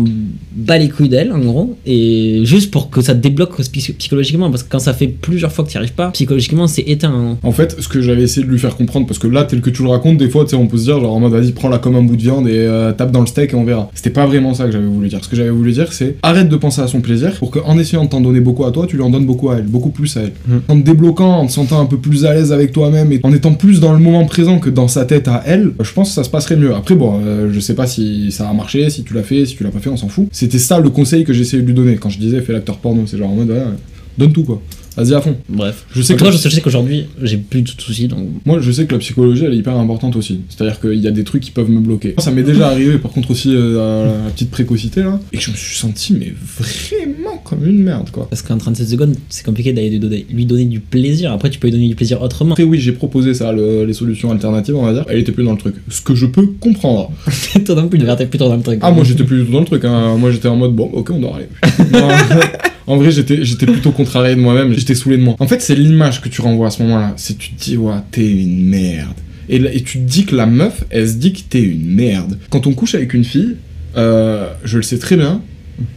bats 0.55 0.77
les 0.77 0.89
couilles 0.89 1.09
d'elle, 1.09 1.31
en 1.31 1.39
gros, 1.39 1.75
et 1.85 2.41
juste 2.43 2.71
pour 2.71 2.89
que 2.89 3.01
ça 3.01 3.13
te 3.13 3.19
débloque 3.19 3.57
psy- 3.61 3.93
psychologiquement, 3.93 4.49
parce 4.49 4.63
que 4.63 4.69
quand 4.69 4.79
ça 4.79 4.93
fait 4.93 5.07
plusieurs 5.07 5.51
fois 5.51 5.65
que 5.65 5.69
tu 5.69 5.77
n'y 5.77 5.79
arrives 5.79 5.93
pas, 5.93 6.11
psychologiquement 6.11 6.67
c'est 6.67 6.83
éteint. 6.87 7.13
hein. 7.13 7.37
En 7.43 7.51
fait, 7.51 7.75
ce 7.79 7.87
que 7.87 8.01
j'avais 8.01 8.23
essayé 8.23 8.45
de 8.45 8.51
lui 8.51 8.59
faire 8.59 8.75
comprendre, 8.75 9.05
parce 9.07 9.19
que 9.19 9.27
là, 9.27 9.43
tel 9.43 9.61
que 9.61 9.69
tu 9.69 9.83
le 9.83 9.89
racontes, 9.89 10.17
des 10.17 10.29
fois, 10.29 10.43
tu 10.45 10.51
sais, 10.51 10.55
on 10.55 10.67
peut 10.67 10.77
se 10.77 10.83
dire, 10.85 10.99
genre 10.99 11.13
en 11.15 11.19
mode, 11.19 11.31
vas-y, 11.31 11.51
prends-la 11.51 11.77
comme 11.79 11.95
un 11.95 12.03
bout 12.03 12.15
de 12.15 12.21
viande 12.21 12.47
et 12.47 12.51
euh, 12.55 12.91
tape 12.93 13.11
dans 13.11 13.21
le 13.21 13.27
steak 13.27 13.51
et 13.53 13.55
on 13.55 13.63
verra. 13.63 13.89
C'était 13.93 14.09
pas 14.09 14.25
vraiment 14.25 14.53
ça 14.53 14.65
que 14.65 14.71
j'avais 14.71 14.85
voulu 14.85 15.07
dire. 15.09 15.19
Ce 15.23 15.29
que 15.29 15.35
j'avais 15.35 15.49
voulu 15.49 15.71
dire, 15.71 15.91
c'est 15.93 16.15
arrête 16.23 16.49
de 16.49 16.55
penser 16.55 16.81
à 16.81 16.87
son 16.87 17.01
plaisir 17.01 17.33
pour 17.39 17.51
qu'en 17.51 17.77
essayant 17.77 18.03
de 18.05 18.09
t'en 18.09 18.21
donner 18.21 18.39
beaucoup 18.39 18.65
à 18.65 18.71
toi, 18.71 18.85
tu 18.87 18.95
lui 18.95 19.03
en 19.03 19.09
donnes 19.09 19.25
beaucoup 19.25 19.49
à 19.49 19.57
elle, 19.57 19.65
beaucoup 19.65 19.89
plus 19.89 20.15
à 20.17 20.21
elle. 20.21 20.33
Mm. 20.47 20.57
En 20.69 20.79
te 20.79 20.85
débloquant, 20.85 21.39
en 21.39 21.47
te 21.47 21.51
sentant 21.51 21.79
un 21.81 21.85
peu 21.85 21.97
plus 21.97 22.25
à 22.25 22.33
l'aise 22.33 22.51
avec 22.51 22.71
toi-même 22.71 23.11
et 23.11 23.19
en 23.23 23.33
étant 23.33 23.53
plus 23.53 23.79
dans 23.79 23.93
le 23.93 23.99
moment 23.99 24.25
présent 24.25 24.59
que 24.59 24.69
dans 24.69 24.87
sa 24.87 25.05
tête 25.05 25.27
à 25.27 25.43
elle, 25.45 25.71
je 25.81 25.91
pense 25.93 26.09
que 26.09 26.15
ça 26.15 26.23
se 26.23 26.29
passerait 26.29 26.55
Après, 26.69 26.95
bon, 26.95 27.21
euh, 27.23 27.49
je 27.51 27.59
sais 27.59 27.75
pas 27.75 27.87
si 27.87 28.31
ça 28.31 28.49
a 28.49 28.53
marché, 28.53 28.89
si 28.89 29.03
tu 29.03 29.13
l'as 29.13 29.23
fait, 29.23 29.45
si 29.45 29.55
tu 29.55 29.63
l'as 29.63 29.71
pas 29.71 29.79
fait, 29.79 29.89
on 29.89 29.97
s'en 29.97 30.09
fout. 30.09 30.27
C'était 30.31 30.59
ça 30.59 30.79
le 30.79 30.89
conseil 30.89 31.23
que 31.23 31.33
j'essayais 31.33 31.61
de 31.61 31.67
lui 31.67 31.73
donner 31.73 31.95
quand 31.97 32.09
je 32.09 32.19
disais 32.19 32.41
fais 32.41 32.53
l'acteur 32.53 32.77
porno. 32.77 33.03
C'est 33.05 33.17
genre 33.17 33.31
en 33.31 33.35
mode, 33.35 33.53
donne 34.17 34.33
tout 34.33 34.43
quoi. 34.43 34.61
Vas-y 34.97 35.13
à 35.13 35.21
fond. 35.21 35.35
Bref. 35.47 35.85
Je 35.95 36.01
sais 36.01 36.15
que 36.15 36.23
la- 36.23 36.31
je 36.31 36.37
sais, 36.37 36.49
je 36.49 36.55
sais 36.55 36.61
qu'aujourd'hui 36.61 37.05
j'ai 37.21 37.37
plus 37.37 37.61
de 37.61 37.69
soucis, 37.69 38.07
donc 38.07 38.27
Moi, 38.45 38.59
je 38.59 38.71
sais 38.71 38.85
que 38.85 38.91
la 38.93 38.99
psychologie, 38.99 39.45
elle 39.45 39.53
est 39.53 39.57
hyper 39.57 39.75
importante 39.77 40.15
aussi. 40.17 40.41
C'est-à-dire 40.49 40.79
qu'il 40.81 40.95
y 40.99 41.07
a 41.07 41.11
des 41.11 41.23
trucs 41.23 41.41
qui 41.43 41.51
peuvent 41.51 41.69
me 41.69 41.79
bloquer. 41.79 42.15
Ça 42.17 42.31
m'est 42.31 42.43
déjà 42.43 42.67
arrivé, 42.67 42.97
par 42.97 43.11
contre, 43.11 43.31
aussi 43.31 43.53
euh, 43.55 44.01
à 44.03 44.25
la 44.25 44.29
petite 44.31 44.51
précocité, 44.51 45.01
là. 45.03 45.19
Et 45.31 45.37
que 45.37 45.43
je 45.43 45.51
me 45.51 45.55
suis 45.55 45.77
senti, 45.77 46.13
mais 46.13 46.33
vraiment 46.57 47.37
comme 47.43 47.65
une 47.65 47.81
merde, 47.83 48.09
quoi. 48.11 48.27
Parce 48.29 48.41
qu'en 48.41 48.57
37 48.57 48.87
secondes, 48.89 49.15
c'est 49.29 49.45
compliqué 49.45 49.71
d'aller 49.73 49.89
lui 49.89 50.45
donner, 50.45 50.65
du 50.65 50.79
plaisir. 50.79 51.31
Après, 51.31 51.49
tu 51.49 51.59
peux 51.59 51.67
lui 51.67 51.71
donner 51.73 51.87
du 51.87 51.95
plaisir 51.95 52.21
autrement. 52.21 52.51
Après, 52.51 52.63
oui, 52.63 52.79
j'ai 52.79 52.91
proposé 52.91 53.33
ça, 53.33 53.51
le- 53.53 53.85
les 53.85 53.93
solutions 53.93 54.31
alternatives, 54.31 54.75
on 54.75 54.83
va 54.85 54.93
dire. 54.93 55.05
Elle 55.09 55.19
était 55.19 55.31
plus 55.31 55.43
dans 55.43 55.53
le 55.53 55.57
truc. 55.57 55.75
Ce 55.89 56.01
que 56.01 56.15
je 56.15 56.25
peux 56.25 56.47
comprendre. 56.59 57.11
Toi 57.65 57.75
non 57.75 57.87
plus, 57.87 57.99
t'es 57.99 58.25
plutôt 58.25 58.49
dans 58.49 58.57
le 58.57 58.61
truc. 58.63 58.79
Ah, 58.81 58.91
moi, 58.91 59.03
j'étais 59.05 59.23
plus 59.23 59.45
dans 59.45 59.59
le 59.59 59.65
truc. 59.65 59.85
Hein. 59.85 60.17
Moi, 60.17 60.31
j'étais 60.31 60.47
en 60.49 60.55
mode, 60.57 60.75
bon, 60.75 60.89
ok, 60.91 61.11
on 61.11 61.19
dort, 61.19 61.37
allez. 61.37 61.47
En 62.87 62.97
vrai, 62.97 63.11
j'étais, 63.11 63.65
plutôt 63.65 63.91
contrarié 63.91 64.35
de 64.35 64.41
moi-même, 64.41 64.73
j'étais 64.73 64.95
saoulé 64.95 65.17
de 65.17 65.23
moi. 65.23 65.35
En 65.39 65.47
fait, 65.47 65.61
c'est 65.61 65.75
l'image 65.75 66.21
que 66.21 66.29
tu 66.29 66.41
renvoies 66.41 66.67
à 66.67 66.71
ce 66.71 66.81
moment-là. 66.83 67.13
C'est 67.17 67.37
tu 67.37 67.51
te 67.51 67.63
dis, 67.63 67.77
ouais, 67.77 67.93
t'es 68.11 68.29
une 68.29 68.65
merde. 68.65 69.15
Et 69.49 69.83
tu 69.83 69.99
te 69.99 70.03
dis 70.03 70.25
que 70.25 70.35
la 70.35 70.45
meuf, 70.45 70.85
elle 70.89 71.09
se 71.09 71.15
dit 71.15 71.33
que 71.33 71.41
t'es 71.41 71.61
une 71.61 71.85
merde. 71.85 72.37
Quand 72.49 72.67
on 72.67 72.73
couche 72.73 72.95
avec 72.95 73.13
une 73.13 73.25
fille, 73.25 73.57
euh, 73.97 74.49
je 74.63 74.77
le 74.77 74.83
sais 74.83 74.97
très 74.97 75.17
bien, 75.17 75.41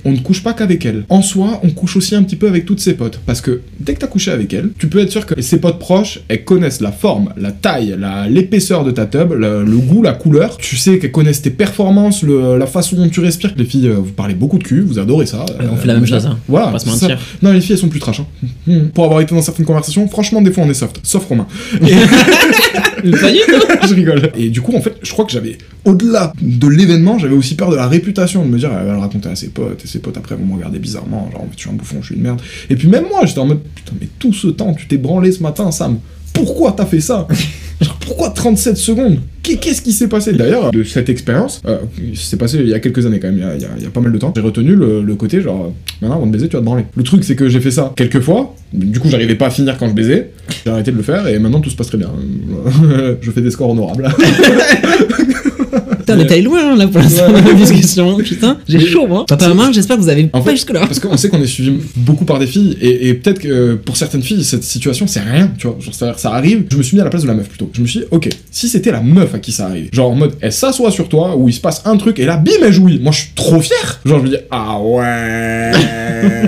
on 0.05 0.13
ne 0.13 0.19
couche 0.19 0.43
pas 0.43 0.53
qu'avec 0.53 0.85
elle. 0.87 1.05
En 1.09 1.23
soi, 1.23 1.61
on 1.63 1.71
couche 1.71 1.97
aussi 1.97 2.15
un 2.15 2.23
petit 2.23 2.37
peu 2.37 2.49
avec 2.49 2.65
toutes 2.67 2.81
ses 2.81 2.95
potes. 2.95 3.21
Parce 3.27 3.41
que 3.41 3.61
dès 3.81 3.95
que 3.95 4.01
t'as 4.01 4.07
couché 4.07 4.31
avec 4.31 4.53
elle, 4.53 4.71
tu 4.79 4.89
peux 4.89 4.99
être 5.01 5.11
sûr 5.11 5.27
que 5.27 5.41
ses 5.41 5.59
potes 5.59 5.79
proches, 5.79 6.21
elles 6.29 6.45
connaissent 6.45 6.81
la 6.81 6.93
forme, 6.93 7.31
la 7.37 7.53
taille, 7.53 7.97
l'épaisseur 8.29 8.85
de 8.85 8.91
ta 8.91 9.07
tub, 9.07 9.33
le, 9.33 9.65
le 9.65 9.77
goût, 9.79 10.03
la 10.03 10.13
couleur. 10.13 10.57
Tu 10.59 10.77
sais 10.77 10.99
qu'elles 10.99 11.13
connaissent 11.13 11.43
tes 11.43 11.51
performances, 11.51 12.23
le- 12.23 12.57
la 12.59 12.67
façon 12.67 12.97
dont 12.97 13.09
tu 13.09 13.21
respires. 13.21 13.53
Les 13.57 13.65
filles, 13.65 13.89
euh, 13.89 13.95
vous 13.97 14.13
parlez 14.13 14.35
beaucoup 14.35 14.59
de 14.59 14.65
cul, 14.65 14.81
vous 14.83 14.99
adorez 14.99 15.27
ça. 15.27 15.45
On 15.61 15.75
Euh, 15.75 15.77
fait 15.77 15.89
la 15.89 15.95
même 15.95 16.07
chose, 16.07 16.27
hein. 16.27 16.39
Voilà. 16.49 16.69
On 16.69 16.73
va 16.73 16.79
se 16.79 16.85
c'est 16.89 16.97
ça. 16.97 17.09
mentir. 17.09 17.19
Non, 17.43 17.53
les 17.53 17.61
filles, 17.61 17.73
elles 17.75 17.79
sont 17.79 17.89
plus 17.89 18.01
trash. 18.01 18.21
hein. 18.21 18.27
Hmm. 18.67 18.89
Pour 18.95 19.05
avoir 19.05 19.21
été 19.21 19.35
dans 19.35 19.43
certaines 19.43 19.67
conversations, 19.67 20.07
franchement, 20.09 20.43
des 20.43 20.51
fois, 20.53 20.65
on 20.65 20.71
est 20.71 20.75
soft. 20.75 21.01
Sauf 21.03 21.25
Romain. 21.27 21.47
Et- 21.83 21.95
je 23.05 23.95
rigole. 23.95 24.31
Et 24.37 24.49
du 24.51 24.61
coup, 24.61 24.75
en 24.77 24.81
fait, 24.81 24.95
je 25.03 25.11
crois 25.13 25.25
que 25.25 25.33
j'avais, 25.33 25.59
au-delà 25.85 26.33
de 26.41 26.67
l'événement, 26.69 27.19
j'avais 27.19 27.35
aussi 27.35 27.55
peur 27.55 27.71
de 27.71 27.77
la 27.77 27.87
réputation, 27.89 28.45
de 28.45 28.51
me 28.51 28.59
dire, 28.59 28.71
elle 28.79 28.87
va 28.87 28.93
le 28.95 28.99
raconter 28.99 29.29
à 29.29 29.37
ses 29.37 29.49
potes, 29.49 29.74
et 29.83 29.87
ses 29.89 29.99
potes 30.01 30.17
après 30.19 30.35
vont 30.37 30.45
me 30.45 30.55
regarder 30.55 30.79
bizarrement, 30.79 31.31
genre, 31.33 31.47
je 31.57 31.61
suis 31.61 31.71
un 31.71 31.75
bouffon, 31.75 31.97
je 32.01 32.07
suis 32.07 32.15
une 32.17 32.23
merde. 32.23 32.41
Et 32.69 32.77
puis 32.77 32.89
même 32.89 33.05
moi, 33.11 33.25
j'étais 33.25 33.41
en 33.41 33.47
mode, 33.47 33.61
putain, 33.75 33.93
mais 34.01 34.09
tout 34.19 34.33
ce 34.33 34.49
temps, 34.49 34.75
tu 34.75 34.87
t'es 34.87 34.99
branlé 34.99 35.33
ce 35.33 35.43
matin, 35.43 35.71
Sam. 35.71 35.99
Pourquoi 36.33 36.73
t'as 36.73 36.87
fait 36.87 37.01
ça? 37.01 37.27
Genre, 37.81 37.97
pourquoi 38.07 38.31
37 38.31 38.77
secondes? 38.77 39.19
Qu'est- 39.43 39.57
Qu'est-ce 39.57 39.83
qui 39.83 39.93
s'est 39.93 40.09
passé? 40.09 40.33
D'ailleurs, 40.33 40.71
de 40.71 40.85
cette 40.85 41.09
expérience, 41.09 41.61
euh, 41.67 41.79
c'est 42.15 42.37
passé 42.39 42.59
il 42.61 42.69
y 42.69 42.75
a 42.75 42.79
quelques 42.81 43.05
années 43.05 43.19
quand 43.21 43.27
même, 43.29 43.37
il 43.37 43.43
y 43.43 43.45
a, 43.45 43.55
il 43.57 43.61
y 43.63 43.65
a- 43.65 43.69
il 43.77 43.83
y 43.83 43.87
a 43.87 43.91
pas 43.91 44.01
mal 44.01 44.13
de 44.13 44.19
temps, 44.19 44.33
j'ai 44.35 44.41
retenu 44.43 44.75
le, 44.77 45.03
le 45.03 45.15
côté 45.17 45.41
genre, 45.41 45.73
maintenant 46.01 46.17
avant 46.17 46.27
de 46.27 46.33
baiser, 46.33 46.49
tu 46.49 46.55
vas 46.55 46.61
te 46.61 46.65
branler. 46.65 46.85
Le 46.97 47.03
truc, 47.03 47.25
c'est 47.25 47.35
que 47.37 47.49
j'ai 47.49 47.61
fait 47.61 47.73
ça 47.73 47.93
quelques 47.97 48.21
fois, 48.21 48.55
du 48.73 49.01
coup, 49.01 49.09
j'arrivais 49.09 49.35
pas 49.35 49.47
à 49.47 49.51
finir 49.51 49.77
quand 49.77 49.89
je 49.89 49.93
baisais, 49.93 50.31
j'ai 50.65 50.71
arrêté 50.71 50.93
de 50.93 50.97
le 50.97 51.03
faire, 51.03 51.27
et 51.29 51.39
maintenant 51.41 51.61
tout 51.61 51.69
se 51.71 51.77
passe 51.77 51.89
très 51.89 51.99
bien. 51.99 52.11
je 53.21 53.31
fais 53.33 53.41
des 53.43 53.51
scores 53.51 53.71
honorables. 53.71 54.09
Putain, 56.05 56.19
on 56.19 56.21
est 56.21 56.33
allé 56.33 56.43
loin 56.43 56.73
hein, 56.73 56.77
là 56.77 56.87
pour 56.87 57.01
l'instant 57.01 57.27
dans 57.29 57.41
la 57.41 57.55
discussion. 57.55 58.17
Putain, 58.19 58.59
j'ai 58.69 58.81
chaud 58.81 59.07
moi. 59.07 59.25
Papa, 59.27 59.49
maman, 59.49 59.73
j'espère 59.73 59.97
que 59.97 60.03
vous 60.03 60.09
avez 60.09 60.29
En 60.33 60.41
pas 60.41 60.51
fait, 60.51 60.57
jusque 60.57 60.71
là. 60.73 60.81
Parce 60.81 61.01
qu'on 61.01 61.17
sait 61.17 61.29
qu'on 61.31 61.41
est 61.43 61.47
suivi 61.47 61.79
beaucoup 61.97 62.25
par 62.25 62.39
des 62.39 62.47
filles, 62.47 62.77
et, 62.81 63.09
et 63.09 63.15
peut-être 63.15 63.39
que 63.39 63.75
pour 63.75 63.97
certaines 63.97 64.23
filles, 64.23 64.45
cette 64.45 64.65
situation, 64.65 65.07
c'est 65.07 65.21
rien, 65.21 65.51
tu 65.57 65.67
vois. 65.67 65.77
Genre, 65.81 65.95
c'est-à-dire, 65.95 66.19
ça 66.19 66.33
arrive, 66.33 66.65
je 66.71 66.77
me 66.77 66.83
suis 66.83 66.97
mis 66.97 67.01
à 67.01 67.05
la 67.05 67.11
place 67.11 67.23
de 67.23 67.29
la 67.29 67.35
meuf 67.35 67.49
plutôt. 67.49 67.71
Je 67.73 67.81
me 67.81 67.87
suis 67.87 68.01
dit, 68.01 68.07
ok, 68.11 68.29
si 68.51 68.69
c'était 68.69 68.93
la 68.93 69.01
meuf 69.01 69.35
à 69.35 69.39
qui 69.39 69.53
ça 69.53 69.67
arrive, 69.67 69.89
genre 69.93 70.11
en 70.11 70.15
mode, 70.15 70.35
elle 70.41 70.53
s'assoit 70.53 70.91
sur 70.91 71.09
toi, 71.09 71.37
où 71.37 71.49
il 71.49 71.55
se 71.55 71.61
passe 71.61 71.83
un 71.87 71.97
truc, 71.97 72.19
et 72.19 72.27
là, 72.27 72.37
bim, 72.37 72.53
elle 72.63 72.73
jouit. 72.73 72.99
Moi, 72.99 73.13
je 73.13 73.21
suis 73.21 73.31
trop 73.35 73.61
fier. 73.61 74.01
Genre, 74.05 74.19
je 74.19 74.25
me 74.25 74.29
dis, 74.29 74.37
ah 74.51 74.79
ouais. 74.81 75.73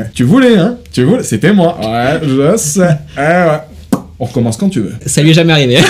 tu 0.14 0.24
voulais, 0.24 0.56
hein 0.58 0.76
Tu 0.92 1.04
voulais, 1.04 1.22
c'était 1.22 1.52
moi. 1.52 1.78
Ouais, 1.80 2.20
je 2.22 2.56
sais. 2.56 2.98
Eh 3.16 3.20
ouais. 3.20 3.98
On 4.18 4.24
recommence 4.24 4.56
quand 4.56 4.68
tu 4.68 4.80
veux. 4.80 4.92
Ça 5.04 5.22
lui 5.22 5.30
est 5.30 5.34
jamais 5.34 5.52
arrivé. 5.52 5.78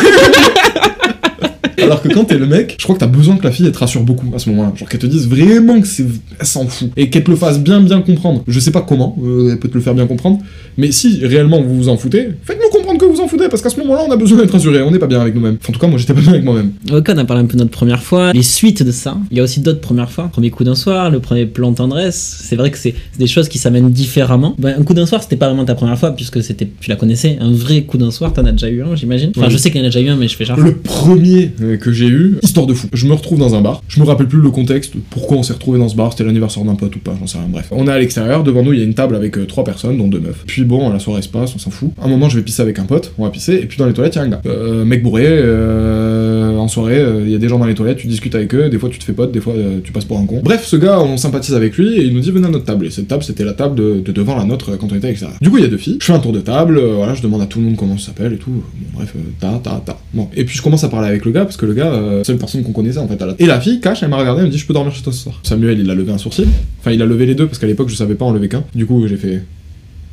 Alors 1.83 2.03
que 2.03 2.09
quand 2.09 2.25
t'es 2.25 2.39
le 2.39 2.47
mec, 2.47 2.77
je 2.79 2.85
crois 2.85 2.95
que 2.95 3.01
t'as 3.01 3.07
besoin 3.07 3.37
que 3.37 3.45
la 3.45 3.51
fille 3.51 3.67
elle 3.67 3.73
te 3.73 3.79
rassure 3.79 4.03
beaucoup 4.03 4.27
à 4.35 4.39
ce 4.39 4.49
moment-là. 4.51 4.73
Genre 4.77 4.89
qu'elle 4.89 5.01
te 5.01 5.07
dise 5.07 5.29
vraiment 5.29 5.81
que 5.81 5.87
c'est. 5.87 6.07
Elle 6.39 6.47
s'en 6.47 6.67
fout. 6.67 6.91
Et 6.97 7.11
qu'elle 7.11 7.25
te 7.25 7.31
le 7.31 7.37
fasse 7.37 7.61
bien 7.61 7.81
bien 7.81 8.01
comprendre. 8.01 8.43
Je 8.47 8.61
sais 8.61 8.71
pas 8.71 8.83
comment, 8.83 9.17
euh, 9.23 9.51
elle 9.53 9.59
peut 9.59 9.69
te 9.69 9.75
le 9.75 9.81
faire 9.81 9.95
bien 9.95 10.07
comprendre. 10.07 10.39
Mais 10.79 10.93
si 10.93 11.25
réellement 11.25 11.63
vous 11.63 11.77
vous 11.77 11.89
en 11.89 11.97
foutez, 11.97 12.29
faites-nous 12.43 12.71
comprendre 12.71 13.01
que 13.01 13.07
vous 13.07 13.21
en 13.21 13.29
foutez 13.29 13.49
parce 13.49 13.63
qu'à 13.63 13.71
ce 13.71 13.79
moment-là 13.81 14.03
on 14.09 14.11
a 14.11 14.17
besoin 14.17 14.39
d'être 14.39 14.53
rassuré. 14.53 14.83
On 14.83 14.91
n'est 14.91 14.99
pas 14.99 15.07
bien 15.07 15.21
avec 15.21 15.35
nous-mêmes. 15.35 15.59
Enfin, 15.61 15.71
en 15.71 15.73
tout 15.73 15.81
cas, 15.81 15.87
moi 15.87 15.99
j'étais 15.99 16.15
pas 16.15 16.21
bien 16.21 16.31
avec 16.31 16.45
moi-même. 16.45 16.73
Ok, 16.93 17.11
on 17.15 17.19
a 17.19 17.25
parlé 17.25 17.43
un 17.43 17.47
peu 17.47 17.55
de 17.55 17.59
notre 17.59 17.71
première 17.71 18.03
fois, 18.03 18.33
les 18.33 18.43
suites 18.43 18.83
de 18.83 18.93
ça. 18.93 19.17
Il 19.31 19.37
y 19.37 19.41
a 19.41 19.43
aussi 19.43 19.61
d'autres 19.61 19.81
premières 19.81 20.11
fois. 20.11 20.29
Premier 20.29 20.51
coup 20.51 20.65
d'un 20.65 20.75
soir, 20.75 21.11
le 21.11 21.21
premier 21.21 21.47
plan 21.47 21.71
de 21.71 21.77
tendresse. 21.77 22.43
C'est 22.43 22.57
vrai 22.57 22.71
que 22.71 22.79
c'est 22.79 22.95
des 23.19 23.27
choses 23.27 23.49
qui 23.49 23.59
s'amènent 23.59 23.91
différemment. 23.91 24.55
Ben, 24.59 24.77
un 24.79 24.83
coup 24.83 24.95
d'un 24.95 25.07
soir, 25.07 25.23
c'était 25.23 25.37
pas 25.37 25.49
vraiment 25.49 25.65
ta 25.65 25.75
première 25.75 25.99
fois 25.99 26.13
puisque 26.13 26.43
c'était, 26.43 26.69
tu 26.81 26.91
la 26.91 26.97
connaissais. 26.97 27.39
Un 27.41 27.53
vrai 27.53 27.83
coup 27.83 27.99
d'un 27.99 28.11
soir, 28.11 28.33
t'en 28.33 28.45
as 28.45 28.53
déjà 28.53 28.69
eu 28.69 28.83
un, 28.83 28.95
j'imagine. 28.97 29.33
Enfin, 29.37 29.49
je 29.49 29.57
sais 29.57 29.71
qu'il 29.71 29.81
y 29.81 29.85
en 29.85 29.87
a 29.87 29.91
déjà 29.91 30.01
eu 30.01 30.09
un, 30.09 30.17
mais 30.17 30.29
je 30.29 30.37
fais 30.37 30.45
genre. 30.45 30.59
Le 30.59 30.77
premier 30.77 31.53
que 31.75 31.93
j'ai 31.93 32.07
eu, 32.07 32.37
histoire 32.43 32.67
de 32.67 32.75
fou. 32.75 32.89
Je 32.93 33.07
me 33.07 33.15
retrouve 33.15 33.39
dans 33.39 33.55
un 33.55 33.61
bar. 33.61 33.83
Je 33.89 34.01
me 34.01 34.07
rappelle 34.07 34.29
plus 34.29 34.41
le 34.41 34.51
contexte, 34.51 34.95
pourquoi 35.11 35.37
on 35.39 35.43
s'est 35.43 35.53
retrouvé 35.53 35.79
dans 35.79 35.89
ce 35.89 35.97
bar, 35.97 36.13
c'était 36.13 36.25
l'anniversaire 36.25 36.65
d'un 36.65 36.75
pote 36.75 36.95
ou 36.97 36.99
pas, 37.01 37.15
j'en 37.19 37.27
sais 37.27 37.39
rien. 37.39 37.49
Bref. 37.51 37.69
On 37.71 37.87
est 37.89 37.91
à 37.91 37.99
l'extérieur, 37.99 38.45
devant 38.45 38.63
nous 38.63 38.73
il 38.73 38.79
y 38.79 38.83
a 38.83 38.85
une 38.85 38.95
table 38.95 39.17
avec 39.17 39.37
euh, 39.39 39.47
trois 39.47 39.65
personnes, 39.65 39.99
dont 39.99 40.09
deux 40.09 40.21
meufs. 40.21 40.45
Puis 40.47 40.65
bon, 40.65 40.91
la 40.91 40.99
soirée 40.99 41.23
se 41.23 41.29
passe, 41.29 41.55
on 41.55 41.59
s'en 41.59 41.71
fout. 41.71 41.91
Un 42.03 42.09
moment, 42.09 42.29
je 42.29 42.37
vais 42.37 42.43
pisser 42.43 42.63
avec 42.63 42.79
un 42.79 42.85
pote, 42.85 43.13
on 43.19 43.25
va 43.25 43.31
pisser, 43.31 43.55
et 43.55 43.67
puis 43.67 43.79
dans 43.79 43.87
les 43.87 43.93
toilettes, 43.93 44.15
il 44.15 44.19
y 44.19 44.21
a 44.21 44.25
un 44.25 44.29
gars. 44.29 44.41
Euh, 44.47 44.85
mec 44.85 45.03
bourré, 45.03 45.25
euh, 45.27 46.57
en 46.57 46.69
soirée, 46.69 46.99
euh, 46.99 47.23
il 47.25 47.31
y 47.31 47.35
a 47.35 47.39
des 47.39 47.49
gens 47.49 47.59
dans 47.59 47.67
les 47.67 47.75
toilettes, 47.75 47.99
tu 47.99 48.07
discutes 48.07 48.35
avec 48.35 48.55
eux, 48.55 48.69
des 48.69 48.79
fois 48.79 48.89
tu 48.89 48.99
te 48.99 49.05
fais 49.05 49.13
pote, 49.13 49.33
des 49.33 49.41
fois 49.41 49.55
euh, 49.55 49.81
tu 49.83 49.93
passes 49.93 50.05
pour 50.05 50.19
un 50.19 50.27
con. 50.27 50.41
Bref, 50.43 50.65
ce 50.65 50.77
gars, 50.77 51.01
on 51.01 51.17
sympathise 51.17 51.55
avec 51.55 51.77
lui 51.77 51.97
et 51.97 52.05
il 52.05 52.15
nous 52.15 52.21
dit 52.21 52.31
venez 52.31 52.47
à 52.47 52.51
notre 52.51 52.65
table. 52.65 52.87
Et 52.87 52.91
cette 52.91 53.09
table, 53.09 53.23
c'était 53.23 53.45
la 53.45 53.53
table 53.53 53.75
de, 53.75 54.01
de 54.01 54.13
devant 54.13 54.37
la 54.37 54.45
nôtre 54.45 54.71
euh, 54.71 54.77
quand 54.77 54.93
on 54.93 54.97
était 54.97 55.07
à 55.07 55.11
l'extérieur. 55.11 55.39
Du 55.41 55.51
coup, 55.51 55.59
il 55.59 55.63
y 55.63 55.67
a 55.67 55.69
deux 55.69 55.77
filles. 55.77 55.99
Je 56.01 56.07
fais 56.07 56.13
un 56.13 56.19
tour 56.19 56.33
de 56.33 56.41
table, 56.41 56.79
euh, 56.79 56.95
voilà, 56.97 57.15
je 57.15 57.23
demande 57.23 57.43
à 57.43 57.47
tout 57.47 57.59
le 57.59 57.67
monde 57.67 57.77
comment 57.77 57.99
ça 57.99 58.07
s'appelle 58.07 58.33
et 58.33 58.37
tout. 58.39 58.51
Bon, 58.51 58.63
bref, 58.95 59.13
euh, 59.17 59.21
ta, 59.41 59.59
ta, 59.63 59.83
ta. 59.85 59.99
Bon. 60.15 60.29
Et 60.37 60.45
puis 60.45 60.57
je 60.57 60.63
commence 60.63 60.85
à 60.85 60.89
parler 60.89 61.09
avec 61.09 61.25
le 61.25 61.33
gars 61.33 61.45
parce 61.45 61.56
que 61.57 61.67
le 61.67 61.75
gars, 61.75 61.93
euh, 61.93 62.25
seule 62.25 62.39
personne 62.39 62.63
qu'on 62.63 62.73
connaissait 62.73 62.99
en 62.99 63.09
fait. 63.09 63.21
À 63.21 63.27
la... 63.27 63.35
Et 63.39 63.47
la 63.47 63.61
fille, 63.61 63.81
cache, 63.81 64.03
elle 64.03 64.09
m'a 64.09 64.17
regardé, 64.17 64.41
elle 64.41 64.47
me 64.47 64.53
dit 64.53 64.59
je 64.59 64.67
peux 64.67 64.75
dormir 64.75 64.95
chez 64.95 65.03
toi 65.03 65.13
ce 65.13 65.21
soir. 65.21 65.41
Samuel, 65.43 65.79
il 65.79 65.91
a 65.91 65.95
levé 65.95 66.13
un 66.13 66.19
sourcil. 66.19 66.49
Enfin, 66.81 66.93
il 66.93 67.03
a 67.03 67.07
levé 67.07 67.27
les 67.27 67.35
deux 67.35 67.47
parce 67.47 67.59
qu'à 67.59 67.67
l'époque, 67.67 67.89
je 67.89 67.95
savais 67.95 68.15
pas 68.15 68.25
en 68.25 68.33
lever 68.33 68.49
qu'un. 68.49 68.65
Du 68.75 68.87
coup, 68.87 69.07
j'ai 69.07 69.17
fait. 69.17 69.43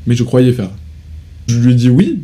Mais 0.07 0.15
je 0.15 0.23
croyais 0.23 0.51
faire. 0.51 0.69
Je 1.47 1.59
lui 1.59 1.71
ai 1.73 1.75
dit 1.75 1.89
oui. 1.89 2.19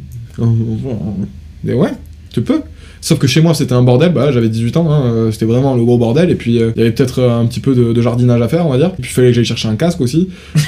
Mais 1.64 1.74
ouais, 1.74 1.92
tu 2.32 2.42
peux. 2.42 2.62
Sauf 3.02 3.18
que 3.18 3.28
chez 3.28 3.42
moi 3.42 3.54
c'était 3.54 3.74
un 3.74 3.82
bordel, 3.82 4.12
bah 4.12 4.32
j'avais 4.32 4.50
18 4.50 4.78
ans, 4.78 4.92
hein, 4.92 5.04
euh, 5.06 5.32
c'était 5.32 5.46
vraiment 5.46 5.76
le 5.76 5.84
gros 5.86 5.98
bordel, 5.98 6.30
et 6.30 6.36
puis 6.36 6.60
euh, 6.62 6.72
il 6.76 6.80
y 6.80 6.82
avait 6.82 6.92
peut-être 6.92 7.20
euh, 7.20 7.40
un 7.40 7.46
petit 7.46 7.60
peu 7.62 7.74
de, 7.74 7.94
de 7.94 8.02
jardinage 8.02 8.42
à 8.42 8.48
faire, 8.50 8.66
on 8.68 8.70
va 8.72 8.78
dire. 8.78 8.92
Et 9.00 9.02
puis 9.02 9.12
il 9.12 9.14
fallait 9.14 9.28
que 9.30 9.34
j'aille 9.34 9.46
chercher 9.46 9.68
un 9.70 9.76
casque 9.76 10.02
aussi. 10.02 10.28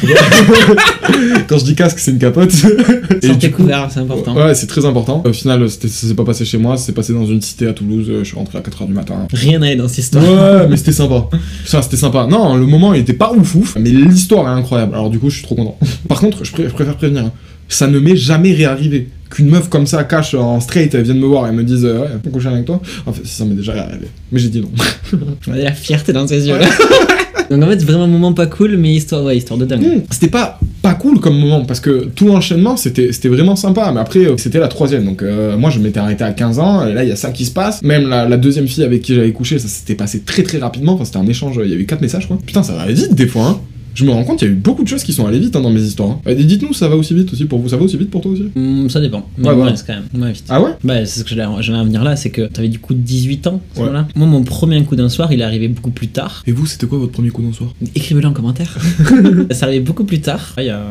Quand 1.48 1.58
je 1.58 1.64
dis 1.66 1.76
casque, 1.76 2.00
c'est 2.00 2.12
une 2.12 2.20
capote. 2.20 2.52
Sortez 2.52 3.52
couvert, 3.52 3.90
c'est 3.92 4.00
important. 4.00 4.36
Ouais, 4.36 4.56
c'est 4.56 4.68
très 4.68 4.86
important. 4.86 5.24
Au 5.26 5.34
final, 5.34 5.70
ça 5.70 5.88
s'est 5.88 6.14
pas 6.14 6.24
passé 6.24 6.46
chez 6.46 6.58
moi, 6.58 6.78
ça 6.78 6.86
s'est 6.86 6.94
passé 6.94 7.14
dans 7.14 7.26
une 7.26 7.42
cité 7.42 7.68
à 7.68 7.74
Toulouse, 7.74 8.06
je 8.20 8.24
suis 8.24 8.36
rentré 8.36 8.58
à 8.58 8.62
4h 8.62 8.88
du 8.88 8.94
matin. 8.94 9.16
Rien 9.34 9.60
n'allait 9.60 9.76
dans 9.76 9.88
cette 9.88 10.00
histoire. 10.00 10.24
Ouais, 10.24 10.68
mais 10.70 10.78
c'était 10.78 10.92
sympa. 10.94 11.28
Ça, 11.66 11.82
c'était 11.82 11.98
sympa. 11.98 12.28
Non, 12.30 12.56
le 12.56 12.66
moment, 12.66 12.94
il 12.94 13.02
était 13.02 13.14
pas 13.14 13.32
ouf 13.34 13.56
ouf, 13.56 13.78
mais 13.80 13.90
l'histoire 13.90 14.46
est 14.48 14.58
incroyable. 14.60 14.94
Alors 14.96 15.10
du 15.10 15.20
coup, 15.20 15.30
je 15.30 15.36
suis 15.38 15.44
trop 15.46 15.56
content. 15.56 15.78
Par 16.08 16.20
contre, 16.20 16.44
je 16.44 16.52
préfère 16.52 16.96
prévenir. 16.96 17.26
hein. 17.26 17.32
Ça 17.68 17.88
ne 17.88 18.00
m'est 18.00 18.16
jamais 18.18 18.54
réarrivé. 18.54 19.08
Qu'une 19.32 19.50
meuf 19.50 19.70
comme 19.70 19.88
ça 19.88 20.04
cache 20.04 20.34
en 20.36 20.60
straight, 20.60 20.94
elle 20.94 21.04
vienne 21.04 21.20
me 21.20 21.26
voir 21.26 21.48
et 21.48 21.52
me 21.52 21.64
dise 21.64 21.86
euh, 21.86 22.02
Ouais, 22.02 22.08
on 22.16 22.20
peut 22.20 22.30
coucher 22.30 22.50
avec 22.50 22.66
toi. 22.66 22.82
En 23.06 23.14
fait, 23.14 23.26
ça 23.26 23.46
m'est 23.46 23.56
déjà 23.56 23.72
réarrivé. 23.74 24.08
Mais 24.32 24.40
j'ai 24.40 24.50
dit 24.50 24.62
non. 24.62 24.70
On 25.48 25.54
a 25.54 25.56
la 25.58 25.72
fierté 25.72 26.12
dans 26.14 26.28
ses 26.28 26.48
yeux. 26.48 26.56
Donc 27.50 27.64
en 27.64 27.68
fait, 27.68 27.80
c'est 27.80 27.86
vraiment 27.86 28.04
un 28.06 28.08
moment 28.08 28.34
pas 28.34 28.46
cool, 28.48 28.78
mais 28.78 28.94
histoire, 28.94 29.24
ouais, 29.24 29.36
histoire 29.38 29.58
de 29.60 29.66
dingue. 29.66 29.82
Hmm, 29.82 30.02
C'était 30.10 30.28
pas 30.30 30.60
pas 30.82 30.96
cool 30.96 31.20
comme 31.20 31.38
moment 31.38 31.64
parce 31.64 31.80
que 31.80 32.06
tout 32.16 32.26
l'enchaînement 32.26 32.76
c'était 32.76 33.12
c'était 33.12 33.30
vraiment 33.30 33.56
sympa 33.56 33.92
mais 33.94 34.00
après 34.00 34.26
euh, 34.26 34.36
c'était 34.38 34.58
la 34.58 34.68
troisième 34.68 35.06
donc 35.06 35.22
euh, 35.22 35.56
moi 35.56 35.70
je 35.70 35.78
m'étais 35.78 36.00
arrêté 36.00 36.24
à 36.24 36.32
15 36.32 36.58
ans 36.58 36.88
et 36.88 36.94
là 36.96 37.04
il 37.04 37.10
y 37.10 37.12
a 37.12 37.16
ça 37.16 37.30
qui 37.30 37.46
se 37.46 37.52
passe 37.52 37.84
même 37.84 38.10
la, 38.10 38.28
la 38.28 38.36
deuxième 38.38 38.68
fille 38.68 38.84
avec 38.84 39.04
qui 39.04 39.14
j'avais 39.14 39.32
couché 39.32 39.60
ça 39.60 39.68
s'était 39.68 39.94
passé 39.94 40.22
très 40.22 40.42
très 40.42 40.58
rapidement 40.58 40.94
enfin 40.94 41.06
c'était 41.06 41.18
un 41.20 41.28
échange 41.28 41.60
il 41.64 41.70
y 41.70 41.76
avait 41.76 41.86
quatre 41.86 42.02
messages 42.02 42.28
quoi 42.28 42.40
putain 42.44 42.64
ça 42.64 42.74
va 42.74 42.88
vite 42.88 43.14
des 43.14 43.28
fois 43.28 43.46
hein 43.46 43.60
Je 43.94 44.06
me 44.06 44.12
rends 44.12 44.24
compte, 44.24 44.42
il 44.42 44.46
y 44.46 44.48
a 44.48 44.52
eu 44.52 44.56
beaucoup 44.56 44.84
de 44.84 44.88
choses 44.88 45.04
qui 45.04 45.14
sont 45.14 45.26
allées 45.28 45.40
vite 45.40 45.56
hein, 45.56 45.62
dans 45.62 45.70
mes 45.70 45.82
histoires. 45.82 46.12
hein. 46.12 46.20
Et 46.26 46.36
dites-nous, 46.36 46.74
ça 46.74 46.88
va 46.88 46.96
aussi 46.96 47.14
vite 47.14 47.32
aussi 47.34 47.46
pour 47.46 47.60
vous 47.60 47.70
Ça 47.70 47.78
va 47.78 47.84
aussi 47.84 47.98
vite 47.98 48.10
pour 48.10 48.22
toi 48.22 48.32
aussi 48.32 48.46
Hum, 48.56 48.90
ça 48.90 49.00
dépend. 49.02 49.28
Mais 49.38 49.44
Ouais, 49.46 49.50
ouais, 49.52 49.56
voilà. 49.58 49.76
c'est 49.76 49.86
quand 49.88 49.94
même. 49.96 50.22
Ouais, 50.24 50.32
vite. 50.32 50.46
Ah 50.50 50.62
ouais 50.62 50.72
Bah, 50.84 51.06
c'est 51.06 51.20
ce 51.20 51.24
que 51.24 51.30
j'allais 51.30 51.44
en 51.46 51.84
venir 51.84 52.04
là, 52.04 52.16
c'est 52.16 52.30
que 52.30 52.44
t'avais 52.48 52.70
du 52.70 52.80
coup 52.80 52.94
18 52.94 53.48
ans, 53.48 53.62
à 53.72 53.76
ce 53.76 53.80
Ouais. 53.80 53.86
moment-là. 53.88 54.08
Moi, 54.16 54.28
mon 54.28 54.44
premier 54.44 54.82
coup 54.84 54.96
d'un 54.96 55.10
soir, 55.10 55.32
il 55.34 55.42
est 55.42 55.44
arrivé 55.44 55.68
beaucoup 55.68 55.92
plus 55.92 56.08
tard. 56.08 56.44
Et 56.48 56.52
vous, 56.52 56.66
c'était 56.66 56.88
quoi 56.88 56.98
votre 57.00 57.12
premier 57.12 57.30
coup 57.30 57.42
d'un 57.42 57.54
soir? 57.54 57.74
Écrivez-le 57.96 58.28
en 58.28 58.34
commentaire. 58.34 58.78
ça 59.52 59.66
arrivait 59.66 59.84
beaucoup 59.84 60.04
plus 60.06 60.22
tard, 60.22 60.54
il 60.58 60.66
y 60.66 60.70
a 60.70 60.82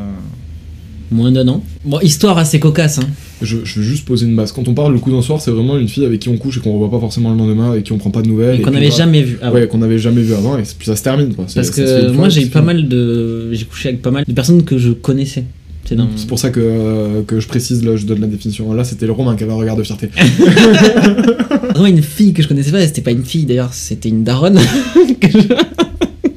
moins 1.11 1.33
d'un 1.33 1.46
an. 1.49 1.62
Bon, 1.85 1.99
histoire 2.01 2.38
assez 2.38 2.61
cocasse, 2.61 2.99
hein. 2.99 3.09
je, 3.42 3.59
je 3.64 3.81
veux 3.81 3.85
juste 3.85 4.05
poser 4.05 4.27
une 4.27 4.37
base. 4.37 4.53
Quand 4.53 4.68
on 4.68 4.75
parle 4.75 4.92
le 4.92 4.99
coup 4.99 5.11
d'un 5.11 5.23
soir, 5.23 5.40
c'est 5.40 5.51
vraiment 5.51 5.77
une 5.79 5.88
fille 5.88 6.05
avec 6.05 6.20
qui 6.20 6.29
on 6.29 6.37
couche 6.37 6.59
et 6.59 6.61
qu'on 6.61 6.73
revoit 6.73 6.90
pas 6.90 7.01
forcément 7.01 7.31
le 7.33 7.37
lendemain 7.38 7.75
et 7.75 7.83
qui 7.83 7.92
on 7.92 7.99
prend 7.99 8.11
pas 8.11 8.23
de 8.23 8.29
nouvelles. 8.29 8.61
Et 8.61 8.62
qu'on 8.62 8.70
n'avait 8.70 8.88
voilà. 8.88 9.05
jamais 9.05 9.23
vu 9.23 9.38
avant. 9.42 9.55
Ouais, 9.57 9.66
qu'on 9.66 9.79
n'avait 9.79 9.99
jamais 9.99 10.23
vu 10.23 10.35
avant 10.35 10.57
et 10.59 10.62
puis 10.62 10.87
ça 10.87 10.96
se 10.96 11.03
termine 11.03 11.35
quoi. 11.35 11.46
Parce 11.55 11.70
que 11.70 12.11
moi, 12.12 12.29
j'ai 12.29 12.42
eu 12.42 12.46
pas 12.46 12.62
mal 12.62 12.88
de. 12.88 13.53
J'ai 13.53 13.64
couché 13.64 13.88
avec 13.90 14.03
pas 14.03 14.11
mal 14.11 14.25
de 14.27 14.33
personnes 14.33 14.62
que 14.64 14.79
je 14.79 14.90
connaissais. 14.90 15.44
C'est 15.87 15.96
dans. 15.96 16.07
Pour 16.29 16.38
ça 16.38 16.51
que, 16.51 16.61
euh, 16.62 17.23
que 17.27 17.40
je 17.40 17.49
précise, 17.49 17.85
là, 17.85 17.96
je 17.96 18.07
donne 18.07 18.20
la 18.20 18.27
définition. 18.29 18.73
Là, 18.75 18.85
c'était 18.85 19.07
le 19.07 19.12
Romain 19.12 19.35
qui 19.35 19.42
avait 19.42 19.53
un 19.53 19.57
regard 19.57 19.77
de 19.77 19.83
fierté. 19.83 20.09
Vraiment 21.70 21.87
une 21.87 22.03
fille 22.03 22.33
que 22.33 22.42
je 22.42 22.49
connaissais 22.49 22.70
pas, 22.70 22.81
c'était 22.87 23.01
pas 23.01 23.11
une 23.11 23.25
fille 23.25 23.44
d'ailleurs, 23.44 23.73
c'était 23.73 24.09
une 24.09 24.23
daronne. 24.23 24.59
que 25.20 25.29
je- 25.31 25.38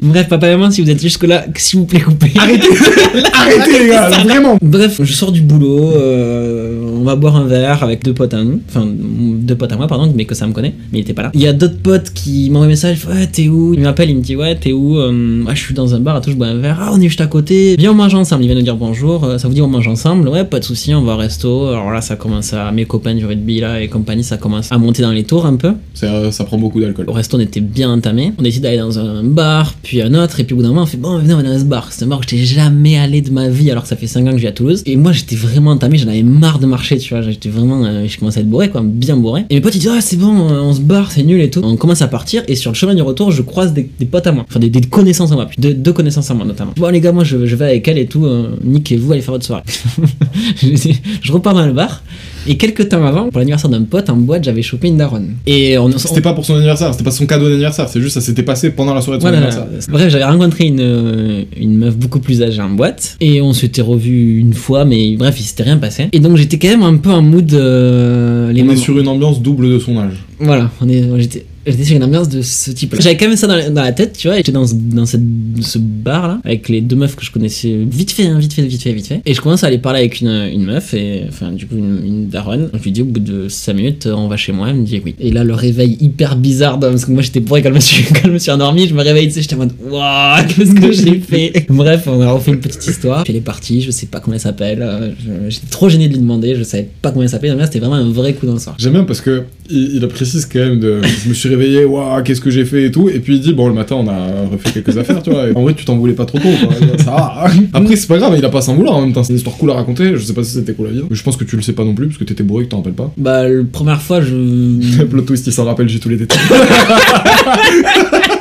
Bref, 0.04 0.28
papa 0.28 0.50
et 0.50 0.52
maman, 0.52 0.70
si 0.70 0.82
vous 0.82 0.90
êtes 0.90 1.02
jusque 1.02 1.24
là, 1.24 1.46
s'il 1.56 1.80
vous 1.80 1.86
plaît, 1.86 2.02
coupez. 2.02 2.34
Arrêtez 2.38 2.68
Arrêtez, 3.34 3.84
les 3.84 3.88
gars, 3.88 4.10
vraiment 4.10 4.58
Bref, 4.62 5.00
je 5.02 5.14
sors 5.14 5.32
du 5.32 5.42
boulot, 5.42 5.92
euh, 5.96 6.86
on 7.00 7.04
va 7.04 7.16
boire 7.16 7.38
un 7.38 7.46
verre 7.46 7.84
avec 7.84 8.04
deux 8.04 8.14
potes 8.14 8.34
à 8.34 8.44
nous, 8.44 8.60
enfin 8.68 8.86
deux 8.86 9.56
potes 9.56 9.72
à 9.72 9.78
moi, 9.78 9.88
pardon, 9.88 10.12
mais 10.14 10.26
que 10.26 10.36
ça 10.36 10.46
me 10.46 10.52
connaît, 10.52 10.74
mais 10.92 11.00
il 11.00 11.02
était 11.04 11.14
pas 11.14 11.24
là. 11.24 11.32
Il 11.34 11.40
y 11.40 11.48
a 11.48 11.54
d'autres 11.54 11.80
potes 11.82 12.12
qui 12.14 12.50
m'envoient 12.50 12.66
un 12.66 12.70
message, 12.70 13.06
ouais, 13.06 13.28
t'es 13.28 13.48
où? 13.48 13.74
Il 13.74 13.80
m'appelle, 13.80 14.10
il 14.10 14.18
me 14.18 14.22
dit, 14.22 14.36
ouais, 14.36 14.56
t'es 14.56 14.74
où? 14.74 14.98
Euh, 14.98 15.46
Ah, 15.48 15.56
je 15.56 15.62
suis 15.62 15.74
dans 15.74 15.96
un 15.96 16.02
bar, 16.02 16.18
à 16.18 16.22
tout, 16.22 16.32
je 16.32 16.36
bois 16.36 16.48
un 16.48 16.58
verre, 16.58 16.80
ah, 16.82 16.90
on 16.92 17.00
est 17.00 17.08
juste 17.08 17.22
à 17.22 17.28
côté, 17.28 17.78
viens, 17.80 17.92
on 17.92 17.96
mange 17.96 18.14
ensemble. 18.14 18.44
Il 18.44 18.48
vient 18.48 18.58
nous 18.58 18.62
dire 18.62 18.76
bonjour, 18.76 19.24
euh, 19.24 19.38
ça 19.38 19.48
vous 19.48 19.54
dit, 19.54 19.62
on 19.62 19.70
mange 19.70 19.88
ensemble, 19.88 20.28
ouais, 20.28 20.44
pas 20.44 20.60
de 20.60 20.66
souci, 20.66 20.94
on 20.94 21.04
va 21.04 21.14
au 21.14 21.18
resto. 21.18 21.68
Alors 21.68 21.92
là, 21.92 22.02
ça 22.02 22.18
commence 22.18 22.52
à, 22.52 22.74
mes 22.74 22.84
copains 22.84 23.16
du 23.16 23.26
rugby 23.26 23.62
là 23.62 23.80
et 23.82 23.88
compagnie, 23.88 24.26
ça 24.26 24.36
commence 24.36 24.70
à 24.70 24.78
monter 24.78 25.02
dans 25.02 25.12
les 25.12 25.24
tours 25.24 25.46
un 25.46 25.56
peu. 25.56 25.72
ça, 25.94 26.30
ça 26.34 26.44
prend 26.44 26.58
beaucoup 26.58 26.82
d'alcool. 26.82 27.06
Au 27.08 27.14
resto, 27.14 27.38
on 27.38 27.40
était 27.40 27.62
bien 27.62 27.90
entamé. 27.90 28.34
On 28.38 28.42
décide 28.44 28.64
d'aller 28.64 28.80
dans 28.80 29.00
un 29.00 29.24
bar, 29.24 29.74
puis 29.82 29.93
un 30.02 30.14
autre, 30.14 30.40
et 30.40 30.44
puis 30.44 30.54
au 30.54 30.58
bout 30.58 30.64
d'un 30.64 30.70
moment, 30.70 30.84
on 30.84 30.86
fait 30.86 30.98
bon, 30.98 31.18
venez, 31.18 31.34
on 31.34 31.38
va 31.38 31.44
dans 31.44 31.60
ce 31.60 31.64
bar. 31.64 31.92
C'est 31.92 32.04
un 32.04 32.08
bar 32.08 32.20
où 32.20 32.22
j'étais 32.24 32.44
jamais 32.44 32.98
allé 32.98 33.22
de 33.22 33.32
ma 33.32 33.50
vie, 33.50 33.72
alors 33.72 33.84
que 33.84 33.90
ça 33.90 33.96
fait 33.96 34.08
5 34.08 34.26
ans 34.28 34.32
que 34.32 34.38
je 34.38 34.42
vis 34.42 34.48
à 34.48 34.52
Toulouse. 34.52 34.84
Et 34.86 34.96
moi, 34.96 35.12
j'étais 35.12 35.36
vraiment 35.36 35.72
entamé, 35.72 35.98
j'en 35.98 36.08
avais 36.08 36.24
marre 36.24 36.60
de 36.60 36.66
marcher, 36.66 36.98
tu 36.98 37.14
vois. 37.14 37.22
J'étais 37.22 37.50
vraiment, 37.50 37.84
euh, 37.86 38.08
je 38.08 38.18
commençais 38.18 38.40
à 38.40 38.42
être 38.42 38.50
bourré, 38.50 38.70
quoi, 38.70 38.82
bien 38.84 39.18
bourré. 39.18 39.46
Et 39.50 39.56
mes 39.56 39.62
potes, 39.62 39.76
ils 39.76 39.80
disent, 39.80 39.92
ah, 39.94 40.02
c'est 40.02 40.18
bon, 40.18 40.50
euh, 40.50 40.62
on 40.62 40.74
se 40.74 40.82
barre, 40.82 41.12
c'est 41.12 41.24
nul 41.24 41.42
et 41.42 41.50
tout. 41.50 41.62
On 41.64 41.76
commence 41.76 42.02
à 42.02 42.08
partir, 42.08 42.44
et 42.48 42.56
sur 42.56 42.72
le 42.72 42.76
chemin 42.76 42.96
du 42.96 43.02
retour, 43.02 43.32
je 43.32 43.42
croise 43.42 43.74
des, 43.74 43.84
potes 44.10 44.28
à 44.28 44.32
moi, 44.32 44.46
enfin 44.48 44.60
des, 44.60 44.72
connaissances 44.82 45.32
à 45.32 45.36
moi, 45.36 45.46
puis 45.46 45.58
deux, 45.60 45.94
connaissances 45.94 46.30
à 46.32 46.34
moi 46.34 46.46
notamment. 46.46 46.74
Bon, 46.76 46.90
les 46.90 47.02
gars, 47.02 47.12
moi, 47.12 47.24
je, 47.24 47.46
je 47.46 47.56
vais 47.56 47.66
avec 47.66 47.88
elle 47.88 47.98
et 47.98 48.06
tout, 48.06 48.26
euh, 48.26 48.56
niquez-vous, 48.64 49.12
allez 49.12 49.22
faire 49.22 49.34
votre 49.34 49.46
soirée. 49.46 49.64
je, 50.62 50.92
je 51.22 51.32
repars 51.32 51.54
dans 51.54 51.66
le 51.66 51.74
bar, 51.74 52.04
et 52.48 52.58
quelques 52.58 52.90
temps 52.90 53.06
avant, 53.06 53.30
pour 53.30 53.40
l'anniversaire 53.40 53.70
d'un 53.70 53.84
pote 53.84 54.10
en 54.10 54.18
boîte, 54.18 54.44
j'avais 54.44 54.62
chopé 54.62 54.88
une 54.88 54.98
daronne. 54.98 55.34
Et 55.46 55.78
on, 55.78 55.86
on- 55.86 55.98
C'était 55.98 56.22
pas 56.22 56.34
pour 56.34 56.46
son 56.46 56.56
anniversaire, 56.56 56.92
c'était 56.92 57.04
pas 57.04 57.12
son 57.12 57.26
cadeau 57.26 57.48
d'anniversaire, 57.50 57.88
c'est 57.90 58.02
juste 58.02 58.14
ça 58.16 58.22
s'était 58.22 58.44
passé 58.44 58.72
pendant 58.72 58.94
la 58.94 59.02
soirée 59.02 59.18
de 59.20 59.24
son 59.24 59.30
Voilà, 59.30 59.46
anniversaire. 59.48 59.90
bref, 59.92 60.10
j'avais 60.10 60.24
rencontré 60.26 60.66
une, 60.66 60.80
euh, 60.82 61.44
une 61.60 61.78
meuf 61.78 61.96
beaucoup 61.98 62.20
plus 62.20 62.42
âgée 62.42 62.62
en 62.62 62.70
boîte 62.70 63.16
et 63.22 63.42
on 63.42 63.54
s'était 63.54 63.82
revu 63.82 64.40
une 64.40 64.54
fois, 64.54 64.86
mais 64.86 65.16
bref, 65.16 65.36
il 65.40 65.44
s'était 65.44 65.64
rien 65.64 65.78
passé. 65.78 66.08
Et 66.12 66.20
donc 66.20 66.38
j'étais 66.38 66.58
quand 66.58 66.70
même 66.70 66.84
un 66.84 66.98
peu 66.98 67.12
en 67.12 67.22
mood. 67.22 67.52
euh, 67.54 68.52
les 68.52 68.62
On 68.64 68.70
est 68.70 68.76
sur 68.76 68.98
une 69.00 69.08
ambiance 69.08 69.42
double 69.42 69.70
de 69.72 69.80
son 69.80 69.98
âge. 69.98 70.24
Voilà, 70.40 70.70
on 70.82 70.90
est, 70.90 71.04
j'étais. 71.18 71.46
J'étais 71.66 71.84
sur 71.86 71.96
une 71.96 72.04
ambiance 72.04 72.30
de 72.30 72.42
ce 72.42 72.72
type. 72.72 72.96
J'avais 73.00 73.16
quand 73.18 73.28
même 73.28 73.38
ça 73.38 73.48
dans 73.48 73.56
la, 73.56 73.70
dans 73.70 73.82
la 73.84 73.92
tête, 73.94 74.18
tu 74.18 74.28
vois. 74.28 74.38
J'étais 74.38 74.52
dans, 74.52 74.68
ce- 74.68 74.74
dans 74.74 75.06
cette, 75.06 75.22
ce 75.62 75.78
bar 75.78 76.28
là, 76.28 76.42
avec 76.44 76.68
les 76.70 76.82
deux 76.82 76.96
meufs 76.96 77.16
que 77.16 77.24
je 77.24 77.32
connaissais 77.32 77.74
vite 77.90 78.12
fait, 78.12 78.26
hein, 78.26 78.38
vite 78.40 78.54
fait, 78.54 78.64
vite 78.64 78.82
fait, 78.82 78.92
vite 78.94 79.08
fait. 79.08 79.22
Et 79.26 79.34
je 79.34 79.42
commence 79.42 79.64
à 79.64 79.68
aller 79.68 79.78
parler 79.78 80.00
avec 80.00 80.20
une, 80.22 80.28
une 80.54 80.66
meuf, 80.66 80.94
et 80.94 81.24
enfin, 81.30 81.52
du 81.52 81.66
coup, 81.68 81.76
une, 81.78 82.02
une 82.06 82.28
daronne. 82.30 82.70
Je 82.78 82.84
lui 82.84 82.92
dis 82.92 83.02
au 83.02 83.06
bout 83.06 83.20
de 83.22 83.48
5 83.48 83.74
minutes, 83.74 84.08
on 84.14 84.28
va 84.28 84.36
chez 84.38 84.52
moi. 84.52 84.70
Elle 84.70 84.76
me 84.76 84.86
dit 84.86 85.02
oui. 85.06 85.16
Et 85.20 85.32
là, 85.32 85.44
le 85.44 85.54
réveil 85.54 85.98
hyper 86.02 86.36
bizarre, 86.36 86.80
parce 86.80 87.06
que 87.06 87.12
moi 87.12 87.22
j'étais 87.22 87.40
bourré 87.40 87.62
quand 87.62 87.70
je 87.70 87.76
me 87.76 87.80
suis, 87.80 88.04
quand 88.14 88.28
je 88.28 88.32
me 88.32 88.40
suis 88.40 88.52
endormi. 88.52 88.88
Je 88.88 88.94
me 88.94 89.02
réveille, 89.02 89.28
tu 89.28 89.34
sais, 89.36 89.42
j'étais 89.42 89.56
en 89.56 89.60
mode 89.60 89.72
waouh, 89.90 90.46
qu'est-ce 90.48 90.74
que 90.74 90.92
j'ai 90.92 91.20
fait? 91.20 91.66
Bref, 91.70 92.04
on 92.08 92.20
a 92.22 92.32
refait 92.32 92.52
une 92.52 92.60
petite 92.60 92.86
histoire. 92.86 93.24
Puis 93.24 93.32
elle 93.32 93.38
est 93.38 93.42
partie, 93.42 93.82
je 93.82 93.92
sais 93.92 94.08
pas 94.08 94.20
comment 94.20 94.34
elle 94.36 94.40
s'appelle. 94.42 94.80
euh, 94.82 95.12
J'étais 95.50 95.68
trop 95.68 95.88
gêné 95.90 96.08
de 96.08 96.14
lui 96.14 96.20
demander, 96.20 96.56
je 96.56 96.64
savais 96.64 96.90
pas 97.02 97.12
comment 97.12 97.24
elle 97.26 97.58
là, 97.58 97.66
c'était 97.66 97.80
vraiment 97.80 97.96
un 97.96 98.10
vrai 98.10 98.34
coup 98.34 98.46
dans 98.46 98.54
le 98.54 98.60
soir. 98.60 98.76
J'aime 98.80 98.94
bien 98.94 99.04
parce 99.04 99.22
que 99.22 99.44
il, 99.70 99.96
il 100.02 100.08
précise 100.08 100.46
quand 100.52 100.60
même 100.60 100.80
de 100.80 101.02
je 101.24 101.30
me 101.30 101.34
suis 101.34 101.50
réveillé, 101.56 101.86
waouh, 101.86 102.22
qu'est-ce 102.24 102.42
que 102.42 102.50
j'ai 102.50 102.66
fait? 102.66 102.86
et 102.86 102.92
tout. 102.92 103.10
Et 103.10 103.20
puis 103.20 103.36
il 103.36 103.42
dit, 103.42 103.54
bon, 103.54 103.68
le 103.68 103.74
matin, 103.74 103.96
on 103.96 104.08
a 104.08 104.50
refait 104.52 104.72
quelques 104.72 104.98
affaires, 104.98 105.22
tu 105.22 105.30
vois. 105.30 105.50
Et 105.50 105.56
en 105.56 105.62
vrai, 105.62 105.74
tu 105.74 105.86
t'en 105.86 105.98
voulais 105.98 106.14
pas 106.14 106.26
trop 106.26 106.40
tôt, 106.40 106.50
quoi. 106.64 106.76
Ça 106.98 107.12
va. 107.12 107.46
Après, 107.74 107.96
c'est 107.96 108.08
pas 108.08 108.18
grave, 108.18 108.34
il 108.38 108.44
a 108.44 108.50
pas 108.50 108.60
à 108.60 108.62
s'en 108.62 108.76
vouloir 108.76 108.96
en 108.96 109.02
même 109.02 109.14
temps. 109.14 109.24
C'est 109.24 109.34
une 109.34 109.38
histoire 109.38 109.56
cool 109.58 109.72
à 109.72 109.76
raconter. 109.76 110.14
Je 110.16 110.24
sais 110.24 110.34
pas 110.34 110.44
si 110.44 110.52
c'était 110.52 110.74
cool 110.74 110.88
à 110.88 110.92
vivre. 110.92 111.08
Mais 111.10 111.16
je 111.16 111.24
pense 111.24 111.38
que 111.38 111.44
tu 111.44 111.56
le 111.56 111.62
sais 111.62 111.74
pas 111.74 111.84
non 111.84 111.94
plus 111.94 112.08
parce 112.08 112.18
que 112.18 112.24
t'étais 112.24 112.44
bourré 112.44 112.66
que 112.66 112.70
t'en 112.70 112.78
rappelles 112.78 112.94
pas. 112.94 113.12
Bah, 113.18 113.48
la 113.48 113.64
première 113.64 114.02
fois, 114.02 114.22
je. 114.22 115.04
Plot 115.14 115.22
twist, 115.22 115.46
il 115.48 115.54
s'en 115.54 115.66
rappelle, 115.66 115.90
j'ai 115.90 116.00
tous 116.00 116.10
les 116.10 116.18
détails. 116.18 116.40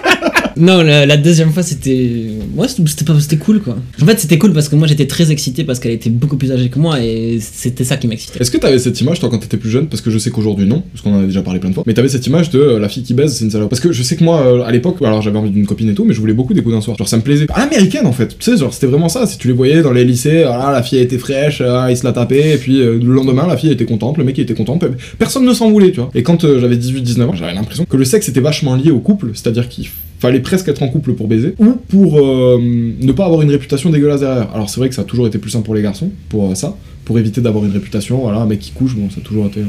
Non, 0.56 0.82
la, 0.82 1.16
deuxième 1.16 1.50
fois 1.52 1.62
c'était. 1.62 2.26
Ouais, 2.56 2.68
c'était 2.68 3.04
pas- 3.04 3.14
cool 3.44 3.60
quoi. 3.62 3.76
En 4.00 4.06
fait, 4.06 4.18
c'était 4.20 4.38
cool 4.38 4.52
parce 4.52 4.68
que 4.68 4.76
moi 4.76 4.86
j'étais 4.86 5.06
très 5.06 5.30
excité 5.30 5.64
parce 5.64 5.78
qu'elle 5.78 5.92
était 5.92 6.10
beaucoup 6.10 6.36
plus 6.36 6.52
âgée 6.52 6.68
que 6.68 6.78
moi 6.78 7.00
et 7.00 7.38
c'était 7.40 7.84
ça 7.84 7.96
qui 7.96 8.06
m'excitait. 8.08 8.40
Est-ce 8.40 8.50
que 8.50 8.58
t'avais 8.58 8.78
cette 8.78 9.00
image, 9.00 9.20
toi, 9.20 9.28
quand 9.30 9.38
t'étais 9.38 9.56
plus 9.56 9.70
jeune? 9.70 9.86
Parce 9.88 10.00
que 10.02 10.10
je 10.10 10.18
sais 10.18 10.30
qu'aujourd'hui, 10.30 10.66
non, 10.66 10.82
parce 10.92 11.02
qu'on 11.02 11.14
en 11.14 11.22
a 11.22 11.26
déjà 11.26 11.42
parlé 11.42 11.60
plein 11.60 11.70
de 11.70 11.74
fois. 11.74 11.84
Mais 11.86 11.94
t'avais 11.94 12.08
cette 12.08 12.26
image 12.26 12.50
de 12.50 12.58
euh, 12.60 12.78
la 12.78 12.88
fille 12.88 13.02
qui 13.02 13.14
baise, 13.14 13.34
c'est 13.34 13.44
une 13.44 13.50
salope. 13.50 13.70
Parce 13.70 13.80
que 13.80 13.92
je 13.92 14.02
sais 14.02 14.16
que 14.16 14.24
moi, 14.24 14.40
euh, 14.42 14.62
à 14.64 14.70
l'époque, 14.70 14.96
alors 15.02 15.22
j'avais 15.22 15.38
envie 15.38 15.50
d'une 15.50 15.66
copine 15.66 15.88
et 15.88 15.94
tout, 15.94 16.04
mais 16.04 16.14
je 16.14 16.20
voulais 16.20 16.32
beaucoup 16.34 16.54
des 16.54 16.62
coups 16.62 16.74
d'un 16.74 16.80
soir. 16.80 16.96
Genre, 16.98 17.08
ça 17.08 17.16
me 17.16 17.22
plaisait. 17.22 17.46
À 17.52 17.60
l'américaine, 17.60 18.06
en 18.06 18.12
fait. 18.12 18.36
Tu 18.38 18.50
sais, 18.50 18.56
genre, 18.56 18.72
c'était 18.74 18.86
vraiment 18.88 19.08
ça. 19.08 19.26
Si 19.26 19.38
tu 19.38 19.48
les 19.48 19.54
voyais 19.54 19.82
dans 19.82 19.92
les 19.92 20.04
lycées, 20.04 20.44
ah, 20.46 20.70
la 20.72 20.82
fille 20.82 20.98
était 20.98 21.18
fraîche, 21.18 21.60
ah, 21.62 21.86
il 21.90 21.96
se 21.96 22.04
la 22.04 22.12
tapait, 22.12 22.54
et 22.54 22.56
puis 22.58 22.80
euh, 22.80 22.98
le 23.02 23.12
lendemain, 23.14 23.46
la 23.46 23.56
fille 23.56 23.70
était 23.70 23.84
contente, 23.86 24.18
le 24.18 24.24
mec 24.24 24.38
était 24.38 24.54
content. 24.54 24.78
pe- 24.78 24.90
Personne 25.18 25.44
ne 25.44 25.54
s'en 25.54 25.70
voulait, 25.70 25.90
tu 25.92 26.00
vois. 26.00 26.10
Et 26.14 26.22
quand 26.22 26.40
j'avais 26.58 26.76
18-19 26.76 27.22
ans, 27.22 27.34
j'avais 27.34 27.54
l'impression 27.54 27.84
que 27.84 27.96
le 27.96 28.04
sexe 28.04 28.28
était 28.28 28.40
vachement 28.40 28.74
lié 28.76 28.90
au 28.90 29.00
couple, 29.00 29.30
c'est-à-dire 29.34 29.68
qu'il 29.68 29.86
fallait 30.22 30.40
presque 30.40 30.68
être 30.68 30.82
en 30.82 30.88
couple 30.88 31.14
pour 31.14 31.26
baiser, 31.26 31.56
ou 31.58 31.72
pour 31.88 32.20
euh, 32.20 32.56
ne 32.60 33.12
pas 33.12 33.24
avoir 33.26 33.42
une 33.42 33.50
réputation 33.50 33.90
dégueulasse 33.90 34.20
derrière. 34.20 34.48
Alors 34.54 34.70
c'est 34.70 34.78
vrai 34.78 34.88
que 34.88 34.94
ça 34.94 35.02
a 35.02 35.04
toujours 35.04 35.26
été 35.26 35.38
plus 35.38 35.50
simple 35.50 35.64
pour 35.64 35.74
les 35.74 35.82
garçons, 35.82 36.10
pour 36.28 36.48
euh, 36.48 36.54
ça, 36.54 36.76
pour 37.04 37.18
éviter 37.18 37.40
d'avoir 37.40 37.64
une 37.64 37.72
réputation, 37.72 38.18
voilà, 38.18 38.38
un 38.38 38.46
mec 38.46 38.60
qui 38.60 38.70
couche, 38.70 38.94
bon, 38.94 39.10
ça 39.10 39.16
a 39.20 39.24
toujours 39.24 39.46
été 39.46 39.62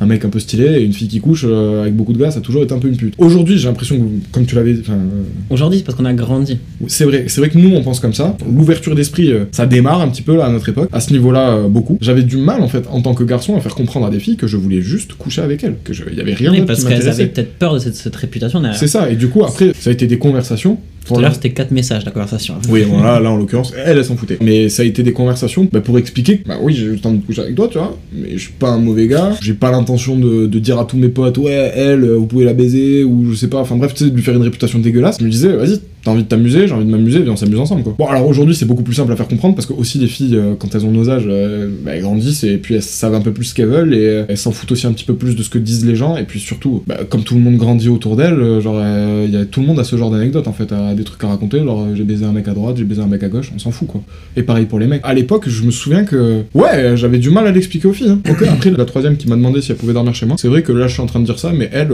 un 0.00 0.06
mec 0.06 0.24
un 0.24 0.30
peu 0.30 0.38
stylé, 0.38 0.64
et 0.64 0.82
une 0.82 0.92
fille 0.92 1.08
qui 1.08 1.20
couche 1.20 1.44
euh, 1.46 1.82
avec 1.82 1.94
beaucoup 1.94 2.12
de 2.12 2.18
gars, 2.18 2.30
ça 2.30 2.38
a 2.38 2.42
toujours 2.42 2.62
été 2.62 2.72
un 2.72 2.78
peu 2.78 2.88
une 2.88 2.96
pute. 2.96 3.14
Aujourd'hui, 3.18 3.58
j'ai 3.58 3.68
l'impression 3.68 3.98
que, 3.98 4.04
comme 4.32 4.46
tu 4.46 4.54
l'avais, 4.54 4.72
euh, 4.72 5.22
Aujourd'hui, 5.50 5.78
c'est 5.78 5.84
parce 5.84 5.96
qu'on 5.96 6.06
a 6.06 6.14
grandi. 6.14 6.58
c'est 6.86 7.04
vrai, 7.04 7.24
c'est 7.28 7.40
vrai 7.40 7.50
que 7.50 7.58
nous 7.58 7.74
on 7.74 7.82
pense 7.82 8.00
comme 8.00 8.14
ça. 8.14 8.36
L'ouverture 8.50 8.94
d'esprit, 8.94 9.30
euh, 9.30 9.44
ça 9.52 9.66
démarre 9.66 10.00
un 10.00 10.08
petit 10.08 10.22
peu 10.22 10.36
là 10.36 10.46
à 10.46 10.50
notre 10.50 10.68
époque. 10.68 10.88
À 10.92 11.00
ce 11.00 11.12
niveau-là, 11.12 11.50
euh, 11.50 11.68
beaucoup. 11.68 11.98
J'avais 12.00 12.22
du 12.22 12.38
mal 12.38 12.62
en 12.62 12.68
fait 12.68 12.86
en 12.90 13.02
tant 13.02 13.14
que 13.14 13.24
garçon 13.24 13.56
à 13.56 13.60
faire 13.60 13.74
comprendre 13.74 14.06
à 14.06 14.10
des 14.10 14.20
filles 14.20 14.36
que 14.36 14.46
je 14.46 14.56
voulais 14.56 14.80
juste 14.80 15.14
coucher 15.14 15.42
avec 15.42 15.62
elles, 15.64 15.76
que 15.84 15.92
je, 15.92 16.04
y 16.10 16.20
avait 16.20 16.34
rien 16.34 16.50
Oui, 16.50 16.62
parce 16.66 16.84
qu'elles 16.84 17.08
avaient 17.08 17.26
peut-être 17.26 17.58
peur 17.58 17.74
de 17.74 17.78
cette, 17.78 17.94
cette 17.94 18.16
réputation. 18.16 18.62
C'est 18.74 18.88
ça. 18.88 19.10
Et 19.10 19.16
du 19.16 19.28
coup 19.28 19.44
après, 19.44 19.72
ça 19.78 19.90
a 19.90 19.92
été 19.92 20.06
des 20.06 20.18
conversations. 20.18 20.78
Tout 21.06 21.16
à 21.16 21.20
l'heure, 21.22 21.34
c'était 21.34 21.50
quatre 21.50 21.70
messages 21.70 22.04
la 22.04 22.10
conversation. 22.10 22.54
Oui, 22.68 22.84
bon, 22.84 23.02
là, 23.02 23.20
en 23.22 23.36
l'occurrence, 23.36 23.72
elle, 23.84 23.98
elle 23.98 24.04
s'en 24.04 24.16
foutait. 24.16 24.38
Mais 24.40 24.68
ça 24.68 24.82
a 24.82 24.84
été 24.84 25.02
des 25.02 25.12
conversations 25.12 25.68
bah, 25.72 25.80
pour 25.80 25.98
expliquer 25.98 26.38
que, 26.38 26.48
bah 26.48 26.58
oui, 26.60 26.74
j'ai 26.74 26.84
eu 26.84 26.90
le 26.92 26.98
temps 26.98 27.12
de 27.12 27.20
coucher 27.20 27.42
avec 27.42 27.54
toi, 27.54 27.68
tu 27.68 27.78
vois, 27.78 27.96
mais 28.12 28.32
je 28.32 28.38
suis 28.38 28.52
pas 28.52 28.68
un 28.68 28.78
mauvais 28.78 29.06
gars, 29.06 29.32
j'ai 29.40 29.54
pas 29.54 29.70
l'intention 29.70 30.16
de, 30.18 30.46
de 30.46 30.58
dire 30.58 30.78
à 30.78 30.84
tous 30.84 30.96
mes 30.96 31.08
potes, 31.08 31.38
ouais, 31.38 31.72
elle, 31.74 32.04
euh, 32.04 32.16
vous 32.16 32.26
pouvez 32.26 32.44
la 32.44 32.52
baiser, 32.52 33.04
ou 33.04 33.30
je 33.30 33.34
sais 33.34 33.48
pas, 33.48 33.58
enfin 33.58 33.76
bref, 33.76 33.94
tu 33.94 34.04
sais, 34.04 34.10
de 34.10 34.16
lui 34.16 34.22
faire 34.22 34.34
une 34.36 34.42
réputation 34.42 34.78
dégueulasse. 34.78 35.18
Je 35.20 35.24
me 35.24 35.30
disais, 35.30 35.48
vas-y, 35.48 35.80
t'as 36.02 36.10
envie 36.10 36.22
de 36.22 36.28
t'amuser, 36.28 36.66
j'ai 36.66 36.74
envie 36.74 36.84
de 36.84 36.90
m'amuser, 36.90 37.22
on 37.28 37.36
s'amuse 37.36 37.58
ensemble, 37.58 37.82
quoi. 37.82 37.94
Bon, 37.98 38.06
alors 38.06 38.26
aujourd'hui, 38.26 38.54
c'est 38.54 38.64
beaucoup 38.64 38.82
plus 38.82 38.94
simple 38.94 39.12
à 39.12 39.16
faire 39.16 39.28
comprendre, 39.28 39.54
parce 39.54 39.66
que 39.66 39.72
aussi, 39.72 39.98
les 39.98 40.06
filles, 40.06 40.36
euh, 40.36 40.54
quand 40.58 40.74
elles 40.74 40.84
ont 40.84 40.90
nos 40.90 41.10
âges, 41.10 41.24
euh, 41.26 41.68
bah, 41.84 41.92
elles 41.94 42.02
grandissent, 42.02 42.44
et 42.44 42.56
puis 42.56 42.74
elles 42.74 42.82
savent 42.82 43.14
un 43.14 43.20
peu 43.20 43.32
plus 43.32 43.44
ce 43.46 43.54
qu'elles 43.54 43.68
veulent, 43.68 43.94
et 43.94 44.06
euh, 44.06 44.24
elles 44.28 44.38
s'en 44.38 44.52
foutent 44.52 44.72
aussi 44.72 44.86
un 44.86 44.92
petit 44.92 45.04
peu 45.04 45.14
plus 45.14 45.36
de 45.36 45.42
ce 45.42 45.50
que 45.50 45.58
disent 45.58 45.84
les 45.84 45.96
gens, 45.96 46.16
et 46.16 46.24
puis 46.24 46.40
surtout, 46.40 46.82
bah, 46.86 47.00
comme 47.08 47.22
tout 47.22 47.34
le 47.34 47.40
monde 47.40 47.56
grandit 47.56 47.88
autour 47.88 48.16
d'elles, 48.16 48.60
genre, 48.60 48.78
euh, 48.78 49.26
y 49.30 49.36
a, 49.36 49.44
tout 49.44 49.60
le 49.60 49.66
monde 49.66 49.78
a 49.78 49.84
ce 49.84 49.96
genre 49.96 50.10
d'anecdote, 50.10 50.48
en 50.48 50.52
fait, 50.52 50.72
a 50.72 50.94
des 50.94 51.04
trucs 51.04 51.22
à 51.24 51.28
raconter, 51.28 51.58
genre, 51.58 51.86
j'ai 51.94 52.04
baisé 52.04 52.24
un 52.24 52.32
mec 52.32 52.48
à 52.48 52.54
droite, 52.54 52.76
j'ai 52.78 52.84
baisé 52.84 53.02
un 53.02 53.06
mec 53.06 53.22
à 53.22 53.28
gauche, 53.28 53.52
on 53.54 53.58
s'en 53.58 53.70
fout, 53.70 53.88
quoi. 53.88 54.00
Et 54.36 54.42
pareil 54.42 54.66
pour 54.66 54.78
les 54.78 54.86
mecs. 54.86 55.02
À 55.04 55.12
l'époque, 55.12 55.48
je 55.48 55.64
me 55.64 55.70
souviens 55.70 56.04
que, 56.04 56.42
ouais, 56.54 56.96
j'avais 56.96 57.18
du 57.18 57.30
mal 57.30 57.46
à 57.46 57.50
l'expliquer 57.50 57.88
aux 57.88 57.92
filles. 57.92 58.10
Hein. 58.10 58.20
Après, 58.50 58.70
la 58.70 58.84
troisième 58.84 59.16
qui 59.16 59.28
m'a 59.28 59.36
demandé 59.36 59.60
si 59.60 59.72
elle 59.72 59.76
pouvait 59.76 59.92
dormir 59.92 60.14
chez 60.14 60.24
moi, 60.24 60.36
c'est 60.38 60.48
vrai 60.48 60.62
que 60.62 60.72
là, 60.72 60.86
je 60.86 60.94
suis 60.94 61.02
en 61.02 61.06
train 61.06 61.20
de 61.20 61.26
dire 61.26 61.38
ça, 61.38 61.52
mais 61.52 61.68
elle, 61.72 61.92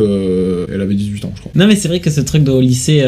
elle 0.73 0.81
avait 0.81 0.95
18 0.95 1.25
ans, 1.25 1.33
je 1.35 1.41
crois. 1.41 1.53
Non, 1.55 1.67
mais 1.67 1.75
c'est 1.75 1.89
vrai 1.89 2.01
que 2.01 2.11
ce 2.11 2.21
truc 2.21 2.45
de, 2.45 2.51
au 2.51 2.61
lycée 2.61 3.03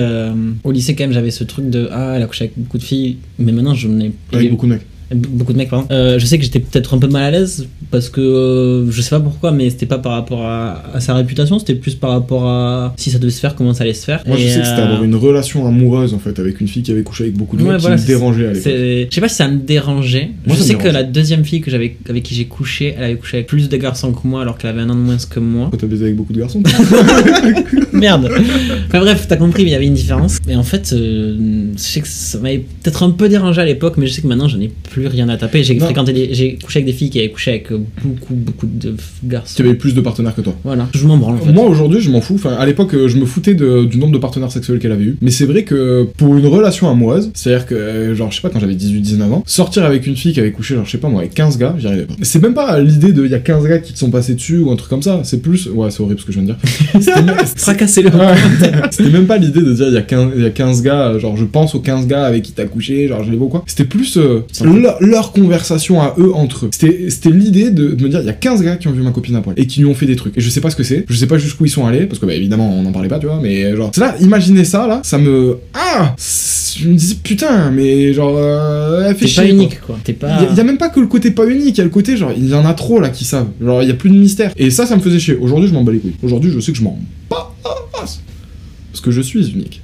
quand 0.94 1.04
même, 1.04 1.12
j'avais 1.12 1.30
ce 1.30 1.44
truc 1.44 1.70
de 1.70 1.88
ah, 1.90 2.14
elle 2.16 2.22
a 2.22 2.26
couché 2.26 2.44
avec 2.44 2.54
beaucoup 2.56 2.78
de 2.78 2.82
filles, 2.82 3.18
mais 3.38 3.52
maintenant 3.52 3.74
je 3.74 3.88
n'ai. 3.88 4.12
Avec 4.32 4.50
beaucoup 4.50 4.66
de 4.66 4.72
mecs. 4.72 4.86
beaucoup 5.14 5.52
de 5.52 5.58
mecs, 5.58 5.70
pardon. 5.70 5.86
Euh, 5.90 6.18
je 6.18 6.26
sais 6.26 6.38
que 6.38 6.44
j'étais 6.44 6.60
peut-être 6.60 6.94
un 6.94 6.98
peu 6.98 7.08
mal 7.08 7.22
à 7.24 7.30
l'aise 7.30 7.68
parce 7.90 8.08
que 8.08 8.20
euh, 8.20 8.90
je 8.90 9.02
sais 9.02 9.10
pas 9.10 9.20
pourquoi, 9.20 9.52
mais 9.52 9.70
c'était 9.70 9.86
pas 9.86 9.98
par 9.98 10.12
rapport 10.12 10.42
à, 10.44 10.82
à 10.94 11.00
sa 11.00 11.14
réputation, 11.14 11.58
c'était 11.58 11.74
plus 11.74 11.94
par 11.94 12.10
rapport 12.10 12.46
à 12.46 12.94
si 12.96 13.10
ça 13.10 13.18
devait 13.18 13.30
se 13.30 13.40
faire, 13.40 13.54
comment 13.54 13.74
ça 13.74 13.84
allait 13.84 13.94
se 13.94 14.04
faire. 14.04 14.22
Moi, 14.26 14.36
je 14.36 14.48
sais 14.48 14.60
que 14.60 14.66
c'était 14.66 14.80
euh, 14.80 14.84
avoir 14.84 15.04
une 15.04 15.14
relation 15.14 15.66
amoureuse 15.66 16.14
en 16.14 16.18
fait 16.18 16.38
avec 16.38 16.60
une 16.60 16.68
fille 16.68 16.82
qui 16.82 16.90
avait 16.90 17.02
couché 17.02 17.24
avec 17.24 17.36
beaucoup 17.36 17.56
de 17.56 17.62
Ouais, 17.62 17.72
mecs 17.72 17.80
voilà, 17.80 17.96
qui 17.96 18.02
me 18.02 18.06
dérangeait 18.06 18.46
à 18.46 18.52
l'époque. 18.52 18.72
Je 18.72 19.14
sais 19.14 19.20
pas 19.20 19.28
si 19.28 19.36
ça 19.36 19.48
me 19.48 19.58
dérangeait. 19.58 20.30
Moi, 20.46 20.56
je 20.56 20.62
sais 20.62 20.74
que 20.74 20.88
la 20.88 21.02
deuxième 21.02 21.44
fille 21.44 21.60
que 21.60 21.70
j'avais 21.70 21.96
avec 22.08 22.22
qui 22.22 22.34
j'ai 22.34 22.46
couché, 22.46 22.94
elle 22.96 23.04
avait 23.04 23.16
couché 23.16 23.38
avec 23.38 23.46
plus 23.46 23.68
de 23.68 23.76
garçons 23.76 24.12
que 24.12 24.26
moi 24.26 24.42
alors 24.42 24.58
qu'elle 24.58 24.70
avait 24.70 24.82
un 24.82 24.90
an 24.90 24.94
de 24.94 25.00
moins 25.00 25.16
que 25.28 25.40
moi. 25.40 25.62
Pourquoi 25.62 25.78
t'as 25.78 25.86
baisé 25.86 26.04
avec 26.04 26.16
beaucoup 26.16 26.32
de 26.32 26.40
garçons 26.40 26.62
Merde. 27.92 28.30
Enfin 28.86 29.00
bref, 29.00 29.26
t'as 29.28 29.36
compris, 29.36 29.64
mais 29.64 29.70
il 29.70 29.72
y 29.72 29.76
avait 29.76 29.86
une 29.86 29.94
différence. 29.94 30.38
Et 30.48 30.56
en 30.56 30.62
fait, 30.62 30.92
euh, 30.92 31.72
je 31.74 31.80
sais 31.80 32.00
que 32.00 32.08
ça 32.08 32.38
m'avait 32.38 32.58
peut-être 32.58 33.02
un 33.02 33.10
peu 33.10 33.28
dérangé 33.28 33.60
à 33.60 33.64
l'époque, 33.64 33.94
mais 33.96 34.06
je 34.06 34.12
sais 34.12 34.22
que 34.22 34.26
maintenant 34.26 34.48
j'en 34.48 34.60
ai 34.60 34.68
plus 34.68 35.06
rien 35.06 35.28
à 35.28 35.36
taper. 35.36 35.62
J'ai 35.64 35.78
fréquenté 35.78 36.30
j'ai 36.32 36.56
couché 36.56 36.78
avec 36.78 36.86
des 36.86 36.92
filles 36.92 37.10
qui 37.10 37.18
avaient 37.18 37.30
couché 37.30 37.50
avec 37.52 37.70
beaucoup, 38.02 38.34
beaucoup 38.34 38.66
de 38.66 38.94
garçons. 39.24 39.54
Qui 39.56 39.62
avait 39.62 39.74
plus 39.74 39.94
de 39.94 40.00
partenaires 40.00 40.34
que 40.34 40.40
toi. 40.40 40.54
Voilà, 40.64 40.88
je 40.94 41.06
m'en 41.06 41.16
branle 41.16 41.36
en 41.36 41.38
fait. 41.38 41.52
Moi 41.52 41.64
aujourd'hui 41.66 42.00
je 42.00 42.10
m'en 42.10 42.20
fous, 42.20 42.34
enfin 42.34 42.54
à 42.58 42.66
l'époque 42.66 42.94
euh, 42.94 43.08
je 43.08 43.16
me 43.18 43.24
foutais 43.26 43.54
de- 43.54 43.84
du 43.84 43.98
nombre 43.98 44.12
de 44.12 44.18
partenaires 44.18 44.50
sexuels 44.52 44.78
qu'elle 44.78 44.92
avait 44.92 45.04
eu, 45.04 45.16
mais 45.20 45.30
c'est 45.30 45.46
vrai 45.46 45.64
que 45.64 46.06
pour 46.16 46.36
une 46.36 46.46
relation 46.46 46.90
amoureuse, 46.90 47.30
c'est-à-dire 47.34 47.66
que 47.66 47.74
euh, 47.74 48.14
genre 48.14 48.30
je 48.30 48.36
sais 48.36 48.42
pas 48.42 48.50
quand 48.50 48.60
j'avais 48.60 48.74
18-19 48.74 49.22
ans, 49.32 49.42
sortir 49.46 49.84
avec 49.84 50.06
une 50.06 50.16
fille 50.16 50.32
qui 50.32 50.40
avait 50.40 50.52
couché 50.52 50.74
genre 50.74 50.84
je 50.84 50.90
sais 50.90 50.98
pas 50.98 51.08
moi 51.08 51.20
avec 51.20 51.34
15 51.34 51.58
gars, 51.58 51.74
j'y 51.78 51.86
arrivais 51.86 52.04
pas. 52.06 52.14
C'est 52.22 52.42
même 52.42 52.54
pas 52.54 52.78
l'idée 52.80 53.12
de 53.12 53.24
il 53.24 53.30
y 53.30 53.34
a 53.34 53.38
15 53.40 53.64
gars 53.66 53.78
qui 53.78 53.92
te 53.92 53.98
sont 53.98 54.10
passés 54.10 54.34
dessus 54.34 54.58
ou 54.58 54.70
un 54.70 54.76
truc 54.76 54.90
comme 54.90 55.02
ça, 55.02 55.20
c'est 55.24 55.42
plus 55.42 55.68
ouais 55.68 55.90
c'est 55.90 56.02
horrible 56.02 56.20
ce 56.20 56.24
que 56.26 56.32
je 56.32 56.40
viens 56.40 56.48
de 56.48 56.52
dire. 56.54 57.00
Ouais. 58.18 58.34
C'était 58.90 59.10
même 59.10 59.26
pas 59.26 59.38
l'idée 59.38 59.60
de 59.60 59.72
dire 59.72 59.88
il 59.88 59.94
y, 59.94 59.98
a 59.98 60.02
15, 60.02 60.32
il 60.36 60.42
y 60.42 60.46
a 60.46 60.50
15 60.50 60.82
gars, 60.82 61.18
genre 61.18 61.36
je 61.36 61.44
pense 61.44 61.74
aux 61.74 61.80
15 61.80 62.06
gars 62.06 62.24
avec 62.24 62.42
qui 62.42 62.52
t'as 62.52 62.64
couché, 62.66 63.08
genre 63.08 63.22
je 63.24 63.30
les 63.30 63.36
vois 63.36 63.48
quoi. 63.48 63.62
C'était 63.66 63.84
plus 63.84 64.16
euh, 64.16 64.40
leur, 64.64 64.96
leur 65.02 65.32
conversation 65.32 66.00
à 66.00 66.14
eux 66.18 66.32
entre 66.34 66.66
eux. 66.66 66.70
C'était 66.72 67.10
c'était 67.10 67.30
l'idée 67.68 67.82
de, 67.82 67.94
de 67.94 68.02
me 68.04 68.08
dire 68.08 68.20
il 68.20 68.26
y 68.26 68.30
a 68.30 68.32
15 68.34 68.62
gars 68.62 68.76
qui 68.76 68.88
ont 68.88 68.92
vu 68.92 69.02
ma 69.02 69.10
copine 69.12 69.36
à 69.36 69.40
poil 69.40 69.54
et 69.58 69.66
qui 69.66 69.80
lui 69.80 69.86
ont 69.86 69.94
fait 69.94 70.06
des 70.06 70.16
trucs. 70.16 70.36
Et 70.36 70.40
je 70.40 70.48
sais 70.50 70.60
pas 70.60 70.70
ce 70.70 70.76
que 70.76 70.82
c'est, 70.82 71.04
je 71.08 71.14
sais 71.16 71.26
pas 71.26 71.38
jusqu'où 71.38 71.64
ils 71.66 71.70
sont 71.70 71.86
allés, 71.86 72.06
parce 72.06 72.18
que 72.18 72.26
bah 72.26 72.34
évidemment 72.34 72.72
on 72.78 72.82
n'en 72.82 72.92
parlait 72.92 73.08
pas, 73.08 73.18
tu 73.18 73.26
vois, 73.26 73.40
mais 73.42 73.74
genre. 73.76 73.90
C'est 73.94 74.00
là, 74.00 74.14
imaginez 74.20 74.64
ça 74.64 74.86
là, 74.86 75.00
ça 75.04 75.18
me. 75.18 75.58
Ah 75.74 76.14
Je 76.18 76.88
me 76.88 76.94
disais 76.94 77.16
putain, 77.22 77.70
mais 77.70 78.12
genre. 78.12 78.36
Euh, 78.38 79.08
elle 79.08 79.16
fait 79.16 79.26
T'es 79.26 79.34
pas 79.34 79.46
unique 79.48 79.80
quoi. 79.80 79.98
T'es 80.04 80.12
pas. 80.12 80.28
Il 80.40 80.44
y 80.44 80.46
a- 80.46 80.50
il 80.52 80.56
y, 80.56 80.60
a 80.60 80.64
même 80.64 80.78
pas 80.78 80.88
que 80.88 81.00
le 81.00 81.06
côté 81.06 81.30
pas 81.30 81.46
unique, 81.46 81.76
il 81.76 81.78
y 81.78 81.80
a 81.80 81.84
le 81.84 81.90
côté 81.90 82.16
genre 82.16 82.32
il 82.36 82.48
y 82.48 82.54
en 82.54 82.64
a 82.66 82.74
trop 82.74 83.00
là 83.00 83.08
qui 83.10 83.24
savent. 83.24 83.48
Genre 83.60 83.82
il 83.82 83.88
y 83.88 83.92
a 83.92 83.94
plus 83.94 84.10
de 84.10 84.16
mystère. 84.16 84.52
Et 84.56 84.70
ça, 84.70 84.86
ça 84.86 84.96
me 84.96 85.00
faisait 85.00 85.18
chier. 85.18 85.36
Aujourd'hui, 85.36 85.68
je 85.68 85.74
m'en 85.74 85.82
bats 85.84 85.92
les 85.92 85.98
couilles. 85.98 86.14
Aujourd'hui, 86.22 86.50
je 86.52 86.60
sais 86.60 86.72
que 86.72 86.78
je 86.78 86.82
m'en 86.84 86.98
bats. 87.30 87.52
Parce 88.90 89.00
que 89.02 89.10
je 89.10 89.20
suis 89.20 89.50
unique. 89.50 89.80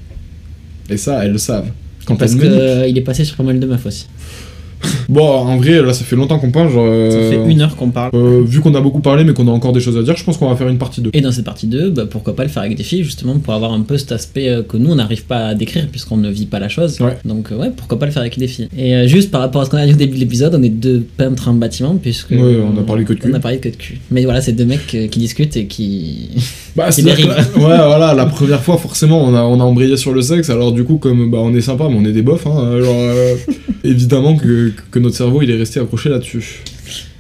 Et 0.91 0.97
ça, 0.97 1.25
elles 1.25 1.33
le 1.33 1.39
savent. 1.39 1.69
Quand 2.05 2.17
Parce 2.17 2.33
niquent. 2.35 2.45
euh, 2.45 2.87
il 2.89 2.99
est 2.99 3.03
passé 3.03 3.25
sur 3.25 3.37
pas 3.37 3.43
mal 3.43 3.59
de 3.59 3.67
meufs 3.67 3.87
aussi. 3.87 4.07
Bon, 5.09 5.27
en 5.29 5.57
vrai, 5.57 5.83
là, 5.83 5.93
ça 5.93 6.05
fait 6.05 6.17
longtemps 6.17 6.39
qu'on 6.39 6.51
parle. 6.51 6.71
Genre, 6.71 6.87
Ça 6.87 6.93
euh, 6.93 7.31
fait 7.45 7.51
une 7.51 7.61
heure 7.61 7.77
qu'on 7.77 7.91
parle. 7.91 8.11
euh, 8.15 8.43
vu 8.45 8.61
qu'on 8.61 8.75
a 8.75 8.81
beaucoup 8.81 9.01
parlé, 9.01 9.25
mais 9.25 9.33
qu'on 9.33 9.49
a 9.49 9.51
encore 9.51 9.73
des 9.73 9.81
choses 9.81 9.97
à 9.97 10.03
dire, 10.03 10.17
je 10.17 10.25
pense 10.25 10.37
qu'on 10.37 10.49
va 10.49 10.57
faire 10.57 10.69
une 10.69 10.79
partie 10.79 11.01
2. 11.01 11.11
Et 11.13 11.21
dans 11.21 11.33
cette 11.33 11.45
partie 11.45 11.67
2, 11.67 11.91
bah, 11.91 12.05
pourquoi 12.11 12.35
pas 12.37 12.43
le 12.43 12.49
faire 12.49 12.63
avec 12.63 12.77
des 12.77 12.83
filles, 12.83 13.05
justement, 13.05 13.39
pour 13.39 13.55
avoir 13.55 13.73
un 13.73 13.81
peu 13.81 13.99
cet 13.99 14.13
aspect 14.13 14.49
euh, 14.49 14.63
que 14.63 14.77
nous, 14.77 14.91
on 14.91 14.95
n'arrive 14.97 15.25
pas 15.25 15.47
à 15.49 15.55
décrire, 15.55 15.87
puisqu'on 15.91 16.17
ne 16.17 16.31
vit 16.31 16.47
pas 16.47 16.59
la 16.59 16.69
chose. 16.69 17.01
Ouais. 17.01 17.17
Donc, 17.25 17.53
euh, 17.53 17.57
ouais, 17.57 17.71
pourquoi 17.77 17.99
pas 17.99 18.07
le 18.07 18.13
faire 18.13 18.23
avec 18.23 18.39
des 18.39 18.47
filles. 18.49 18.69
Et 18.77 18.95
euh, 18.95 19.07
juste 19.07 19.31
par 19.31 19.41
rapport 19.41 19.63
à 19.63 19.65
ce 19.67 19.71
qu'on 19.71 19.77
a 19.79 19.87
dit 19.87 19.93
au 19.93 19.97
début 19.97 20.15
de 20.15 20.21
l'épisode, 20.21 20.55
on 20.55 20.63
est 20.63 20.69
deux 20.69 21.05
peintres 21.17 21.49
en 21.49 21.55
bâtiment, 21.55 21.97
puisque. 22.01 22.31
Ouais, 22.31 22.59
on 22.61 22.79
a 22.81 22.83
parlé 22.83 23.05
que 23.05 23.13
de 23.13 23.19
cul. 23.19 23.31
On 23.31 23.35
a 23.35 23.41
parlé 23.41 23.59
que 23.59 23.69
de 23.69 23.77
cul. 23.77 24.01
Mais 24.11 24.25
voilà, 24.25 24.41
c'est 24.41 24.53
deux 24.53 24.65
mecs 24.65 24.95
euh, 24.95 25.09
qui 25.09 25.19
discutent 25.19 25.57
et 25.57 25.67
qui. 25.67 26.31
Bah, 26.77 26.91
C'est 26.91 27.03
des 27.03 27.11
ouais, 27.13 27.37
voilà, 27.55 28.15
la 28.15 28.27
première 28.27 28.61
fois, 28.61 28.77
forcément, 28.79 29.23
on 29.23 29.33
a, 29.33 29.43
on 29.43 29.61
a 29.61 29.63
embrayé 29.63 29.97
sur 29.97 30.13
le 30.13 30.23
sexe. 30.23 30.51
Alors, 30.51 30.73
du 30.73 30.83
coup, 30.83 30.97
comme 30.97 31.31
bah, 31.31 31.39
on 31.41 31.55
est 31.55 31.61
sympa, 31.61 31.87
mais 31.89 31.97
on 31.97 32.05
est 32.05 32.11
des 32.11 32.23
bofs, 32.23 32.49
hein, 32.49 32.81
genre, 32.81 32.97
euh, 32.97 33.37
évidemment 33.85 34.37
que, 34.37 34.73
que 34.91 34.99
notre 34.99 35.17
cerveau 35.17 35.43
il 35.43 35.51
est 35.51 35.57
resté 35.57 35.81
accroché 35.81 36.09
là-dessus. 36.09 36.63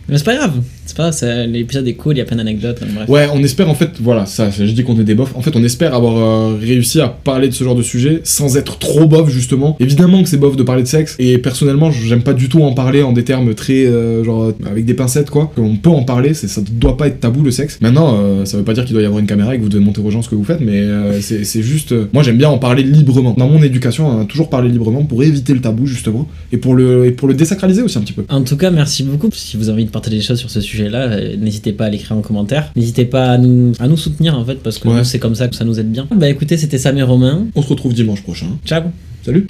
Mais 0.08 0.18
c'est 0.18 0.24
pas 0.24 0.36
grave, 0.36 0.62
c'est 0.86 0.96
pas 0.96 1.12
ça- 1.12 1.46
l'épisode 1.46 1.86
est 1.88 1.94
cool, 1.94 2.14
il 2.14 2.18
y 2.18 2.20
a 2.20 2.24
plein 2.24 2.36
d'anecdotes. 2.36 2.80
Ouais, 3.08 3.28
on 3.32 3.42
espère 3.42 3.68
en 3.68 3.74
fait, 3.74 3.90
voilà, 4.00 4.26
ça, 4.26 4.50
je 4.50 4.64
dis 4.64 4.84
qu'on 4.84 4.98
est 5.00 5.04
des 5.04 5.14
bofs. 5.14 5.34
En 5.34 5.40
fait, 5.40 5.54
on 5.56 5.62
espère 5.64 5.94
avoir 5.94 6.16
euh, 6.16 6.56
réussi 6.60 7.00
à 7.00 7.08
parler 7.08 7.48
de 7.48 7.54
ce 7.54 7.64
genre 7.64 7.74
de 7.74 7.82
sujet 7.82 8.20
sans 8.24 8.56
être 8.56 8.78
trop 8.78 9.06
bof, 9.06 9.28
justement. 9.30 9.76
Évidemment 9.80 10.22
que 10.22 10.28
c'est 10.28 10.36
bof 10.36 10.56
de 10.56 10.62
parler 10.62 10.82
de 10.82 10.88
sexe, 10.88 11.16
et 11.18 11.38
personnellement, 11.38 11.90
j'aime 11.90 12.22
pas 12.22 12.34
du 12.34 12.48
tout 12.48 12.62
en 12.62 12.72
parler 12.72 13.02
en 13.02 13.12
des 13.12 13.24
termes 13.24 13.54
très, 13.54 13.86
euh, 13.86 14.22
genre, 14.24 14.52
avec 14.70 14.84
des 14.84 14.94
pincettes, 14.94 15.30
quoi. 15.30 15.52
On 15.56 15.76
peut 15.76 15.90
en 15.90 16.02
parler, 16.02 16.34
c'est- 16.34 16.48
ça 16.48 16.60
doit 16.72 16.96
pas 16.96 17.06
être 17.08 17.20
tabou 17.20 17.42
le 17.42 17.50
sexe. 17.50 17.78
Maintenant, 17.80 18.18
euh, 18.20 18.44
ça 18.44 18.56
veut 18.56 18.64
pas 18.64 18.74
dire 18.74 18.84
qu'il 18.84 18.92
doit 18.92 19.02
y 19.02 19.06
avoir 19.06 19.20
une 19.20 19.26
caméra 19.26 19.54
et 19.54 19.58
que 19.58 19.62
vous 19.62 19.68
devez 19.68 19.84
montrer 19.84 20.02
aux 20.02 20.10
gens 20.10 20.22
ce 20.22 20.28
que 20.28 20.34
vous 20.34 20.44
faites, 20.44 20.60
mais 20.60 20.80
euh, 20.80 21.20
c'est 21.20 21.44
c'est 21.44 21.62
juste. 21.62 21.92
euh, 21.92 22.06
moi, 22.12 22.22
j'aime 22.22 22.36
bien 22.38 22.48
en 22.48 22.58
parler 22.58 22.82
librement. 22.82 23.34
Dans 23.36 23.48
mon 23.48 23.62
éducation, 23.62 24.06
on 24.08 24.20
a 24.22 24.24
toujours 24.24 24.50
parlé 24.50 24.68
librement 24.68 25.04
pour 25.04 25.22
éviter 25.22 25.54
le 25.54 25.60
tabou, 25.60 25.86
justement, 25.86 26.28
et 26.52 26.56
pour 26.56 26.74
le, 26.74 27.06
et 27.06 27.10
pour 27.10 27.28
le 27.28 27.34
désacraliser 27.34 27.82
aussi 27.82 27.98
un 27.98 28.02
petit 28.02 28.12
peu. 28.12 28.24
En 28.28 28.42
tout 28.42 28.56
cas, 28.56 28.70
merci 28.70 29.02
beaucoup. 29.02 29.28
Si 29.32 29.56
vous 29.56 29.68
avez 29.68 29.74
envie 29.76 29.84
de 29.86 29.90
partager 29.90 30.16
des 30.16 30.22
choses 30.22 30.38
sur 30.38 30.50
ce 30.50 30.60
sujet-là, 30.76 31.02
euh, 31.04 31.36
n'hésitez 31.36 31.72
pas 31.72 31.86
à 31.86 31.90
l'écrire 31.90 32.16
en 32.16 32.20
commentaire. 32.22 32.70
N'hésitez 32.76 33.04
pas 33.04 33.30
à 33.32 33.38
nous, 33.38 33.72
à 33.78 33.88
nous 33.88 33.96
soutenir 33.96 34.38
en 34.38 34.44
fait, 34.44 34.56
parce 34.56 34.78
que 34.78 34.88
Ouais. 34.88 34.98
nous, 34.98 35.04
c'est 35.04 35.18
comme 35.18 35.34
ça 35.34 35.48
que 35.48 35.54
ça 35.56 35.64
nous 35.64 35.78
aide 35.80 35.90
bien. 35.90 36.06
Bah 36.14 36.28
écoutez, 36.28 36.56
c'était 36.56 36.78
Sam 36.78 36.98
et 36.98 37.02
Romain. 37.02 37.46
On 37.54 37.62
se 37.62 37.68
retrouve 37.68 37.94
dimanche 37.94 38.22
prochain. 38.22 38.46
Ciao 38.64 38.82
Salut! 39.24 39.46